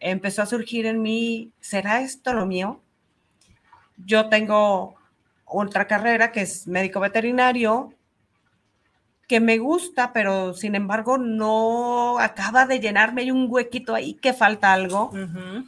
empezó 0.02 0.42
a 0.42 0.46
surgir 0.46 0.84
en 0.86 1.00
mí, 1.00 1.52
¿será 1.60 2.00
esto 2.02 2.34
lo 2.34 2.44
mío? 2.46 2.80
Yo 4.04 4.28
tengo 4.28 4.96
otra 5.44 5.86
carrera 5.86 6.32
que 6.32 6.42
es 6.42 6.66
médico 6.66 7.00
veterinario, 7.00 7.94
que 9.28 9.40
me 9.40 9.58
gusta, 9.58 10.12
pero 10.12 10.52
sin 10.54 10.74
embargo 10.74 11.16
no 11.18 12.18
acaba 12.18 12.66
de 12.66 12.80
llenarme, 12.80 13.22
hay 13.22 13.30
un 13.30 13.46
huequito 13.48 13.94
ahí 13.94 14.14
que 14.14 14.32
falta 14.32 14.72
algo. 14.72 15.06
Ujú. 15.10 15.64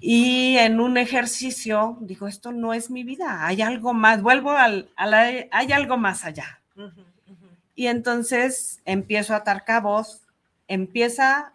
Y 0.00 0.56
en 0.58 0.80
un 0.80 0.96
ejercicio 0.96 1.96
digo, 2.00 2.26
esto 2.26 2.50
no 2.50 2.74
es 2.74 2.90
mi 2.90 3.04
vida, 3.04 3.46
hay 3.46 3.62
algo 3.62 3.94
más, 3.94 4.22
vuelvo 4.22 4.50
al, 4.52 4.88
a 4.96 5.06
la- 5.06 5.46
hay 5.50 5.72
algo 5.72 5.96
más 5.96 6.24
allá. 6.24 6.60
Ujú, 6.76 6.86
ujú. 7.28 7.46
Y 7.76 7.86
entonces 7.86 8.80
empiezo 8.84 9.34
a 9.34 9.38
atar 9.38 9.64
cabos, 9.64 10.22
empieza, 10.66 11.52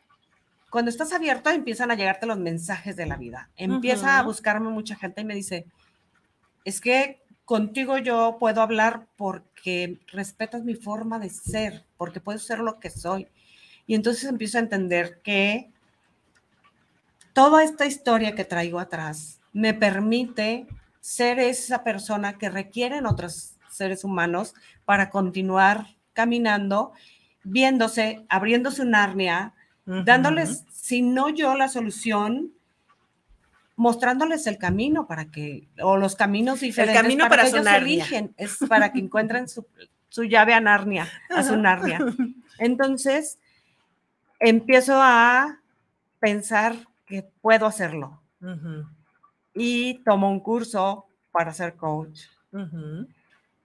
cuando 0.78 0.91
estás 0.91 1.11
abierto 1.11 1.49
empiezan 1.49 1.89
a 1.89 1.95
llegarte 1.95 2.28
los 2.28 2.38
mensajes 2.38 2.95
de 2.95 3.07
la 3.07 3.15
vida. 3.15 3.49
Empieza 3.55 4.19
a 4.19 4.21
buscarme 4.21 4.69
mucha 4.69 4.95
gente 4.95 5.21
y 5.21 5.25
me 5.25 5.34
dice, 5.34 5.65
es 6.65 6.80
que 6.80 7.19
contigo 7.45 7.97
yo 7.97 8.38
puedo 8.39 8.61
hablar 8.61 9.07
porque 9.15 9.99
respetas 10.11 10.63
mi 10.63 10.75
forma 10.75 11.17
de 11.17 11.32
ser, 11.32 11.84
porque 11.97 12.19
puedo 12.19 12.38
ser 12.38 12.59
lo 12.59 12.80
que 12.80 12.91
soy. 12.91 13.28
Y 13.88 13.95
entonces 13.95 14.25
empiezo 14.25 14.59
a 14.59 14.61
entender 14.61 15.19
que 15.23 15.71
toda 17.34 17.63
esta 17.63 17.88
historia 17.88 18.36
que 18.36 18.45
traigo 18.45 18.80
atrás 18.80 19.39
me 19.53 19.73
permite 19.73 20.67
ser 20.99 21.39
esa 21.39 21.84
persona 21.84 22.38
que 22.38 22.51
requieren 22.51 23.07
otros 23.07 23.55
seres 23.71 24.03
humanos 24.03 24.53
para 24.86 25.09
continuar 25.09 25.88
caminando, 26.13 26.91
viéndose, 27.43 28.28
abriéndose 28.30 28.84
un 28.84 28.93
arnia, 28.93 29.55
dándoles, 29.88 30.65
si 30.88 31.01
no 31.01 31.27
yo 31.27 31.53
la 31.55 31.67
solución, 31.67 32.53
mostrándoles 33.75 34.47
el 34.47 34.57
camino 34.57 35.05
para 35.05 35.29
que, 35.29 35.67
o 35.81 35.97
los 35.97 36.15
caminos 36.15 36.61
diferentes 36.61 37.01
camino 37.01 37.27
para 37.27 37.43
que 37.43 37.49
su 37.49 37.55
ellos 37.57 37.65
Narnia. 37.65 37.93
eligen, 37.93 38.33
es 38.38 38.57
para 38.69 38.93
que 38.93 38.99
encuentren 38.99 39.49
su, 39.49 39.67
su 40.07 40.23
llave 40.23 40.53
a 40.53 40.61
Narnia, 40.61 41.05
a 41.29 41.43
su 41.43 41.57
Narnia. 41.57 41.99
Entonces, 42.57 43.38
empiezo 44.39 44.93
a 44.95 45.59
pensar 46.21 46.73
que 47.05 47.23
puedo 47.41 47.65
hacerlo 47.65 48.21
y 49.53 49.95
tomo 50.05 50.31
un 50.31 50.39
curso 50.39 51.07
para 51.33 51.51
ser 51.51 51.75
coach, 51.75 52.21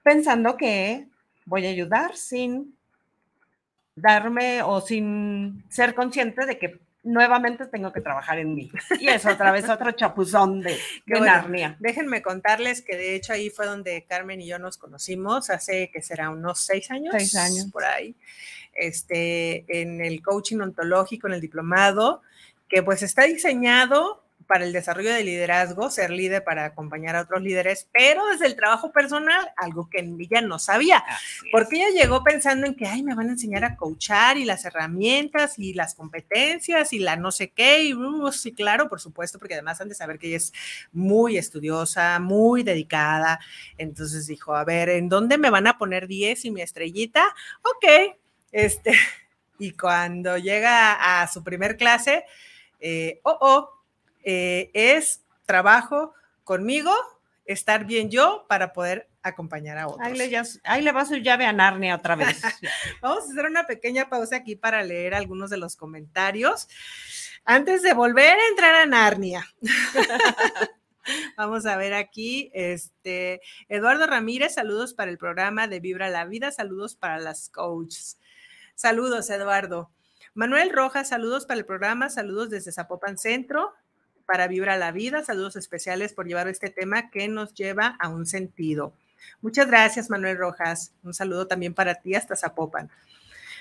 pensando 0.02 0.56
que 0.56 1.06
voy 1.46 1.66
a 1.66 1.70
ayudar 1.70 2.16
sin 2.16 2.76
darme 3.94 4.64
o 4.64 4.80
sin 4.80 5.64
ser 5.68 5.94
consciente 5.94 6.46
de 6.46 6.58
que 6.58 6.80
nuevamente 7.02 7.66
tengo 7.66 7.92
que 7.92 8.00
trabajar 8.00 8.38
en 8.38 8.54
mí. 8.54 8.70
Y 9.00 9.08
es 9.08 9.26
otra 9.26 9.52
vez 9.52 9.68
otro 9.68 9.92
chapuzón 9.92 10.60
de, 10.60 10.72
de 10.72 10.78
bueno. 11.06 11.26
Narnia. 11.26 11.76
Déjenme 11.80 12.22
contarles 12.22 12.82
que 12.82 12.96
de 12.96 13.14
hecho 13.14 13.32
ahí 13.32 13.50
fue 13.50 13.66
donde 13.66 14.04
Carmen 14.04 14.40
y 14.40 14.46
yo 14.46 14.58
nos 14.58 14.78
conocimos 14.78 15.50
hace 15.50 15.90
que 15.92 16.02
será 16.02 16.30
unos 16.30 16.60
seis 16.60 16.90
años. 16.90 17.14
Seis 17.16 17.34
años. 17.36 17.66
Por 17.72 17.84
ahí. 17.84 18.14
Este, 18.74 19.64
en 19.80 20.00
el 20.00 20.22
coaching 20.22 20.60
ontológico, 20.60 21.26
en 21.26 21.34
el 21.34 21.40
diplomado, 21.40 22.22
que 22.68 22.82
pues 22.82 23.02
está 23.02 23.24
diseñado 23.24 24.21
para 24.46 24.64
el 24.64 24.72
desarrollo 24.72 25.12
de 25.12 25.24
liderazgo, 25.24 25.90
ser 25.90 26.10
líder 26.10 26.44
para 26.44 26.64
acompañar 26.64 27.16
a 27.16 27.22
otros 27.22 27.42
líderes, 27.42 27.88
pero 27.92 28.26
desde 28.26 28.46
el 28.46 28.56
trabajo 28.56 28.92
personal, 28.92 29.52
algo 29.56 29.88
que 29.90 30.00
ella 30.00 30.40
no 30.40 30.58
sabía. 30.58 31.04
Porque 31.50 31.76
ella 31.76 32.02
llegó 32.02 32.22
pensando 32.22 32.66
en 32.66 32.74
que, 32.74 32.86
ay, 32.86 33.02
me 33.02 33.14
van 33.14 33.28
a 33.28 33.32
enseñar 33.32 33.64
a 33.64 33.76
coachar 33.76 34.36
y 34.36 34.44
las 34.44 34.64
herramientas 34.64 35.58
y 35.58 35.74
las 35.74 35.94
competencias 35.94 36.92
y 36.92 36.98
la 36.98 37.16
no 37.16 37.32
sé 37.32 37.50
qué. 37.50 37.84
Y 37.84 37.94
uh, 37.94 38.32
sí, 38.32 38.52
claro, 38.52 38.88
por 38.88 39.00
supuesto, 39.00 39.38
porque 39.38 39.54
además 39.54 39.80
han 39.80 39.88
de 39.88 39.94
saber 39.94 40.18
que 40.18 40.28
ella 40.28 40.36
es 40.38 40.52
muy 40.92 41.36
estudiosa, 41.36 42.18
muy 42.18 42.62
dedicada. 42.62 43.40
Entonces 43.78 44.26
dijo, 44.26 44.54
a 44.54 44.64
ver, 44.64 44.88
¿en 44.88 45.08
dónde 45.08 45.38
me 45.38 45.50
van 45.50 45.66
a 45.66 45.78
poner 45.78 46.06
10 46.06 46.44
y 46.46 46.50
mi 46.50 46.62
estrellita? 46.62 47.24
Ok. 47.62 48.16
Este, 48.50 48.92
y 49.58 49.72
cuando 49.72 50.38
llega 50.38 51.22
a 51.22 51.28
su 51.28 51.42
primer 51.42 51.76
clase, 51.76 52.24
eh, 52.80 53.20
oh, 53.22 53.38
oh, 53.40 53.81
eh, 54.22 54.70
es 54.74 55.22
trabajo 55.46 56.14
conmigo, 56.44 56.92
estar 57.44 57.84
bien 57.84 58.10
yo 58.10 58.46
para 58.48 58.72
poder 58.72 59.08
acompañar 59.22 59.78
a 59.78 59.88
otros. 59.88 60.06
Ahí 60.06 60.16
le, 60.16 60.28
ya- 60.30 60.44
ahí 60.64 60.82
le 60.82 60.92
va 60.92 61.04
su 61.04 61.16
llave 61.16 61.44
a 61.46 61.52
Narnia 61.52 61.96
otra 61.96 62.16
vez. 62.16 62.40
Vamos 63.02 63.24
a 63.24 63.32
hacer 63.32 63.46
una 63.46 63.66
pequeña 63.66 64.08
pausa 64.08 64.36
aquí 64.36 64.56
para 64.56 64.82
leer 64.82 65.14
algunos 65.14 65.50
de 65.50 65.56
los 65.58 65.76
comentarios 65.76 66.68
antes 67.44 67.82
de 67.82 67.92
volver 67.92 68.38
a 68.38 68.48
entrar 68.48 68.74
a 68.74 68.86
Narnia. 68.86 69.44
Vamos 71.36 71.66
a 71.66 71.76
ver 71.76 71.94
aquí, 71.94 72.50
este, 72.54 73.40
Eduardo 73.68 74.06
Ramírez, 74.06 74.54
saludos 74.54 74.94
para 74.94 75.10
el 75.10 75.18
programa 75.18 75.66
de 75.66 75.80
Vibra 75.80 76.08
la 76.08 76.24
Vida, 76.26 76.52
saludos 76.52 76.94
para 76.94 77.18
las 77.18 77.48
coaches. 77.48 78.18
Saludos, 78.76 79.28
Eduardo. 79.30 79.90
Manuel 80.34 80.70
Rojas, 80.70 81.08
saludos 81.08 81.44
para 81.44 81.58
el 81.58 81.66
programa, 81.66 82.08
saludos 82.08 82.50
desde 82.50 82.70
Zapopan 82.72 83.18
Centro, 83.18 83.72
para 84.22 84.48
Vibra 84.48 84.76
la 84.76 84.92
Vida, 84.92 85.24
saludos 85.24 85.56
especiales 85.56 86.12
por 86.12 86.26
llevar 86.26 86.48
este 86.48 86.70
tema 86.70 87.10
que 87.10 87.28
nos 87.28 87.54
lleva 87.54 87.96
a 87.98 88.08
un 88.08 88.26
sentido. 88.26 88.94
Muchas 89.40 89.66
gracias, 89.66 90.10
Manuel 90.10 90.38
Rojas. 90.38 90.92
Un 91.02 91.14
saludo 91.14 91.46
también 91.46 91.74
para 91.74 91.96
ti 91.96 92.14
hasta 92.14 92.36
Zapopan. 92.36 92.90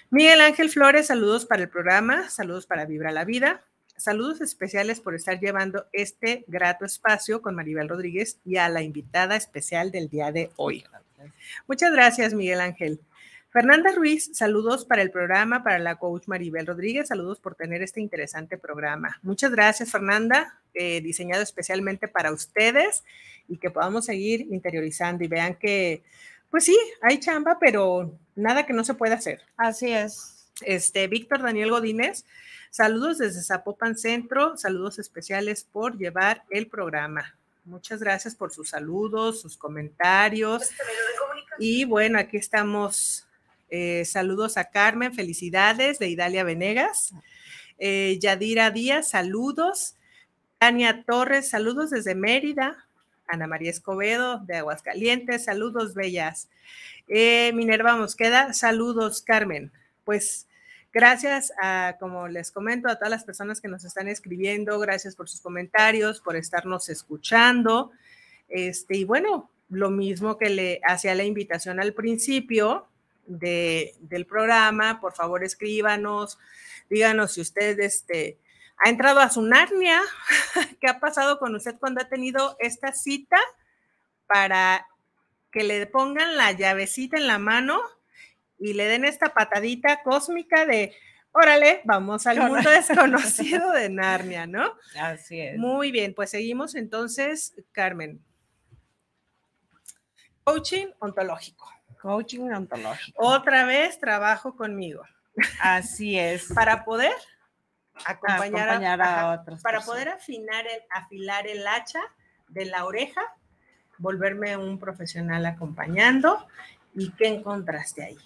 Miguel 0.10 0.42
Ángel 0.42 0.70
Flores, 0.70 1.08
saludos 1.08 1.46
para 1.46 1.64
el 1.64 1.70
programa, 1.70 2.30
saludos 2.30 2.66
para 2.66 2.86
Vibra 2.86 3.12
la 3.12 3.26
Vida. 3.26 3.64
Saludos 3.96 4.42
especiales 4.42 5.00
por 5.00 5.14
estar 5.14 5.40
llevando 5.40 5.86
este 5.94 6.44
grato 6.48 6.86
espacio 6.86 7.42
con 7.42 7.56
Maribel 7.56 7.88
Rodríguez 7.88 8.40
y 8.44 8.58
a 8.58 8.68
la 8.68 8.82
invitada 8.82 9.36
especial 9.36 9.92
del 9.92 10.10
día 10.10 10.32
de 10.32 10.50
hoy. 10.56 10.84
Muchas 11.68 11.92
gracias, 11.92 12.34
Miguel 12.34 12.62
Ángel. 12.62 13.00
Fernanda 13.52 13.92
Ruiz, 13.92 14.30
saludos 14.34 14.86
para 14.86 15.02
el 15.02 15.12
programa, 15.12 15.62
para 15.62 15.78
la 15.78 15.98
coach 15.98 16.24
Maribel 16.28 16.66
Rodríguez, 16.66 17.10
saludos 17.10 17.38
por 17.38 17.54
tener 17.54 17.82
este 17.82 18.00
interesante 18.00 18.58
programa. 18.58 19.20
Muchas 19.24 19.52
gracias, 19.52 19.92
Fernanda, 19.92 20.58
eh, 20.74 21.02
diseñado 21.02 21.44
especialmente 21.44 22.08
para 22.08 22.32
ustedes 22.32 23.04
y 23.50 23.58
que 23.58 23.70
podamos 23.70 24.06
seguir 24.06 24.48
interiorizando 24.52 25.26
y 25.26 25.28
vean 25.28 25.56
que, 25.56 26.02
pues 26.50 26.64
sí, 26.64 26.78
hay 27.02 27.20
chamba, 27.20 27.58
pero 27.60 28.18
nada 28.38 28.66
que 28.66 28.72
no 28.72 28.86
se 28.86 28.94
pueda 28.94 29.16
hacer. 29.16 29.42
Así 29.58 29.92
es. 29.92 30.48
Este, 30.62 31.08
Víctor 31.10 31.42
Daniel 31.42 31.72
Godínez, 31.72 32.24
saludos 32.70 33.18
desde 33.18 33.44
Zapopan 33.44 33.98
Centro, 33.98 34.56
saludos 34.56 34.98
especiales 34.98 35.66
por 35.66 35.98
llevar 35.98 36.44
el 36.52 36.68
programa. 36.68 37.36
Muchas 37.66 38.00
gracias 38.00 38.34
por 38.34 38.54
sus 38.54 38.70
saludos, 38.70 39.42
sus 39.42 39.58
comentarios. 39.58 40.70
Y 41.60 41.84
bueno, 41.84 42.18
aquí 42.18 42.38
estamos. 42.38 43.28
Eh, 43.74 44.04
saludos 44.04 44.58
a 44.58 44.66
Carmen, 44.66 45.14
felicidades 45.14 45.98
de 45.98 46.10
Idalia 46.10 46.44
Venegas. 46.44 47.14
Eh, 47.80 48.20
Yadira 48.22 48.70
Díaz, 48.70 49.10
saludos. 49.10 49.96
Tania 50.58 51.04
Torres, 51.08 51.50
saludos 51.50 51.90
desde 51.90 52.14
Mérida. 52.14 52.86
Ana 53.28 53.48
María 53.48 53.72
Escobedo 53.72 54.40
de 54.40 54.58
Aguascalientes, 54.58 55.46
saludos 55.46 55.94
bellas. 55.94 56.50
Eh, 57.08 57.54
Minerva 57.54 57.96
Mosqueda, 57.96 58.52
saludos 58.54 59.22
Carmen. 59.22 59.72
Pues 60.04 60.48
gracias 60.92 61.54
a, 61.62 61.96
como 61.98 62.28
les 62.28 62.52
comento, 62.52 62.90
a 62.90 62.96
todas 62.96 63.10
las 63.10 63.24
personas 63.24 63.62
que 63.62 63.70
nos 63.70 63.86
están 63.86 64.10
escribiendo, 64.10 64.78
gracias 64.80 65.16
por 65.16 65.30
sus 65.30 65.40
comentarios, 65.40 66.20
por 66.20 66.36
estarnos 66.36 66.90
escuchando. 66.90 67.92
Este, 68.50 68.98
y 68.98 69.06
bueno, 69.06 69.50
lo 69.70 69.90
mismo 69.90 70.38
que 70.38 70.50
le 70.50 70.82
hacía 70.84 71.16
la 71.16 71.24
invitación 71.24 71.80
al 71.80 71.94
principio 71.94 72.91
de, 73.26 73.96
del 74.00 74.26
programa, 74.26 75.00
por 75.00 75.14
favor 75.14 75.44
escríbanos, 75.44 76.40
díganos 76.90 77.34
si 77.34 77.42
usted 77.42 77.80
este, 77.80 78.38
ha 78.78 78.90
entrado 78.90 79.20
a 79.20 79.30
su 79.30 79.42
Narnia, 79.42 80.02
qué 80.82 80.88
ha 80.88 81.00
pasado 81.00 81.40
con 81.40 81.56
usted 81.56 81.76
cuando 81.80 82.02
ha 82.02 82.10
tenido 82.10 82.56
esta 82.60 82.94
cita 82.94 83.38
para 84.28 84.88
que 85.52 85.64
le 85.64 85.86
pongan 85.86 86.38
la 86.38 86.52
llavecita 86.54 87.18
en 87.18 87.28
la 87.28 87.38
mano 87.38 87.82
y 88.58 88.74
le 88.74 88.86
den 88.86 89.06
esta 89.06 89.34
patadita 89.34 90.02
cósmica 90.04 90.66
de, 90.66 90.96
órale, 91.32 91.82
vamos 91.84 92.26
al 92.28 92.40
mundo 92.40 92.70
desconocido 92.70 93.72
de 93.72 93.90
Narnia, 93.90 94.48
¿no? 94.48 94.76
Así 95.00 95.40
es. 95.40 95.58
Muy 95.58 95.92
bien, 95.92 96.14
pues 96.14 96.30
seguimos 96.30 96.76
entonces, 96.76 97.54
Carmen. 97.72 98.24
Coaching 100.44 100.88
ontológico. 101.00 101.70
Coaching 102.02 102.50
ontológico. 102.52 103.24
Otra 103.24 103.66
vez 103.66 104.00
trabajo 104.00 104.56
conmigo 104.56 105.04
Así 105.62 106.18
es. 106.18 106.52
para 106.54 106.84
poder 106.84 107.14
acompañar, 108.06 108.70
a- 108.70 108.72
Acompañar 108.74 109.02
a 109.02 109.06
ajá, 109.30 109.42
otras 109.42 109.62
para 109.62 109.78
personas. 109.80 109.86
poder 109.86 110.10
afinar 110.10 110.66
el, 110.68 110.82
afilar 110.90 111.48
el 111.48 111.68
hacha 111.68 112.02
de 112.50 112.66
la 112.66 112.86
oreja, 112.86 113.22
volverme 113.98 114.58
un 114.58 114.80
profesional 114.80 115.46
acompañando. 115.46 116.48
¿Y 116.96 117.12
qué 117.12 117.28
encontraste 117.28 118.04
ahí? 118.04 118.18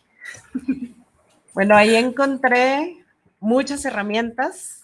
Bueno, 1.53 1.75
ahí 1.75 1.95
encontré 1.95 3.05
muchas 3.39 3.85
herramientas 3.85 4.81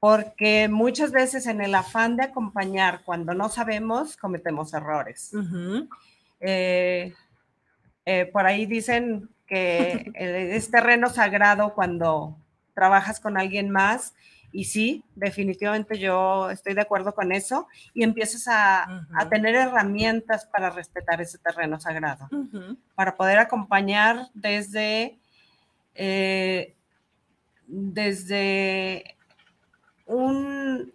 porque 0.00 0.68
muchas 0.68 1.12
veces 1.12 1.46
en 1.46 1.60
el 1.60 1.74
afán 1.76 2.16
de 2.16 2.24
acompañar, 2.24 3.02
cuando 3.04 3.34
no 3.34 3.48
sabemos, 3.48 4.16
cometemos 4.16 4.74
errores. 4.74 5.30
Eh, 6.40 7.14
eh, 8.04 8.26
por 8.26 8.46
ahí 8.46 8.66
dicen 8.66 9.30
que 9.46 10.10
es 10.14 10.70
terreno 10.70 11.08
sagrado 11.10 11.74
cuando 11.74 12.36
trabajas 12.74 13.20
con 13.20 13.38
alguien 13.38 13.70
más 13.70 14.14
y 14.52 14.64
sí, 14.64 15.02
definitivamente 15.14 15.98
yo 15.98 16.50
estoy 16.50 16.74
de 16.74 16.82
acuerdo 16.82 17.14
con 17.14 17.32
eso 17.32 17.68
y 17.94 18.04
empiezas 18.04 18.46
a, 18.48 19.06
a 19.14 19.28
tener 19.30 19.54
herramientas 19.54 20.44
para 20.44 20.68
respetar 20.68 21.22
ese 21.22 21.38
terreno 21.38 21.80
sagrado 21.80 22.28
para 22.94 23.16
poder 23.16 23.38
acompañar 23.38 24.28
desde, 24.34 25.18
eh, 25.94 26.74
desde 27.66 29.16
un, 30.04 30.92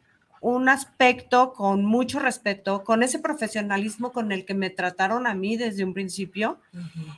un 0.47 0.69
aspecto 0.69 1.51
con 1.51 1.83
mucho 1.83 2.19
respeto, 2.19 2.85
con 2.85 3.03
ese 3.03 3.19
profesionalismo 3.19 4.13
con 4.13 4.31
el 4.31 4.45
que 4.45 4.53
me 4.53 4.69
trataron 4.69 5.27
a 5.27 5.33
mí 5.33 5.57
desde 5.57 5.83
un 5.83 5.93
principio, 5.93 6.61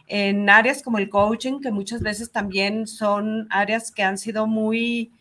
en 0.07 0.49
áreas 0.49 0.81
como 0.81 0.97
el 0.97 1.09
coaching, 1.09 1.59
que 1.59 1.71
muchas 1.71 2.01
veces 2.01 2.31
también 2.31 2.87
son 2.87 3.45
áreas 3.51 3.91
que 3.91 4.01
han 4.01 4.17
sido 4.17 4.47
muy 4.47 5.11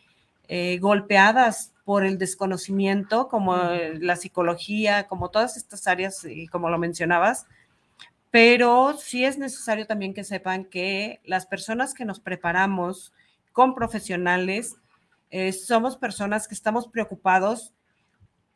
eh, 0.48 0.78
golpeadas 0.78 1.74
por 1.84 2.02
el 2.02 2.16
desconocimiento, 2.16 3.28
como 3.28 3.56
la 4.00 4.16
psicología, 4.16 5.06
como 5.06 5.28
todas 5.28 5.58
estas 5.58 5.86
áreas, 5.86 6.24
y 6.24 6.46
como 6.46 6.70
lo 6.70 6.78
mencionabas, 6.78 7.46
pero 8.30 8.96
sí 8.98 9.26
es 9.26 9.36
necesario 9.36 9.86
también 9.86 10.14
que 10.14 10.24
sepan 10.24 10.64
que 10.64 11.20
las 11.24 11.44
personas 11.44 11.92
que 11.92 12.06
nos 12.06 12.20
preparamos 12.20 13.12
con 13.52 13.74
profesionales, 13.74 14.76
eh, 15.28 15.52
somos 15.52 15.98
personas 15.98 16.48
que 16.48 16.54
estamos 16.54 16.88
preocupados 16.88 17.74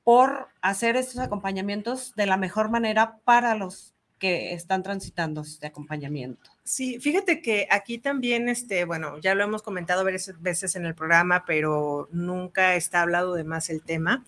por 0.05 0.49
hacer 0.61 0.97
estos 0.97 1.19
acompañamientos 1.19 2.15
de 2.15 2.27
la 2.27 2.37
mejor 2.37 2.71
manera 2.71 3.19
para 3.25 3.55
los 3.55 3.95
que 4.19 4.55
están 4.55 4.85
transitando 4.85 5.41
este 5.41 5.67
acompañamiento. 5.67 6.49
Sí, 6.63 7.01
fíjate 7.01 7.43
que 7.43 7.67
aquí 7.71 7.99
también, 7.99 8.49
este, 8.49 8.85
bueno, 8.85 9.19
ya 9.19 9.35
lo 9.35 9.43
hemos 9.43 9.63
comentado 9.63 10.05
varias 10.05 10.33
veces 10.41 10.77
en 10.77 10.87
el 10.87 10.95
programa, 10.95 11.45
pero 11.45 12.09
nunca 12.13 12.77
está 12.77 13.03
hablado 13.03 13.35
de 13.35 13.43
más 13.43 13.69
el 13.69 13.83
tema. 13.83 14.25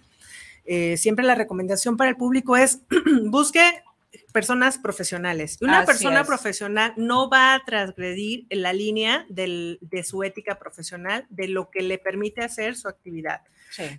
Eh, 0.65 0.97
siempre 0.97 1.25
la 1.25 1.37
recomendación 1.37 1.97
para 1.97 2.11
el 2.11 2.17
público 2.17 2.57
es 2.57 2.81
busque 3.27 3.85
personas 4.33 4.79
profesionales. 4.79 5.59
Una 5.61 5.81
Así 5.81 5.87
persona 5.87 6.21
es. 6.21 6.27
profesional 6.27 6.93
no 6.97 7.29
va 7.29 7.55
a 7.55 7.65
transgredir 7.65 8.47
la 8.51 8.73
línea 8.73 9.27
del- 9.29 9.79
de 9.81 10.03
su 10.05 10.23
ética 10.23 10.59
profesional, 10.59 11.27
de 11.31 11.49
lo 11.49 11.71
que 11.71 11.83
le 11.83 11.99
permite 11.99 12.43
hacer 12.43 12.77
su 12.77 12.89
actividad. 12.89 13.43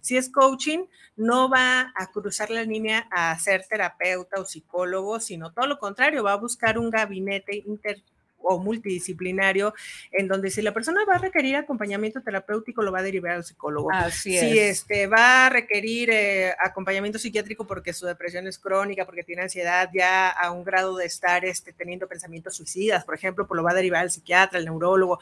Si 0.01 0.15
es 0.15 0.29
coaching, 0.29 0.85
no 1.17 1.49
va 1.49 1.91
a 1.95 2.11
cruzar 2.13 2.49
la 2.49 2.63
línea 2.63 3.09
a 3.11 3.37
ser 3.37 3.65
terapeuta 3.67 4.39
o 4.39 4.45
psicólogo, 4.45 5.19
sino 5.19 5.51
todo 5.51 5.67
lo 5.67 5.79
contrario, 5.79 6.23
va 6.23 6.31
a 6.31 6.37
buscar 6.37 6.79
un 6.79 6.89
gabinete 6.89 7.61
inter 7.65 8.01
o 8.45 8.59
multidisciplinario 8.59 9.73
en 10.11 10.27
donde 10.27 10.49
si 10.49 10.61
la 10.61 10.73
persona 10.73 11.01
va 11.07 11.15
a 11.15 11.19
requerir 11.19 11.55
acompañamiento 11.55 12.21
terapéutico 12.21 12.81
lo 12.81 12.91
va 12.91 12.99
a 12.99 13.03
derivar 13.03 13.31
al 13.31 13.43
psicólogo. 13.43 13.91
Así 13.91 14.37
si 14.37 14.59
es. 14.59 14.79
este 14.79 15.07
va 15.07 15.47
a 15.47 15.49
requerir 15.49 16.09
eh, 16.11 16.53
acompañamiento 16.59 17.19
psiquiátrico 17.19 17.65
porque 17.65 17.93
su 17.93 18.05
depresión 18.05 18.47
es 18.47 18.59
crónica, 18.59 19.05
porque 19.05 19.23
tiene 19.23 19.43
ansiedad 19.43 19.89
ya 19.93 20.29
a 20.29 20.51
un 20.51 20.63
grado 20.63 20.95
de 20.97 21.05
estar 21.05 21.45
este, 21.45 21.73
teniendo 21.73 22.07
pensamientos 22.07 22.55
suicidas, 22.55 23.03
por 23.03 23.15
ejemplo, 23.15 23.47
pues 23.47 23.57
lo 23.57 23.63
va 23.63 23.71
a 23.71 23.75
derivar 23.75 24.01
al 24.01 24.11
psiquiatra, 24.11 24.59
al 24.59 24.65
neurólogo. 24.65 25.19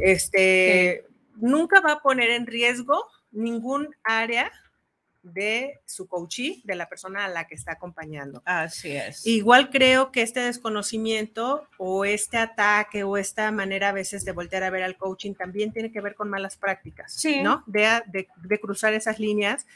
Este, 0.00 1.04
nunca 1.36 1.80
va 1.80 1.92
a 1.92 2.00
poner 2.00 2.30
en 2.30 2.46
riesgo 2.46 3.06
ningún 3.32 3.94
área 4.04 4.50
de 5.24 5.80
su 5.86 6.06
coachee, 6.06 6.60
de 6.64 6.74
la 6.74 6.88
persona 6.88 7.24
a 7.24 7.28
la 7.28 7.46
que 7.46 7.54
está 7.54 7.72
acompañando. 7.72 8.42
Así 8.44 8.92
es. 8.92 9.26
Igual 9.26 9.70
creo 9.70 10.12
que 10.12 10.22
este 10.22 10.40
desconocimiento 10.40 11.66
o 11.78 12.04
este 12.04 12.36
ataque 12.38 13.02
o 13.04 13.16
esta 13.16 13.50
manera 13.50 13.88
a 13.88 13.92
veces 13.92 14.24
de 14.24 14.32
voltear 14.32 14.62
a 14.62 14.70
ver 14.70 14.82
al 14.82 14.96
coaching 14.96 15.34
también 15.34 15.72
tiene 15.72 15.90
que 15.90 16.00
ver 16.00 16.14
con 16.14 16.28
malas 16.30 16.56
prácticas, 16.56 17.12
Sí. 17.14 17.40
¿no? 17.42 17.62
De, 17.66 18.02
de- 18.06 18.28
de 18.36 18.60
cruzar 18.60 18.92
esas 18.94 19.18
líneas. 19.18 19.66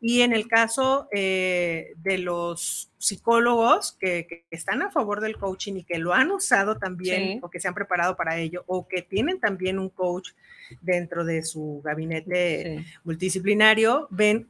Y 0.00 0.20
en 0.20 0.34
el 0.34 0.46
caso 0.46 1.08
eh, 1.12 1.94
de 1.96 2.18
los 2.18 2.90
psicólogos 2.98 3.92
que, 3.92 4.26
que 4.26 4.44
están 4.50 4.82
a 4.82 4.90
favor 4.90 5.20
del 5.22 5.38
coaching 5.38 5.74
y 5.76 5.84
que 5.84 5.98
lo 5.98 6.12
han 6.12 6.30
usado 6.30 6.76
también 6.78 7.06
Sí. 7.34 7.38
o 7.42 7.48
que 7.48 7.60
se 7.60 7.68
han 7.68 7.74
preparado 7.74 8.16
para 8.16 8.36
ello 8.36 8.62
o 8.66 8.86
que 8.88 9.00
tienen 9.02 9.40
también 9.40 9.78
un 9.78 9.88
coach 9.88 10.30
dentro 10.82 11.24
de 11.24 11.42
su 11.44 11.80
gabinete 11.84 12.78
Sí. 12.78 12.86
multidisciplinario, 13.04 14.08
ven 14.10 14.48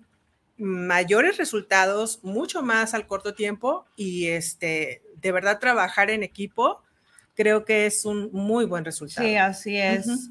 mayores 0.58 1.36
resultados 1.36 2.20
mucho 2.22 2.62
más 2.62 2.94
al 2.94 3.06
corto 3.06 3.34
tiempo 3.34 3.84
y 3.96 4.28
este, 4.28 5.02
de 5.16 5.32
verdad 5.32 5.58
trabajar 5.58 6.10
en 6.10 6.22
equipo 6.22 6.82
creo 7.36 7.64
que 7.64 7.86
es 7.86 8.04
un 8.04 8.30
muy 8.32 8.64
buen 8.64 8.84
resultado. 8.84 9.28
Sí, 9.28 9.36
así 9.36 9.76
es. 9.76 10.30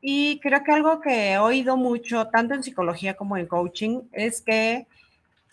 Y 0.00 0.40
creo 0.40 0.64
que 0.64 0.72
algo 0.72 1.00
que 1.00 1.32
he 1.32 1.38
oído 1.38 1.76
mucho, 1.76 2.26
tanto 2.28 2.54
en 2.54 2.62
psicología 2.62 3.14
como 3.14 3.36
en 3.36 3.46
coaching, 3.46 4.00
es 4.12 4.40
que 4.40 4.86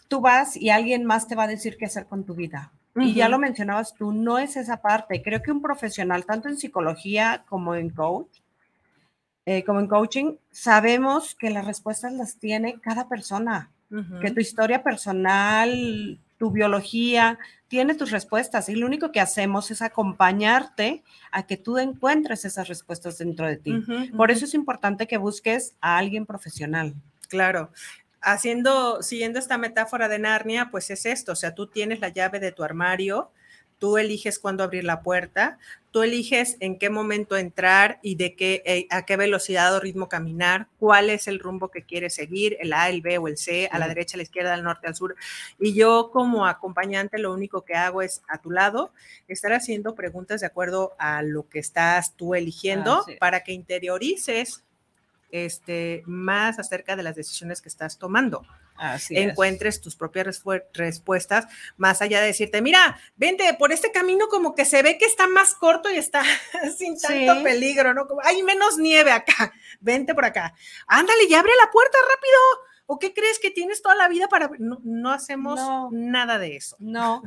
tú 0.08 0.22
vas 0.22 0.56
y 0.56 0.70
alguien 0.70 1.04
más 1.06 1.28
te 1.28 1.36
va 1.36 1.44
a 1.44 1.48
decir 1.48 1.78
qué 1.78 1.86
hacer 1.86 2.06
con 2.08 2.24
tu 2.24 2.34
vida. 2.34 2.72
Y 2.98 3.14
ya 3.14 3.28
lo 3.28 3.38
mencionabas 3.38 3.94
tú, 3.94 4.14
no 4.14 4.40
es 4.40 4.56
esa 4.56 4.82
parte. 4.82 5.22
Creo 5.22 5.42
que 5.42 5.52
un 5.52 5.62
profesional, 5.62 6.26
tanto 6.26 6.48
en 6.48 6.58
psicología 6.58 7.44
como 7.50 7.76
en 7.76 7.90
coach, 7.90 8.40
eh, 9.46 9.66
como 9.66 9.82
en 9.82 9.88
coaching, 9.88 10.36
sabemos 10.50 11.36
que 11.36 11.50
las 11.50 11.66
respuestas 11.66 12.14
las 12.14 12.38
tiene 12.38 12.80
cada 12.80 13.10
persona, 13.10 13.70
Que 14.22 14.32
tu 14.32 14.40
historia 14.40 14.84
personal, 14.84 16.20
tu 16.38 16.52
biología, 16.52 17.40
tiene 17.68 17.96
tus 17.96 18.12
respuestas 18.12 18.70
y 18.70 18.76
lo 18.76 18.86
único 18.86 19.12
que 19.12 19.20
hacemos 19.20 19.72
es 19.72 19.82
acompañarte 19.82 21.04
a 21.32 21.46
que 21.46 21.58
tú 21.58 21.78
encuentres 21.78 22.46
esas 22.46 22.68
respuestas 22.68 23.18
dentro 23.18 23.48
de 23.48 23.58
ti. 23.58 23.84
Por 24.16 24.32
eso 24.32 24.46
es 24.46 24.54
importante 24.54 25.08
que 25.08 25.18
busques 25.18 25.76
a 25.82 25.98
alguien 25.98 26.26
profesional. 26.26 26.94
Claro. 27.28 27.72
Haciendo, 28.22 29.02
siguiendo 29.02 29.40
esta 29.40 29.58
metáfora 29.58 30.08
de 30.08 30.20
Narnia, 30.20 30.70
pues 30.72 30.90
es 30.90 31.06
esto, 31.06 31.34
o 31.34 31.36
sea, 31.36 31.54
tú 31.54 31.68
tienes 31.68 32.00
la 32.00 32.10
llave 32.10 32.40
de 32.40 32.52
tu 32.52 32.64
armario, 32.64 33.32
tú 33.80 33.98
eliges 33.98 34.40
cuándo 34.40 34.64
abrir 34.64 34.84
la 34.84 35.02
puerta, 35.02 35.58
tú 35.92 36.04
eliges 36.04 36.58
en 36.60 36.78
qué 36.78 36.90
momento 36.90 37.38
entrar 37.38 38.00
y 38.02 38.16
de 38.16 38.36
qué, 38.36 38.62
eh, 38.66 38.88
a 38.90 39.06
qué 39.06 39.16
velocidad 39.16 39.74
o 39.74 39.80
ritmo 39.80 40.10
caminar, 40.10 40.68
cuál 40.78 41.10
es 41.10 41.28
el 41.28 41.40
rumbo 41.40 41.70
que 41.70 41.84
quieres 41.84 42.16
seguir, 42.16 42.58
el 42.60 42.74
A, 42.74 42.90
el 42.90 43.02
B 43.02 43.18
o 43.18 43.28
el 43.28 43.38
C, 43.38 43.70
a 43.72 43.80
la 43.80 43.88
derecha, 43.88 44.16
a 44.16 44.18
la 44.18 44.24
izquierda, 44.24 44.54
al 44.54 44.64
norte, 44.64 44.88
al 44.88 44.96
sur. 44.96 45.16
Y 45.60 45.74
yo 45.74 46.12
como 46.12 46.48
acompañante 46.48 47.18
lo 47.18 47.34
único 47.34 47.62
que 47.62 47.76
hago 47.76 48.02
es 48.02 48.24
a 48.28 48.40
tu 48.40 48.52
lado 48.52 48.92
estar 49.28 49.54
haciendo 49.54 49.96
preguntas 49.96 50.42
de 50.42 50.48
acuerdo 50.48 50.96
a 51.00 51.22
lo 51.22 51.48
que 51.48 51.60
estás 51.60 52.16
tú 52.16 52.36
eligiendo 52.36 53.06
para 53.20 53.44
que 53.44 53.54
interiorices 53.54 54.66
este, 55.44 56.04
más 56.06 56.60
acerca 56.60 56.96
de 56.96 57.04
las 57.04 57.16
decisiones 57.16 57.62
que 57.62 57.70
estás 57.70 57.98
tomando. 57.98 58.46
Así 58.78 59.16
es. 59.16 59.30
Encuentres 59.30 59.82
tus 59.82 59.96
propias 59.96 60.28
respu- 60.28 60.64
respuestas, 60.74 61.46
más 61.78 62.02
allá 62.02 62.20
de 62.22 62.28
decirte, 62.28 62.62
mira, 62.62 62.98
vente 63.16 63.54
por 63.58 63.72
este 63.72 63.92
camino 63.92 64.28
como 64.28 64.54
que 64.54 64.66
se 64.66 64.82
ve 64.84 64.98
que 64.98 65.06
está 65.06 65.28
más 65.28 65.54
corto 65.56 65.90
y 65.90 65.96
está 65.96 66.24
sin 66.78 67.00
tanto 67.00 67.36
Sí. 67.36 67.44
peligro, 67.44 67.94
¿no? 67.94 68.08
Como 68.08 68.22
hay 68.24 68.44
menos 68.44 68.78
nieve 68.78 69.12
acá, 69.12 69.54
vente 69.80 70.14
por 70.14 70.26
acá. 70.26 70.54
Ándale 70.88 71.24
y 71.30 71.34
abre 71.34 71.52
la 71.64 71.72
puerta 71.72 71.98
rápido. 72.14 72.40
¿O 72.88 73.00
qué 73.00 73.14
crees 73.14 73.40
que 73.40 73.50
tienes 73.50 73.82
toda 73.82 73.96
la 73.96 74.08
vida 74.08 74.28
para...? 74.28 74.52
No, 74.60 74.80
no 74.84 75.12
hacemos 75.12 75.58
No. 75.60 75.90
nada 75.92 76.38
de 76.38 76.56
eso. 76.56 76.76
No, 76.80 77.24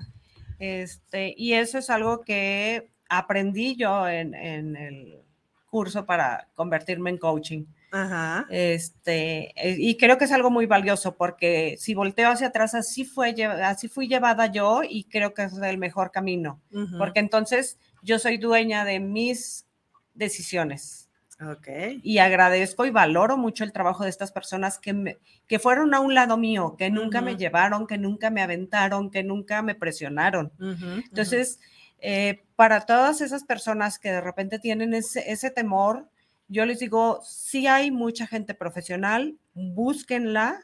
este, 0.58 1.34
y 1.36 1.54
eso 1.54 1.78
es 1.78 1.90
algo 1.90 2.20
que 2.20 2.90
aprendí 3.08 3.74
yo 3.76 4.06
en, 4.08 4.34
en 4.34 4.76
el 4.76 5.22
curso 5.70 6.06
para 6.06 6.48
convertirme 6.54 7.10
en 7.10 7.18
coaching. 7.18 7.64
Ajá. 7.90 8.46
Este, 8.50 9.52
eh, 9.56 9.76
y 9.78 9.96
creo 9.96 10.18
que 10.18 10.24
es 10.26 10.32
algo 10.32 10.50
muy 10.50 10.66
valioso 10.66 11.16
porque 11.16 11.76
si 11.78 11.94
volteo 11.94 12.28
hacia 12.30 12.48
atrás, 12.48 12.74
así, 12.74 13.04
fue, 13.04 13.34
así 13.62 13.88
fui 13.88 14.08
llevada 14.08 14.46
yo 14.46 14.82
y 14.88 15.04
creo 15.04 15.32
que 15.34 15.44
es 15.44 15.54
el 15.56 15.78
mejor 15.78 16.10
camino, 16.10 16.60
ujú, 16.70 16.98
porque 16.98 17.20
entonces 17.20 17.78
yo 18.02 18.18
soy 18.18 18.36
dueña 18.38 18.84
de 18.84 19.00
mis 19.00 19.66
decisiones 20.14 21.08
Ok. 21.40 21.68
y 22.02 22.18
agradezco 22.18 22.84
y 22.84 22.90
valoro 22.90 23.36
mucho 23.36 23.62
el 23.64 23.72
trabajo 23.72 24.02
de 24.04 24.10
estas 24.10 24.32
personas 24.32 24.78
que, 24.78 24.92
me- 24.92 25.18
que 25.46 25.58
fueron 25.58 25.94
a 25.94 26.00
un 26.00 26.14
lado 26.14 26.36
mío, 26.36 26.74
que 26.76 26.90
nunca 26.90 27.20
me 27.20 27.30
Ujú. 27.32 27.38
llevaron, 27.40 27.86
que 27.86 27.96
nunca 27.96 28.28
me 28.30 28.42
aventaron, 28.42 29.10
que 29.10 29.22
nunca 29.22 29.62
me 29.62 29.74
presionaron. 29.76 30.52
ujú, 30.58 30.72
ujú. 30.72 31.02
Entonces, 31.08 31.60
eh, 32.00 32.42
para 32.56 32.80
todas 32.86 33.20
esas 33.20 33.44
personas 33.44 33.98
que 33.98 34.10
de 34.10 34.20
repente 34.20 34.58
tienen 34.58 34.92
ese, 34.94 35.30
ese 35.30 35.50
temor, 35.50 36.08
yo 36.48 36.64
les 36.66 36.78
digo, 36.80 37.20
sí 37.24 37.66
hay 37.66 37.90
mucha 37.90 38.26
gente 38.26 38.54
profesional, 38.54 39.36
búsquenla 39.54 40.60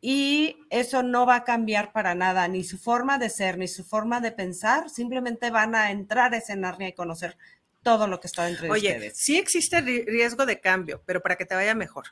y 0.00 0.56
eso 0.70 1.02
no 1.02 1.24
va 1.24 1.36
a 1.36 1.44
cambiar 1.44 1.92
para 1.92 2.14
nada, 2.14 2.46
ni 2.48 2.62
su 2.62 2.76
forma 2.78 3.18
de 3.18 3.30
ser, 3.30 3.56
ni 3.56 3.68
su 3.68 3.84
forma 3.84 4.20
de 4.20 4.32
pensar, 4.32 4.90
simplemente 4.90 5.50
van 5.50 5.74
a 5.74 5.90
entrar 5.90 6.34
a 6.34 6.36
ese 6.36 6.56
Narnia 6.56 6.88
y 6.88 6.92
conocer 6.92 7.38
todo 7.82 8.06
lo 8.06 8.20
que 8.20 8.26
está 8.26 8.44
dentro 8.44 8.66
de 8.66 8.72
Oye, 8.72 8.88
ustedes. 8.94 9.16
sí 9.16 9.38
existe 9.38 9.78
ri- 9.82 10.04
riesgo 10.06 10.44
de 10.46 10.60
cambio, 10.60 11.02
pero 11.06 11.22
para 11.22 11.36
que 11.36 11.46
te 11.46 11.54
vaya 11.54 11.74
mejor. 11.74 12.04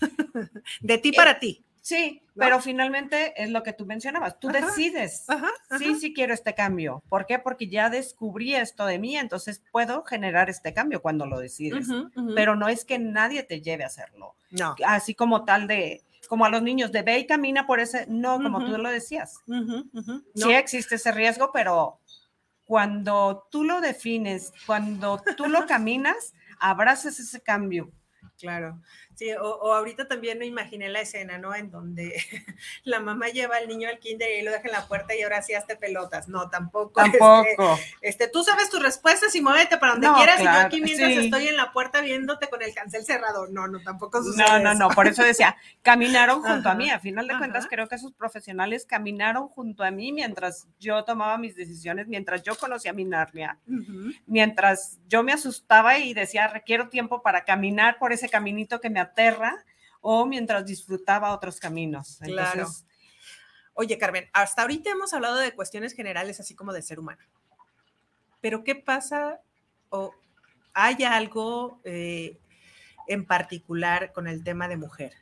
de 0.80 0.98
ti 0.98 1.08
Eh, 1.10 1.12
para 1.16 1.38
ti. 1.40 1.64
Sí, 1.84 2.22
¿no? 2.36 2.44
pero 2.44 2.60
finalmente 2.60 3.34
es 3.42 3.50
lo 3.50 3.64
que 3.64 3.72
tú 3.72 3.84
mencionabas, 3.86 4.38
tú 4.38 4.48
Ajá, 4.50 4.66
decides. 4.66 5.28
Ajá, 5.28 5.50
Sí, 5.78 5.86
ajá. 5.90 5.94
sí 6.00 6.14
quiero 6.14 6.32
este 6.32 6.54
cambio. 6.54 7.02
¿Por 7.08 7.26
qué? 7.26 7.40
Porque 7.40 7.66
ya 7.68 7.90
descubrí 7.90 8.54
esto 8.54 8.86
de 8.86 9.00
mí, 9.00 9.16
entonces 9.16 9.60
puedo 9.72 10.04
generar 10.04 10.48
este 10.48 10.72
cambio 10.72 11.02
cuando 11.02 11.26
lo 11.26 11.40
decides. 11.40 11.88
Pero 12.36 12.54
no 12.54 12.68
es 12.68 12.84
que 12.84 13.00
nadie 13.00 13.42
te 13.42 13.60
lleve 13.60 13.82
a 13.82 13.88
hacerlo. 13.88 14.36
no. 14.50 14.76
Así 14.86 15.14
como 15.16 15.44
tal 15.44 15.66
de, 15.66 16.02
como 16.28 16.44
a 16.44 16.50
los 16.50 16.62
niños, 16.62 16.92
de 16.92 17.02
ve 17.02 17.18
y 17.18 17.26
camina 17.26 17.66
por 17.66 17.80
ese, 17.80 18.06
no, 18.08 18.40
como 18.40 18.64
tú 18.64 18.78
lo 18.78 18.88
decías. 18.88 19.40
Sí 20.36 20.52
existe 20.52 20.94
ese 20.94 21.10
riesgo, 21.10 21.50
pero 21.52 21.98
cuando 22.64 23.48
tú 23.50 23.64
lo 23.64 23.80
defines, 23.80 24.52
cuando 24.66 25.20
tú 25.36 25.46
lo 25.48 25.66
caminas, 25.66 26.32
abrazas 26.60 27.18
ese 27.18 27.40
cambio. 27.40 27.90
Claro. 28.38 28.80
Sí, 29.14 29.30
o, 29.32 29.42
o 29.44 29.72
ahorita 29.74 30.08
también 30.08 30.38
me 30.38 30.46
imaginé 30.46 30.88
la 30.88 31.00
escena, 31.00 31.38
¿no? 31.38 31.54
En 31.54 31.70
donde 31.70 32.14
la 32.84 33.00
mamá 33.00 33.28
lleva 33.28 33.56
al 33.56 33.68
niño 33.68 33.88
al 33.88 33.98
kinder 33.98 34.28
y 34.38 34.42
lo 34.42 34.50
deja 34.50 34.66
en 34.66 34.72
la 34.72 34.88
puerta 34.88 35.14
y 35.14 35.22
ahora 35.22 35.42
sí 35.42 35.54
hazte 35.54 35.76
pelotas. 35.76 36.28
No, 36.28 36.48
tampoco. 36.50 37.00
Tampoco. 37.00 37.78
este, 38.00 38.28
tú 38.28 38.42
sabes 38.42 38.70
tus 38.70 38.82
respuestas 38.82 39.34
y 39.34 39.40
muévete 39.40 39.76
para 39.78 39.92
donde 39.92 40.08
No, 40.08 40.16
quieras 40.16 40.40
y 40.40 40.44
yo 40.44 40.50
aquí 40.50 40.80
mientras 40.80 41.12
sí. 41.12 41.18
estoy 41.26 41.48
en 41.48 41.56
la 41.56 41.72
puerta 41.72 42.00
viéndote 42.00 42.48
con 42.48 42.62
el 42.62 42.74
cancel 42.74 43.04
cerrado. 43.04 43.46
No, 43.48 43.68
no, 43.68 43.80
tampoco 43.82 44.22
sucede 44.22 44.44
No, 44.48 44.58
no, 44.60 44.70
eso. 44.72 44.78
no, 44.78 44.88
por 44.90 45.06
eso 45.08 45.22
decía, 45.22 45.56
caminaron 45.82 46.42
junto 46.42 46.68
a 46.68 46.74
mí. 46.74 46.90
A 46.90 46.98
final 47.00 47.28
de 47.28 47.36
cuentas, 47.36 47.66
creo 47.68 47.88
que 47.88 47.96
esos 47.96 48.12
profesionales 48.12 48.86
caminaron 48.86 49.48
junto 49.48 49.84
a 49.84 49.90
mí 49.90 50.12
mientras 50.12 50.68
yo 50.80 51.04
tomaba 51.04 51.38
mis 51.38 51.54
decisiones, 51.54 52.08
mientras 52.08 52.42
yo 52.42 52.56
conocía 52.56 52.92
mi 52.92 53.04
Narnia, 53.04 53.58
mientras 54.26 54.98
yo 55.08 55.22
me 55.22 55.32
asustaba 55.32 55.98
y 55.98 56.14
decía, 56.14 56.48
requiero 56.48 56.88
tiempo 56.88 57.22
para 57.22 57.44
caminar 57.44 57.98
por 57.98 58.12
ese 58.12 58.28
caminito 58.28 58.80
que 58.80 58.90
me 58.90 59.00
aterra, 59.02 59.64
o 60.00 60.26
mientras 60.26 60.66
disfrutaba 60.66 61.32
otros 61.32 61.60
caminos. 61.60 62.18
Claro. 62.22 62.66
Oye, 63.74 63.96
Carmen, 63.98 64.28
hasta 64.32 64.62
ahorita 64.62 64.90
hemos 64.90 65.14
hablado 65.14 65.36
de 65.36 65.52
cuestiones 65.54 65.94
generales, 65.94 66.40
así 66.40 66.54
como 66.54 66.72
del 66.72 66.82
ser 66.82 66.98
humano. 66.98 67.22
Pero, 68.40 68.64
¿qué 68.64 68.74
pasa 68.74 69.40
o 69.90 70.14
hay 70.74 71.04
algo 71.04 71.80
eh, 71.84 72.36
en 73.06 73.24
particular 73.24 74.12
con 74.12 74.26
el 74.26 74.42
tema 74.42 74.68
de 74.68 74.76
mujer? 74.76 75.12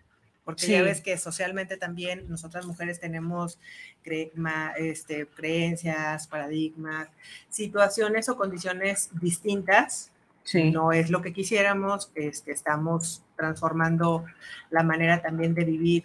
Porque 0.45 0.67
ya 0.67 0.83
ves 0.83 1.01
que 1.01 1.17
socialmente 1.19 1.77
también 1.77 2.29
nosotras 2.29 2.67
mujeres 2.67 2.99
tenemos 2.99 3.59
cre- 4.03 4.33
ma- 4.35 4.73
este, 4.79 5.27
creencias, 5.29 6.27
paradigmas, 6.27 7.09
situaciones 7.51 8.29
o 8.31 8.37
condiciones 8.37 9.11
distintas 9.21 10.11
sí. 10.51 10.71
no 10.71 10.93
es 10.93 11.11
lo 11.11 11.23
que 11.23 11.33
quisiéramos, 11.33 12.11
este, 12.15 12.51
estamos 12.53 13.23
transformando 13.37 14.25
la 14.71 14.83
manera 14.83 15.23
también 15.23 15.55
de 15.55 15.65
vivir 15.65 16.05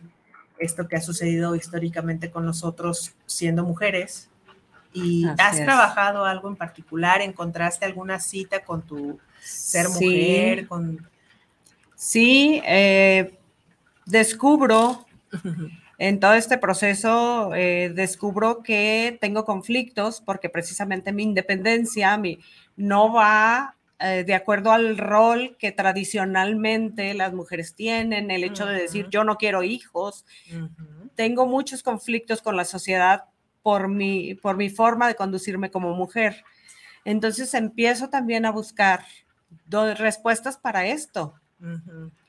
esto 0.59 0.87
que 0.87 0.95
ha 0.97 1.01
sucedido 1.01 1.55
históricamente 1.55 2.29
con 2.29 2.45
nosotros 2.45 3.13
siendo 3.25 3.63
mujeres. 3.63 4.29
¿Y 4.93 5.25
Así 5.25 5.41
has 5.41 5.57
es. 5.59 5.65
trabajado 5.65 6.23
algo 6.25 6.47
en 6.47 6.55
particular? 6.55 7.21
¿Encontraste 7.21 7.85
alguna 7.85 8.19
cita 8.19 8.63
con 8.63 8.81
tu 8.83 9.19
ser 9.41 9.87
Sí. 9.87 10.05
mujer? 10.05 10.67
Con... 10.67 11.09
Sí, 11.95 12.61
eh, 12.65 13.37
descubro 14.05 15.05
en 15.97 16.19
todo 16.19 16.33
este 16.33 16.57
proceso, 16.57 17.53
eh, 17.55 17.91
descubro 17.93 18.61
que 18.63 19.17
tengo 19.19 19.43
conflictos 19.43 20.21
porque 20.21 20.49
precisamente 20.49 21.11
mi 21.11 21.23
independencia 21.23 22.17
mi, 22.17 22.39
no 22.77 23.11
va 23.13 23.75
eh, 23.99 24.23
de 24.25 24.35
acuerdo 24.35 24.71
al 24.71 24.97
rol 24.97 25.55
que 25.57 25.71
tradicionalmente 25.71 27.13
las 27.13 27.33
mujeres 27.33 27.75
tienen, 27.75 28.29
el 28.29 28.43
hecho 28.43 28.65
de 28.65 28.81
decir 28.81 29.07
yo 29.09 29.23
no 29.23 29.37
quiero 29.37 29.63
hijos, 29.63 30.25
tengo 31.15 31.45
muchos 31.45 31.81
conflictos 31.81 32.41
con 32.41 32.57
la 32.57 32.65
sociedad 32.65 33.25
por 33.63 33.87
mi, 33.87 34.35
por 34.35 34.57
mi 34.57 34.69
forma 34.69 35.07
de 35.07 35.15
conducirme 35.15 35.71
como 35.71 35.93
mujer. 35.95 36.43
Entonces 37.05 37.53
empiezo 37.53 38.09
también 38.09 38.45
a 38.45 38.51
buscar 38.51 39.05
respuestas 39.97 40.57
para 40.57 40.85
esto. 40.85 41.35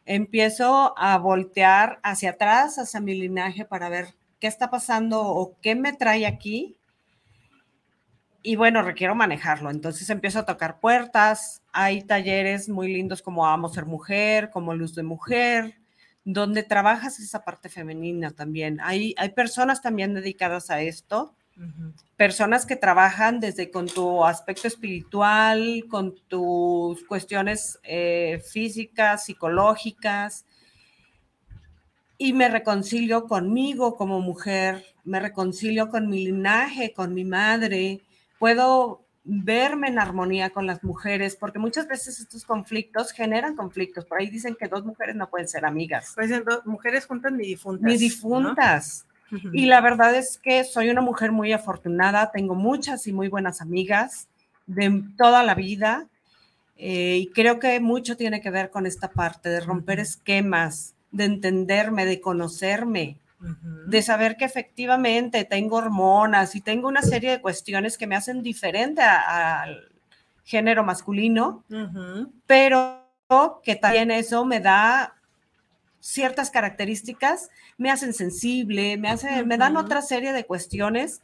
Empiezo 0.05 0.95
a 0.97 1.19
voltear 1.19 1.99
hacia 2.03 2.31
atrás, 2.31 2.79
hacia 2.79 3.01
mi 3.01 3.15
linaje, 3.15 3.65
para 3.65 3.89
ver 3.89 4.15
qué 4.39 4.47
está 4.47 4.71
pasando 4.71 5.21
o 5.21 5.57
qué 5.61 5.75
me 5.75 5.93
trae 5.93 6.27
aquí. 6.27 6.77
Y 8.47 8.55
bueno, 8.55 8.81
requiero 8.83 9.17
manejarlo. 9.17 9.71
Entonces 9.71 10.09
empiezo 10.09 10.39
a 10.39 10.47
tocar 10.47 10.79
puertas. 10.79 11.63
Hay 11.73 12.03
talleres 12.03 12.69
muy 12.69 12.93
lindos 12.93 13.21
como 13.21 13.45
Amo 13.45 13.69
Ser 13.69 13.87
Mujer, 13.87 14.51
como 14.51 14.73
Luz 14.73 14.95
de 14.95 15.03
Mujer, 15.03 15.81
donde 16.25 16.63
trabajas 16.63 17.19
esa 17.19 17.45
parte 17.45 17.69
femenina 17.69 18.31
también. 18.31 18.79
Hay, 18.85 19.17
hay 19.19 19.31
personas 19.31 19.83
también 19.83 20.15
dedicadas 20.15 20.71
a 20.71 20.81
esto, 20.81 21.35
personas 22.17 22.67
que 22.67 22.77
trabajan 22.77 23.41
desde 23.41 23.69
con 23.73 23.89
tu 23.89 24.25
aspecto 24.25 24.69
espiritual, 24.69 25.83
con 25.89 26.15
tus 26.29 27.03
cuestiones 27.03 27.81
eh, 27.83 28.41
físicas, 28.49 29.25
psicológicas, 29.25 30.47
y 32.17 32.33
me 32.33 32.49
reconcilio 32.49 33.27
conmigo 33.27 33.97
como 33.97 34.21
mujer, 34.21 34.85
me 35.03 35.19
reconcilio 35.19 35.91
con 35.91 36.09
mi 36.09 36.27
linaje, 36.27 36.93
con 36.93 37.13
mi 37.13 37.25
madre, 37.25 38.03
puedo 38.39 39.07
verme 39.25 39.89
en 39.89 39.99
armonía 39.99 40.51
con 40.51 40.67
las 40.67 40.85
mujeres, 40.85 41.37
porque 41.37 41.59
muchas 41.59 41.89
veces 41.89 42.21
estos 42.21 42.45
conflictos 42.45 43.11
generan 43.11 43.57
conflictos. 43.57 44.05
Por 44.05 44.21
ahí 44.21 44.31
dicen 44.31 44.57
que 44.59 44.69
dos 44.69 44.85
mujeres 44.85 45.17
no 45.17 45.29
pueden 45.29 45.49
ser 45.49 45.65
amigas. 45.65 46.15
Ser 46.15 46.45
dos 46.45 46.65
mujeres 46.65 47.07
juntas 47.07 47.33
ni 47.33 47.47
difuntas. 47.47 47.85
Ni 47.85 47.97
difuntas. 47.97 49.07
Y 49.53 49.67
la 49.67 49.81
verdad 49.81 50.15
es 50.15 50.39
que 50.39 50.63
soy 50.63 50.89
una 50.91 51.01
mujer 51.01 51.33
muy 51.33 51.53
afortunada, 51.53 52.31
tengo 52.31 52.55
muchas 52.55 53.09
y 53.09 53.13
muy 53.13 53.27
buenas 53.27 53.61
amigas 53.61 54.29
de 54.67 55.03
toda 55.19 55.43
la 55.43 55.57
vida. 55.57 56.07
Eh, 56.77 57.19
y 57.23 57.27
creo 57.29 57.59
que 57.59 57.81
mucho 57.81 58.17
tiene 58.17 58.41
que 58.41 58.51
ver 58.51 58.71
con 58.71 58.87
esta 58.87 59.11
parte 59.11 59.49
de 59.49 59.61
romper 59.61 59.99
esquemas, 59.99 60.95
de 61.11 61.25
entenderme, 61.25 62.07
de 62.07 62.21
conocerme, 62.21 63.17
de 63.39 64.03
saber 64.03 64.37
que 64.37 64.45
efectivamente 64.45 65.45
tengo 65.45 65.77
hormonas 65.77 66.55
y 66.55 66.61
tengo 66.61 66.89
una 66.89 67.03
serie 67.03 67.31
de 67.31 67.41
cuestiones 67.41 67.99
que 67.99 68.07
me 68.07 68.17
hacen 68.17 68.43
diferente 68.43 69.03
al 69.03 69.91
género 70.45 70.85
masculino, 70.85 71.65
pero 72.47 73.05
que 73.63 73.77
también 73.77 74.11
eso 74.11 74.45
me 74.45 74.61
da 74.61 75.15
ciertas 76.01 76.51
características, 76.51 77.51
me 77.77 77.91
hacen 77.91 78.15
sensible, 78.15 78.97
me, 78.97 79.11
hace, 79.11 79.45
me 79.45 79.59
dan 79.59 79.77
otra 79.77 80.03
serie 80.03 80.33
de 80.33 80.47
cuestiones 80.47 81.21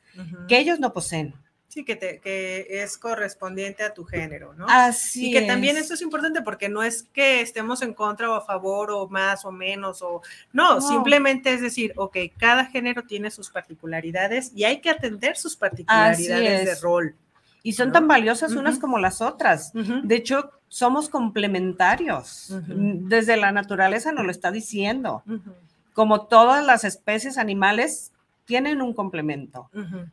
que 0.48 0.58
ellos 0.58 0.80
no 0.80 0.92
poseen. 0.92 1.34
Sí, 1.72 1.86
que, 1.86 1.96
te, 1.96 2.20
que 2.20 2.66
es 2.68 2.98
correspondiente 2.98 3.82
a 3.82 3.94
tu 3.94 4.04
género, 4.04 4.52
¿no? 4.52 4.66
Así 4.68 5.30
Y 5.30 5.32
que 5.32 5.40
también 5.40 5.78
esto 5.78 5.94
es 5.94 6.02
importante 6.02 6.42
porque 6.42 6.68
no 6.68 6.82
es 6.82 7.04
que 7.14 7.40
estemos 7.40 7.80
en 7.80 7.94
contra 7.94 8.28
o 8.28 8.34
a 8.34 8.42
favor 8.42 8.90
o 8.90 9.08
más 9.08 9.46
o 9.46 9.52
menos 9.52 10.02
o 10.02 10.20
no, 10.52 10.82
simplemente 10.82 11.54
es 11.54 11.62
decir, 11.62 11.94
ok, 11.96 12.18
cada 12.36 12.66
género 12.66 13.04
tiene 13.04 13.30
sus 13.30 13.48
particularidades 13.48 14.52
y 14.54 14.64
hay 14.64 14.82
que 14.82 14.90
atender 14.90 15.38
sus 15.38 15.56
particularidades 15.56 16.66
de 16.66 16.74
rol. 16.82 17.14
Y 17.62 17.72
son 17.72 17.90
tan 17.90 18.06
valiosas 18.06 18.52
unas 18.52 18.78
como 18.78 18.98
las 18.98 19.22
otras. 19.22 19.72
De 19.72 20.14
hecho, 20.14 20.50
somos 20.68 21.08
complementarios. 21.08 22.54
Desde 22.66 23.38
la 23.38 23.50
naturaleza 23.50 24.12
nos 24.12 24.26
lo 24.26 24.30
está 24.30 24.50
diciendo. 24.50 25.22
Como 25.94 26.26
todas 26.26 26.66
las 26.66 26.84
especies 26.84 27.38
animales, 27.38 28.12
tienen 28.52 28.82
un 28.82 28.92
complemento, 28.92 29.70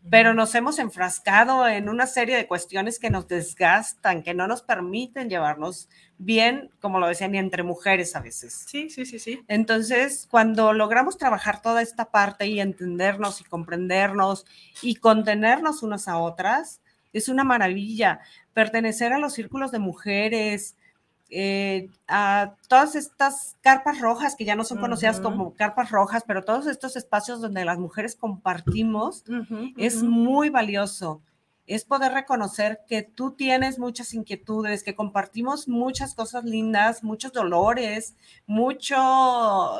pero 0.09 0.33
nos 0.33 0.55
hemos 0.55 0.79
enfrascado 0.79 1.67
en 1.67 1.89
una 1.89 2.07
serie 2.07 2.37
de 2.37 2.47
cuestiones 2.47 2.97
que 2.97 3.09
nos 3.09 3.27
desgastan, 3.27 4.23
que 4.23 4.33
no 4.33 4.47
nos 4.47 4.61
permiten 4.61 5.29
llevarnos 5.29 5.89
bien, 6.17 6.71
como 6.79 7.01
lo 7.01 7.07
decían, 7.09 7.33
ni 7.33 7.37
entre 7.37 7.63
mujeres 7.63 8.15
a 8.15 8.21
veces. 8.21 8.63
Sí, 8.65 8.89
sí, 8.89 9.05
sí, 9.05 9.19
sí. 9.19 9.43
Entonces, 9.49 10.25
cuando 10.31 10.71
logramos 10.71 11.17
trabajar 11.17 11.61
toda 11.61 11.81
esta 11.81 12.11
parte 12.11 12.47
y 12.47 12.61
entendernos 12.61 13.41
y 13.41 13.43
comprendernos 13.43 14.45
y 14.81 14.95
contenernos 14.95 15.83
unas 15.83 16.07
a 16.07 16.17
otras, 16.17 16.79
es 17.11 17.27
una 17.27 17.43
maravilla. 17.43 18.21
Pertenecer 18.53 19.11
a 19.11 19.19
los 19.19 19.33
círculos 19.33 19.73
de 19.73 19.79
mujeres, 19.79 20.77
eh, 21.31 21.89
a 22.07 22.55
todas 22.67 22.95
estas 22.95 23.55
carpas 23.61 23.99
rojas 23.99 24.35
que 24.35 24.45
ya 24.45 24.55
no 24.55 24.63
son 24.63 24.79
conocidas 24.79 25.19
como 25.19 25.53
carpas 25.53 25.91
rojas, 25.91 26.23
pero 26.25 26.43
todos 26.43 26.65
estos 26.65 26.95
espacios 26.95 27.39
donde 27.39 27.65
las 27.65 27.77
mujeres 27.77 28.15
compartimos 28.15 29.23
es 29.77 30.01
muy 30.01 30.49
valioso. 30.49 31.21
Es 31.67 31.85
poder 31.85 32.13
reconocer 32.13 32.79
que 32.87 33.03
tú 33.03 33.31
tienes 33.31 33.77
muchas 33.77 34.15
inquietudes, 34.15 34.81
que 34.81 34.95
compartimos 34.95 35.67
muchas 35.67 36.15
cosas 36.15 36.43
lindas, 36.45 37.03
muchos 37.03 37.31
dolores, 37.31 38.15
mucho 38.47 38.95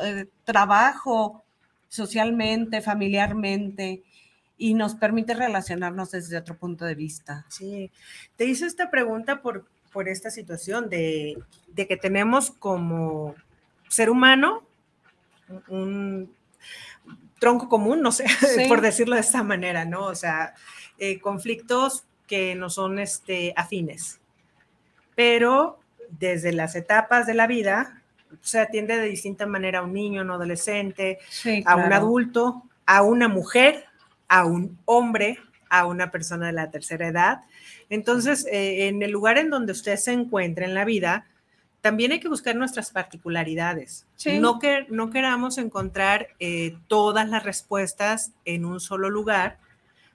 eh, 0.04 0.28
trabajo 0.44 1.44
socialmente, 1.88 2.82
familiarmente 2.82 4.04
y 4.56 4.76
nos 4.76 4.94
permite 4.94 5.34
relacionarnos 5.34 6.12
desde 6.12 6.38
otro 6.38 6.58
punto 6.58 6.86
de 6.86 6.94
vista. 6.94 7.46
Sí, 7.50 7.90
te 8.36 8.46
hice 8.46 8.68
esta 8.68 8.92
pregunta 8.92 9.42
por, 9.42 9.66
por 9.92 10.08
esta 10.08 10.30
situación 10.30 10.90
de, 10.90 11.38
que 11.76 11.98
tenemos 11.98 12.52
como 12.52 13.36
ser 13.88 14.10
humano 14.10 14.64
un 15.68 16.34
tronco 17.40 17.70
común, 17.70 18.02
no 18.02 18.12
sé, 18.12 18.26
por 18.68 18.82
decirlo 18.82 19.16
de 19.16 19.22
esta 19.22 19.44
manera, 19.44 19.86
¿no? 19.86 20.06
O 20.06 20.16
sea, 20.16 20.54
eh, 20.98 21.20
conflictos 21.20 22.04
que 22.28 22.54
no 22.56 22.70
son 22.70 23.00
este, 23.00 23.54
afines. 23.56 24.20
Pero 25.16 25.80
desde 26.10 26.54
las 26.54 26.76
etapas 26.76 27.26
de 27.26 27.34
la 27.34 27.48
vida, 27.48 28.02
se 28.42 28.60
atiende 28.60 28.98
de 28.98 29.08
distinta 29.08 29.46
manera 29.48 29.80
a 29.80 29.84
un 29.84 29.94
niño, 29.94 30.22
a 30.22 30.24
un 30.24 30.32
adolescente, 30.32 31.20
a 31.66 31.76
un 31.76 31.94
adulto, 31.94 32.64
a 32.86 33.02
una 33.02 33.28
mujer, 33.28 33.86
a 34.28 34.46
un 34.46 34.78
hombre, 34.86 35.40
a 35.70 35.86
una 35.86 36.12
persona 36.12 36.48
de 36.48 36.54
la 36.54 36.72
tercera 36.72 37.08
edad. 37.08 37.42
Entonces, 37.90 38.46
eh, 38.52 38.88
en 38.88 39.02
el 39.04 39.12
lugar 39.12 39.38
en 39.38 39.50
donde 39.50 39.72
usted 39.72 39.96
se 39.98 40.12
encuentra 40.12 40.66
en 40.66 40.74
la 40.74 40.86
vida, 40.86 41.26
también 41.82 42.12
hay 42.12 42.20
que 42.20 42.28
buscar 42.28 42.56
nuestras 42.56 42.92
particularidades. 42.92 44.06
No, 44.40 44.60
que, 44.60 44.86
no 44.90 45.10
queramos 45.12 45.58
encontrar 45.58 46.28
eh, 46.40 46.78
todas 46.88 47.30
las 47.30 47.44
respuestas 47.44 48.32
en 48.46 48.66
un 48.66 48.80
solo 48.80 49.10
lugar, 49.10 49.58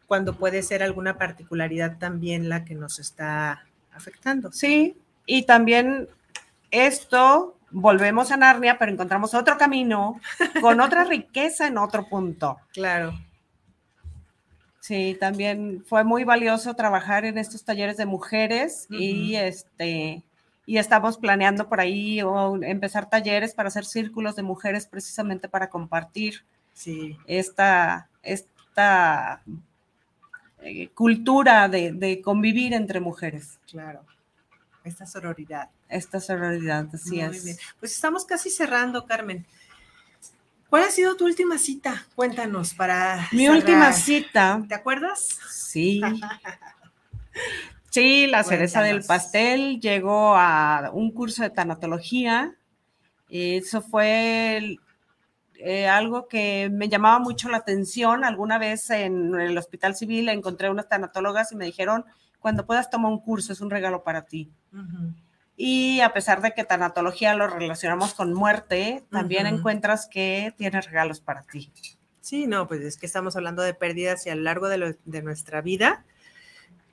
cuando 0.07 0.35
puede 0.35 0.63
ser 0.63 0.83
alguna 0.83 1.17
particularidad 1.17 1.97
también 1.99 2.51
la 2.51 2.65
que 2.65 2.75
nos 2.75 2.99
está 2.99 3.65
afectando. 3.93 4.53
Sí, 4.53 4.97
y 5.25 5.45
también 5.45 6.09
esto, 6.71 7.57
volvemos 7.71 8.31
a 8.31 8.37
Narnia, 8.37 8.79
pero 8.79 8.93
encontramos 8.93 9.33
otro 9.33 9.57
camino 9.57 10.21
con 10.61 10.81
otra 10.81 11.05
riqueza 11.09 11.67
en 11.67 11.79
otro 11.79 12.07
punto. 12.09 12.59
Claro. 12.73 13.19
Sí, 14.85 15.17
también 15.19 15.83
fue 15.87 16.05
muy 16.05 16.25
valioso 16.25 16.75
trabajar 16.75 17.25
en 17.25 17.39
estos 17.39 17.65
talleres 17.65 17.97
de 17.97 18.05
mujeres 18.05 18.87
y 18.91 19.35
este 19.35 20.23
y 20.67 20.77
estamos 20.77 21.17
planeando 21.17 21.71
por 21.71 21.81
ahí 21.81 22.21
empezar 22.61 23.09
talleres 23.09 23.55
para 23.55 23.69
hacer 23.69 23.87
círculos 23.87 24.37
de 24.37 24.43
mujeres 24.43 24.85
precisamente 24.87 25.49
para 25.49 25.71
compartir 25.71 26.45
esta, 27.27 28.11
esta 28.23 29.43
eh, 30.61 30.89
cultura 30.89 31.71
de, 31.71 32.21
convivir 32.23 32.75
entre 32.75 33.01
mujeres. 33.01 33.59
Claro, 33.67 34.05
esta 34.85 35.07
sororidad. 35.07 35.71
Esta 35.89 36.21
sororidad, 36.21 36.89
así 36.93 37.23
es. 37.23 37.59
Pues 37.81 37.93
estamos 37.93 38.27
casi 38.27 38.51
cerrando, 38.51 39.07
Carmen. 39.07 39.47
¿Cuál 40.75 40.89
ha 40.89 40.91
sido 40.91 41.15
tu 41.15 41.25
última 41.25 41.57
cita? 41.57 42.05
Cuéntanos 42.17 42.75
para. 42.75 43.29
Mi 43.31 43.47
última 43.49 43.93
cita. 43.93 44.61
¿Te 44.69 44.75
acuerdas? 44.75 45.39
Sí. 45.49 46.01
sí, 47.91 48.27
la 48.27 48.43
cereza 48.43 48.83
del 48.83 49.05
pastel 49.05 49.79
llegó 49.81 50.35
a 50.35 50.91
un 50.93 51.13
curso 51.13 51.45
de 51.45 51.51
tanatología. 51.51 52.57
Eso 53.31 53.83
fue 53.83 54.81
eh, 55.61 55.87
algo 55.87 56.27
que 56.27 56.69
me 56.73 56.89
llamaba 56.89 57.21
mucho 57.21 57.49
la 57.49 57.59
atención. 57.59 58.25
Alguna 58.25 58.59
vez 58.59 58.91
en 58.91 59.33
el 59.37 59.57
hospital 59.57 59.95
civil 59.95 60.29
encontré 60.29 60.71
unas 60.71 60.89
tanatólogas 60.89 61.53
y 61.53 61.55
me 61.55 61.67
dijeron: 61.67 62.05
cuando 62.41 62.67
puedas 62.67 62.91
tomar 62.91 63.13
un 63.13 63.21
curso, 63.21 63.53
es 63.53 63.61
un 63.61 63.71
regalo 63.71 64.03
para 64.03 64.23
ti. 64.23 64.51
Y 65.57 66.01
a 66.01 66.13
pesar 66.13 66.43
de 66.43 66.53
que 66.53 66.65
tanatología 66.65 67.35
lo 67.35 67.47
relacionamos 67.47 68.15
con 68.15 68.35
muerte, 68.35 69.05
también 69.11 69.47
encuentras 69.47 70.09
que 70.09 70.53
tiene 70.57 70.81
regalos 70.81 71.21
para 71.21 71.43
ti. 71.43 71.71
Sí, 72.21 72.47
no, 72.47 72.67
pues 72.67 72.81
es 72.81 72.97
que 72.97 73.07
estamos 73.07 73.37
hablando 73.37 73.63
de 73.63 73.75
pérdidas 73.75 74.27
y 74.27 74.31
a 74.31 74.35
lo 74.35 74.43
largo 74.43 74.69
de, 74.69 74.97
nuestra 75.23 75.61
vida 75.61 76.05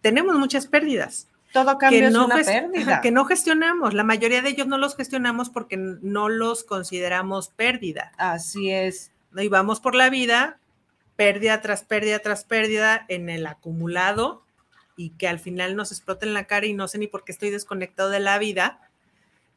tenemos 0.02 0.38
muchas 0.38 0.68
pérdidas. 0.68 1.28
Todo 1.54 1.78
cambio 1.78 2.08
es 2.08 2.16
una 2.16 2.36
pérdida. 2.36 3.02
Que 3.02 3.12
no 3.12 3.26
gestionamos. 3.26 3.94
La 3.94 4.04
mayoría 4.04 4.42
de 4.42 4.50
ellos 4.50 4.68
no 4.68 4.78
los 4.78 4.96
gestionamos 4.96 5.50
porque 5.50 5.78
no 5.78 6.30
los 6.30 6.64
consideramos 6.64 7.50
pérdida. 7.50 8.12
Así 8.18 8.72
es. 8.72 9.12
¿no? 9.32 9.42
Y 9.42 9.48
vamos 9.48 9.80
por 9.80 9.96
la 9.96 10.10
vida, 10.10 10.60
pérdida 11.16 11.62
tras 11.62 11.84
pérdida 11.84 12.20
tras 12.20 12.44
pérdida 12.44 13.06
en 13.08 13.30
el 13.30 13.48
acumulado 13.48 14.44
y 14.96 15.12
que 15.12 15.28
al 15.28 15.40
final 15.40 15.76
nos 15.76 15.92
explota 15.92 16.26
en 16.26 16.34
la 16.34 16.46
cara 16.46 16.66
y 16.66 16.74
no 16.74 16.88
sé 16.88 16.98
ni 16.98 17.08
por 17.08 17.24
qué 17.24 17.32
estoy 17.32 17.50
desconectado 17.50 18.10
de 18.10 18.20
la 18.20 18.38
vida. 18.38 18.90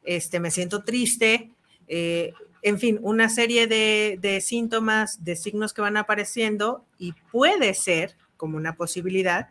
Este, 0.03 0.39
me 0.39 0.51
siento 0.51 0.83
triste, 0.83 1.51
eh, 1.87 2.33
en 2.61 2.79
fin, 2.79 2.99
una 3.01 3.29
serie 3.29 3.67
de, 3.67 4.17
de 4.21 4.41
síntomas, 4.41 5.23
de 5.23 5.35
signos 5.35 5.73
que 5.73 5.81
van 5.81 5.97
apareciendo 5.97 6.83
y 6.97 7.13
puede 7.31 7.73
ser 7.75 8.15
como 8.37 8.57
una 8.57 8.75
posibilidad 8.75 9.49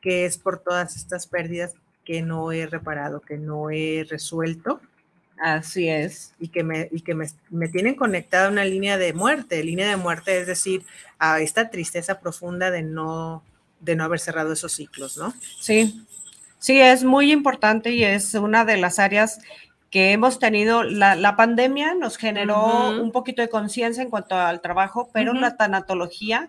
que 0.00 0.26
es 0.26 0.38
por 0.38 0.58
todas 0.60 0.96
estas 0.96 1.26
pérdidas 1.26 1.74
que 2.04 2.22
no 2.22 2.52
he 2.52 2.66
reparado, 2.66 3.20
que 3.20 3.38
no 3.38 3.70
he 3.70 4.06
resuelto. 4.08 4.80
Así 5.38 5.88
es. 5.88 6.34
Y 6.38 6.48
que 6.48 6.62
me, 6.62 6.88
y 6.92 7.00
que 7.00 7.14
me, 7.14 7.26
me 7.50 7.68
tienen 7.68 7.94
conectada 7.94 8.46
a 8.46 8.50
una 8.50 8.64
línea 8.64 8.98
de 8.98 9.12
muerte. 9.12 9.64
Línea 9.64 9.88
de 9.88 9.96
muerte 9.96 10.40
es 10.40 10.46
decir, 10.46 10.84
a 11.18 11.40
esta 11.40 11.70
tristeza 11.70 12.20
profunda 12.20 12.70
de 12.70 12.82
no, 12.82 13.42
de 13.82 13.96
no 13.96 14.04
haber 14.04 14.20
cerrado 14.20 14.52
esos 14.52 14.72
ciclos, 14.72 15.18
¿no? 15.18 15.34
Sí, 15.60 16.06
sí, 16.58 16.80
es 16.80 17.04
muy 17.04 17.32
importante 17.32 17.90
y 17.90 18.04
es 18.04 18.34
una 18.34 18.64
de 18.64 18.78
las 18.78 18.98
áreas 18.98 19.40
que 19.90 20.12
hemos 20.12 20.38
tenido, 20.38 20.82
la, 20.84 21.16
la 21.16 21.36
pandemia 21.36 21.94
nos 21.94 22.16
generó 22.16 22.98
un 22.98 23.12
poquito 23.12 23.42
de 23.42 23.50
conciencia 23.50 24.02
en 24.02 24.08
cuanto 24.08 24.36
al 24.36 24.62
trabajo, 24.62 25.10
pero 25.12 25.34
la 25.34 25.58
tanatología, 25.58 26.48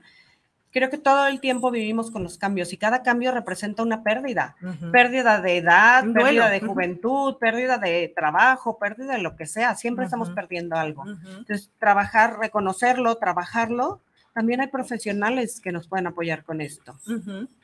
creo 0.71 0.89
que 0.89 0.97
todo 0.97 1.27
el 1.27 1.41
tiempo 1.41 1.69
vivimos 1.69 2.09
con 2.09 2.23
los 2.23 2.38
cambios 2.38 2.71
y 2.71 2.77
cada 2.77 3.03
cambio 3.03 3.34
representa 3.34 3.84
una 3.84 4.01
pérdida. 4.01 4.55
Pérdida 4.93 5.41
de 5.41 5.57
edad, 5.57 6.05
pérdida 6.13 6.49
de 6.49 6.61
juventud, 6.61 7.36
pérdida 7.38 7.77
de 7.77 8.13
trabajo, 8.15 8.77
pérdida 8.77 9.13
de 9.13 9.21
lo 9.21 9.36
que 9.36 9.45
sea, 9.45 9.75
siempre 9.75 10.05
estamos 10.05 10.29
perdiendo 10.29 10.77
algo. 10.77 11.03
Entonces, 11.05 11.69
trabajar, 11.79 12.39
reconocerlo, 12.39 13.17
trabajarlo, 13.17 13.99
también 14.34 14.61
hay 14.61 14.67
profesionales 14.67 15.59
que 15.59 15.71
nos 15.71 15.88
pueden 15.88 16.07
apoyar 16.07 16.43
con 16.43 16.61
esto. 16.61 16.97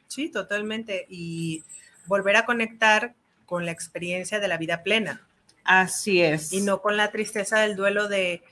Sí, 0.08 0.30
totalmente. 0.30 1.06
Y 1.10 1.64
volver 2.06 2.36
a 2.36 2.46
conectar 2.46 3.14
con 3.46 3.66
la 3.66 3.72
experiencia 3.72 4.40
de 4.40 4.48
la 4.48 4.58
vida 4.58 4.84
plena 4.84 5.22
Así 5.64 6.22
es. 6.22 6.54
y 6.54 6.62
no 6.62 6.82
con 6.82 6.98
la 6.98 7.12
tristeza 7.12 7.60
del 7.60 7.76
duelo 7.76 8.08
de, 8.08 8.44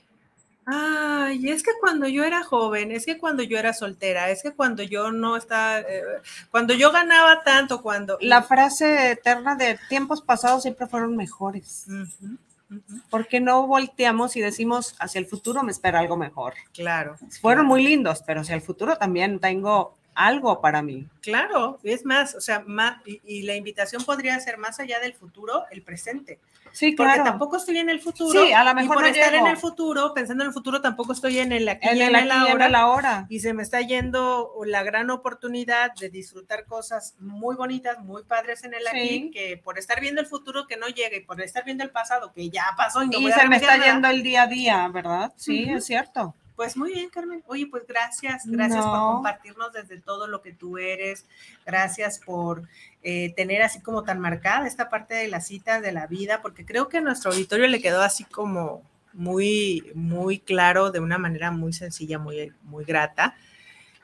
ay, 0.66 1.50
es 1.50 1.62
que 1.62 1.70
cuando 1.80 2.06
yo 2.08 2.24
era 2.24 2.42
joven, 2.44 2.92
es 2.92 3.06
que 3.06 3.18
cuando 3.18 3.42
yo 3.42 3.58
era 3.58 3.72
soltera, 3.72 4.30
es 4.30 4.42
que 4.42 4.52
cuando 4.52 4.82
yo 4.82 5.10
no 5.12 5.36
estaba, 5.36 5.80
eh, 5.80 6.02
cuando 6.50 6.74
yo 6.74 6.92
ganaba 6.92 7.42
tanto, 7.42 7.80
cuando... 7.82 8.18
La 8.20 8.42
frase 8.42 9.12
eterna 9.12 9.56
de 9.56 9.78
tiempos 9.88 10.20
pasados 10.20 10.62
siempre 10.62 10.86
fueron 10.86 11.16
mejores. 11.16 11.86
Ujú, 11.88 12.36
ujú, 12.70 13.00
porque 13.10 13.40
no 13.40 13.66
volteamos 13.66 14.36
y 14.36 14.40
decimos 14.40 14.94
hacia 14.98 15.18
el 15.18 15.26
futuro 15.26 15.62
me 15.62 15.72
espera 15.72 15.98
algo 16.00 16.16
mejor? 16.16 16.54
Claro. 16.72 17.16
Fueron 17.40 17.64
claro. 17.64 17.64
muy 17.64 17.82
lindos, 17.82 18.22
pero 18.26 18.40
hacia 18.40 18.54
el 18.54 18.62
futuro 18.62 18.96
también 18.96 19.40
tengo 19.40 19.97
algo 20.18 20.60
para 20.60 20.82
mí. 20.82 21.06
Claro, 21.20 21.78
es 21.82 22.04
más, 22.04 22.34
o 22.34 22.40
sea, 22.40 22.64
más, 22.66 22.96
y, 23.06 23.20
y 23.24 23.42
la 23.42 23.54
invitación 23.54 24.04
podría 24.04 24.38
ser 24.40 24.58
más 24.58 24.80
allá 24.80 24.98
del 25.00 25.14
futuro, 25.14 25.64
el 25.70 25.82
presente. 25.82 26.40
Sí, 26.70 26.92
Porque 26.92 27.14
claro. 27.14 27.24
tampoco 27.24 27.56
estoy 27.56 27.78
en 27.78 27.88
el 27.88 27.98
futuro. 28.00 28.44
Sí, 28.44 28.52
a 28.52 28.62
lo 28.62 28.72
y 28.72 28.74
mejor 28.74 28.96
por 28.96 29.02
no 29.04 29.08
estar 29.08 29.32
llego. 29.32 29.46
en 29.46 29.50
el 29.52 29.56
futuro, 29.56 30.12
pensando 30.12 30.44
en 30.44 30.48
el 30.48 30.52
futuro, 30.54 30.82
tampoco 30.82 31.12
estoy 31.14 31.38
en 31.38 31.52
el 31.52 31.66
aquí 31.68 31.88
en 31.88 31.96
y 31.96 32.02
el 32.02 32.14
en 32.14 32.16
el 32.16 32.30
aquí 32.30 32.40
y 32.40 32.46
en 32.46 32.52
ahora. 32.52 32.66
el 32.66 32.74
ahora. 32.74 33.26
Y 33.30 33.40
se 33.40 33.54
me 33.54 33.62
está 33.62 33.80
yendo 33.80 34.52
la 34.66 34.82
gran 34.82 35.08
oportunidad 35.10 35.94
de 35.94 36.10
disfrutar 36.10 36.66
cosas 36.66 37.14
muy 37.20 37.56
bonitas, 37.56 37.98
muy 38.00 38.22
padres 38.24 38.64
en 38.64 38.74
el 38.74 38.86
aquí, 38.86 39.30
que 39.32 39.56
por 39.56 39.78
estar 39.78 39.98
viendo 40.00 40.20
el 40.20 40.26
futuro 40.26 40.66
que 40.66 40.76
no 40.76 40.88
llegue 40.88 41.16
y 41.16 41.20
por 41.24 41.40
estar 41.40 41.64
viendo 41.64 41.84
el 41.84 41.90
pasado 41.90 42.32
que 42.34 42.50
ya 42.50 42.64
pasó 42.76 43.02
y 43.02 43.08
no 43.08 43.18
Y 43.18 43.22
voy 43.22 43.32
a 43.32 43.36
se 43.38 43.48
me 43.48 43.56
está 43.56 43.78
nada, 43.78 43.90
yendo 43.92 44.08
el 44.08 44.22
día 44.22 44.42
a 44.42 44.46
día, 44.46 44.88
¿verdad? 44.88 45.32
Sí, 45.36 45.64
es 45.70 45.86
cierto. 45.86 46.34
Pues 46.58 46.76
muy 46.76 46.92
bien, 46.92 47.08
Carmen. 47.08 47.44
Oye, 47.46 47.68
pues 47.68 47.86
gracias, 47.86 48.42
gracias 48.44 48.84
por 48.84 48.98
No. 48.98 49.12
compartirnos 49.12 49.72
desde 49.72 50.00
todo 50.00 50.26
lo 50.26 50.42
que 50.42 50.52
tú 50.52 50.76
eres. 50.76 51.24
Gracias 51.64 52.18
por 52.18 52.64
eh, 53.04 53.32
tener 53.36 53.62
así 53.62 53.80
como 53.80 54.02
tan 54.02 54.18
marcada 54.18 54.66
esta 54.66 54.90
parte 54.90 55.14
de 55.14 55.28
las 55.28 55.46
citas 55.46 55.80
de 55.82 55.92
la 55.92 56.08
vida, 56.08 56.42
porque 56.42 56.66
creo 56.66 56.88
que 56.88 56.98
a 56.98 57.00
nuestro 57.00 57.30
auditorio 57.30 57.68
le 57.68 57.80
quedó 57.80 58.02
así 58.02 58.24
como 58.24 58.82
muy, 59.12 59.92
muy 59.94 60.40
claro, 60.40 60.90
de 60.90 60.98
una 60.98 61.16
manera 61.16 61.52
muy 61.52 61.72
sencilla, 61.72 62.18
muy, 62.18 62.52
muy 62.64 62.84
grata, 62.84 63.36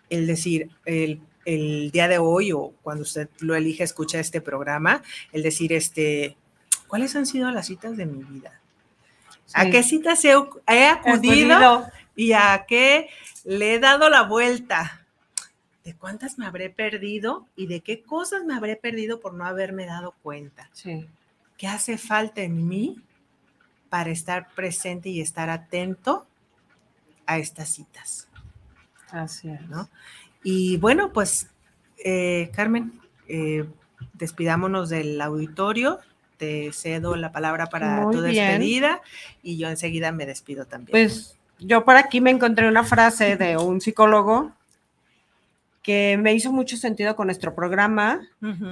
el 0.09 0.28
decir, 0.28 0.70
el, 0.84 1.20
el 1.46 1.90
día 1.90 2.07
de 2.07 2.18
hoy 2.18 2.52
o 2.52 2.72
cuando 2.82 3.02
usted 3.02 3.28
lo 3.40 3.57
elige, 3.57 3.82
escucha 3.82 4.20
este 4.20 4.40
programa, 4.40 5.02
el 5.32 5.42
decir, 5.42 5.72
este, 5.72 6.36
¿cuáles 6.86 7.16
han 7.16 7.26
sido 7.26 7.50
las 7.50 7.66
citas 7.66 7.96
de 7.96 8.07
mi 8.07 8.22
vida? 8.22 8.61
¿A 9.55 9.66
qué 9.70 9.82
citas 9.82 10.24
he, 10.24 10.30
he 10.68 10.86
acudido? 10.86 11.52
Acudido. 11.57 12.03
Y 12.16 12.32
a 12.32 12.64
qué 12.66 13.08
le 13.44 13.74
he 13.74 13.78
dado 13.78 14.08
la 14.08 14.22
vuelta. 14.22 15.00
¿De 15.84 15.94
cuántas 15.94 16.38
me 16.38 16.46
habré 16.46 16.70
perdido 16.70 17.46
y 17.56 17.66
de 17.66 17.80
qué 17.80 18.02
cosas 18.02 18.44
me 18.44 18.54
habré 18.54 18.76
perdido 18.76 19.20
por 19.20 19.34
no 19.34 19.44
haberme 19.44 19.84
dado 19.84 20.14
cuenta? 20.22 20.70
Sí. 20.72 21.06
¿Qué 21.58 21.66
hace 21.66 21.98
falta 21.98 22.42
en 22.42 22.66
mí 22.66 23.02
para 23.90 24.10
estar 24.10 24.48
presente 24.54 25.10
y 25.10 25.20
estar 25.20 25.50
atento 25.50 26.26
a 27.26 27.38
estas 27.38 27.68
citas? 27.68 28.28
Así 29.10 29.50
es. 29.50 29.60
¿no? 29.68 29.90
Y 30.42 30.78
bueno, 30.78 31.12
pues, 31.12 31.50
eh, 32.02 32.50
Carmen, 32.54 32.98
eh, 33.28 33.66
despidámonos 34.14 34.88
del 34.88 35.20
auditorio. 35.20 36.00
Te 36.38 36.72
cedo 36.72 37.14
la 37.14 37.30
palabra 37.30 37.66
para 37.66 38.00
Muy 38.00 38.16
tu 38.16 38.22
bien. 38.22 38.34
despedida 38.34 39.02
y 39.42 39.58
yo 39.58 39.68
enseguida 39.68 40.12
me 40.12 40.26
despido 40.26 40.66
también. 40.66 40.92
Pues 40.92 41.38
yo 41.59 41.84
por 41.84 41.96
aquí 41.96 42.20
me 42.20 42.30
encontré 42.30 42.68
una 42.68 42.84
frase 42.84 43.36
de 43.36 43.57
un 43.57 43.80
psicólogo 43.80 44.52
que 45.82 46.16
me 46.18 46.32
hizo 46.32 46.50
mucho 46.50 46.78
sentido 46.78 47.14
con 47.14 47.26
nuestro 47.26 47.55
programa, 47.55 48.20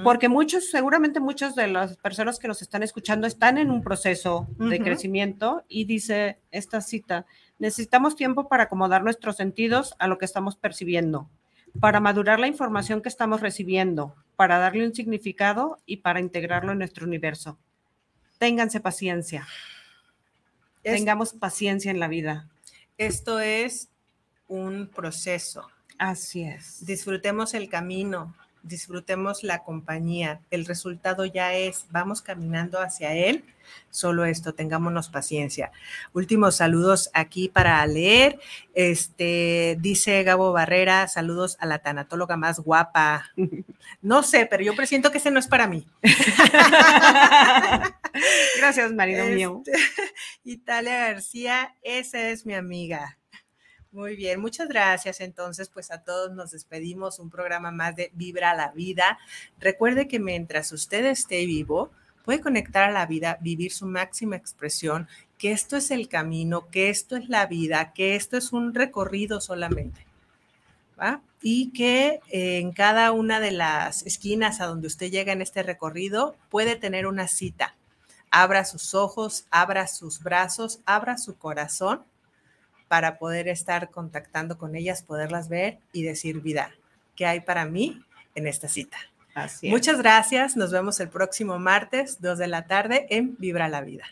porque 0.03 0.29
muchos, 0.29 0.71
seguramente 0.71 1.19
muchos 1.19 1.53
de 1.53 1.67
las 1.67 1.95
personas 1.97 2.39
que 2.39 2.47
nos 2.47 2.61
están 2.63 2.81
escuchando 2.81 3.27
están 3.27 3.59
en 3.59 3.69
un 3.69 3.83
proceso 3.83 4.47
de 4.57 4.77
crecimiento 4.83 5.63
y 5.67 5.85
dice 5.85 6.39
esta 6.51 6.81
cita, 6.81 7.25
necesitamos 7.59 8.15
tiempo 8.15 8.47
para 8.47 8.63
acomodar 8.63 9.03
nuestros 9.03 9.35
sentidos 9.37 9.93
a 9.99 10.07
lo 10.07 10.17
que 10.17 10.25
estamos 10.25 10.55
percibiendo, 10.55 11.29
para 11.79 11.99
madurar 11.99 12.39
la 12.39 12.47
información 12.47 13.01
que 13.03 13.09
estamos 13.09 13.41
recibiendo, 13.41 14.15
para 14.35 14.57
darle 14.57 14.83
un 14.87 14.95
significado 14.95 15.77
y 15.85 15.97
para 15.97 16.19
integrarlo 16.19 16.71
en 16.71 16.79
nuestro 16.79 17.05
universo. 17.05 17.59
Ténganse 18.39 18.79
paciencia, 18.79 19.45
Es- 20.83 20.95
tengamos 20.97 21.33
paciencia 21.33 21.91
en 21.91 21.99
la 21.99 22.07
vida. 22.07 22.47
Esto 23.05 23.41
es 23.41 23.89
un 24.47 24.87
proceso. 24.87 25.69
Así 25.97 26.43
es. 26.43 26.85
Disfrutemos 26.85 27.53
el 27.53 27.67
camino, 27.67 28.33
disfrutemos 28.63 29.43
la 29.43 29.63
compañía. 29.63 30.41
El 30.49 30.65
resultado 30.65 31.25
ya 31.25 31.53
es, 31.53 31.85
vamos 31.91 32.21
caminando 32.21 32.81
hacia 32.81 33.13
él. 33.13 33.43
Solo 33.89 34.25
esto, 34.25 34.53
tengámonos 34.53 35.09
paciencia. 35.09 35.71
Últimos 36.13 36.57
saludos 36.57 37.09
aquí 37.13 37.49
para 37.49 37.85
leer. 37.85 38.39
Este 38.73 39.77
dice 39.79 40.23
Gabo 40.23 40.51
Barrera, 40.51 41.07
saludos 41.07 41.57
a 41.59 41.65
la 41.65 41.79
tanatóloga 41.79 42.37
más 42.37 42.59
guapa. 42.59 43.31
No 44.01 44.23
sé, 44.23 44.47
pero 44.49 44.63
yo 44.63 44.75
presiento 44.75 45.11
que 45.11 45.19
ese 45.19 45.31
no 45.31 45.39
es 45.39 45.47
para 45.47 45.67
mí. 45.67 45.87
Gracias, 48.57 48.91
marido 48.93 49.25
mío. 49.27 49.61
Este, 49.65 49.79
Italia 50.43 51.07
García, 51.07 51.75
esa 51.83 52.29
es 52.29 52.45
mi 52.45 52.53
amiga. 52.53 53.17
Muy 53.93 54.15
bien, 54.15 54.41
muchas 54.41 54.67
gracias. 54.67 55.21
Entonces, 55.21 55.69
pues 55.69 55.91
a 55.91 55.99
todos 55.99 56.33
nos 56.33 56.49
despedimos. 56.49 57.19
Un 57.19 57.29
programa 57.29 57.69
más 57.69 57.95
de 57.95 58.09
Vibra 58.15 58.55
la 58.55 58.71
Vida. 58.71 59.19
Recuerde 59.59 60.07
que 60.07 60.17
mientras 60.17 60.71
usted 60.71 61.05
esté 61.05 61.45
vivo, 61.45 61.91
puede 62.25 62.41
conectar 62.41 62.89
a 62.89 62.91
la 62.91 63.05
vida, 63.05 63.37
vivir 63.39 63.71
su 63.71 63.85
máxima 63.85 64.35
expresión, 64.35 65.07
que 65.37 65.51
esto 65.51 65.77
es 65.77 65.91
el 65.91 66.09
camino, 66.09 66.71
que 66.71 66.89
esto 66.89 67.15
es 67.15 67.29
la 67.29 67.45
vida, 67.45 67.93
que 67.93 68.15
esto 68.15 68.35
es 68.35 68.51
un 68.51 68.73
recorrido 68.73 69.39
solamente. 69.39 70.07
¿va? 70.99 71.21
Y 71.43 71.69
que 71.69 72.19
en 72.29 72.71
cada 72.71 73.11
una 73.11 73.39
de 73.39 73.51
las 73.51 74.01
esquinas 74.07 74.59
a 74.59 74.65
donde 74.65 74.87
usted 74.87 75.11
llega 75.11 75.33
en 75.33 75.43
este 75.43 75.61
recorrido 75.61 76.35
puede 76.49 76.75
tener 76.75 77.05
una 77.05 77.27
cita 77.27 77.75
abra 78.31 78.65
sus 78.65 78.95
ojos, 78.95 79.45
abra 79.51 79.85
sus 79.85 80.23
brazos, 80.23 80.79
abra 80.87 81.19
su 81.19 81.37
corazón 81.37 82.03
para 82.93 83.17
poder 83.17 83.47
estar 83.47 83.89
contactando 83.89 84.59
con 84.59 84.75
ellas, 84.75 85.01
poderlas 85.01 85.49
ver 85.49 85.79
y 85.93 86.03
decir, 86.03 86.41
vida, 86.41 86.69
¿qué 87.15 87.25
hay 87.25 87.39
para 87.39 87.65
mí 87.65 88.03
en 88.35 88.45
esta 88.45 88.67
cita? 88.67 88.97
Así 89.33 89.65
es. 89.65 89.71
Muchas 89.71 89.97
gracias, 89.97 90.55
nos 90.55 90.71
vemos 90.71 90.99
el 90.99 91.09
próximo 91.09 91.57
martes, 91.57 92.21
2 92.21 92.37
de 92.37 92.45
la 92.45 92.67
tarde 92.67 93.07
en 93.09 93.35
Vibra 93.39 93.67
la 93.67 93.81
Vida. 93.81 94.05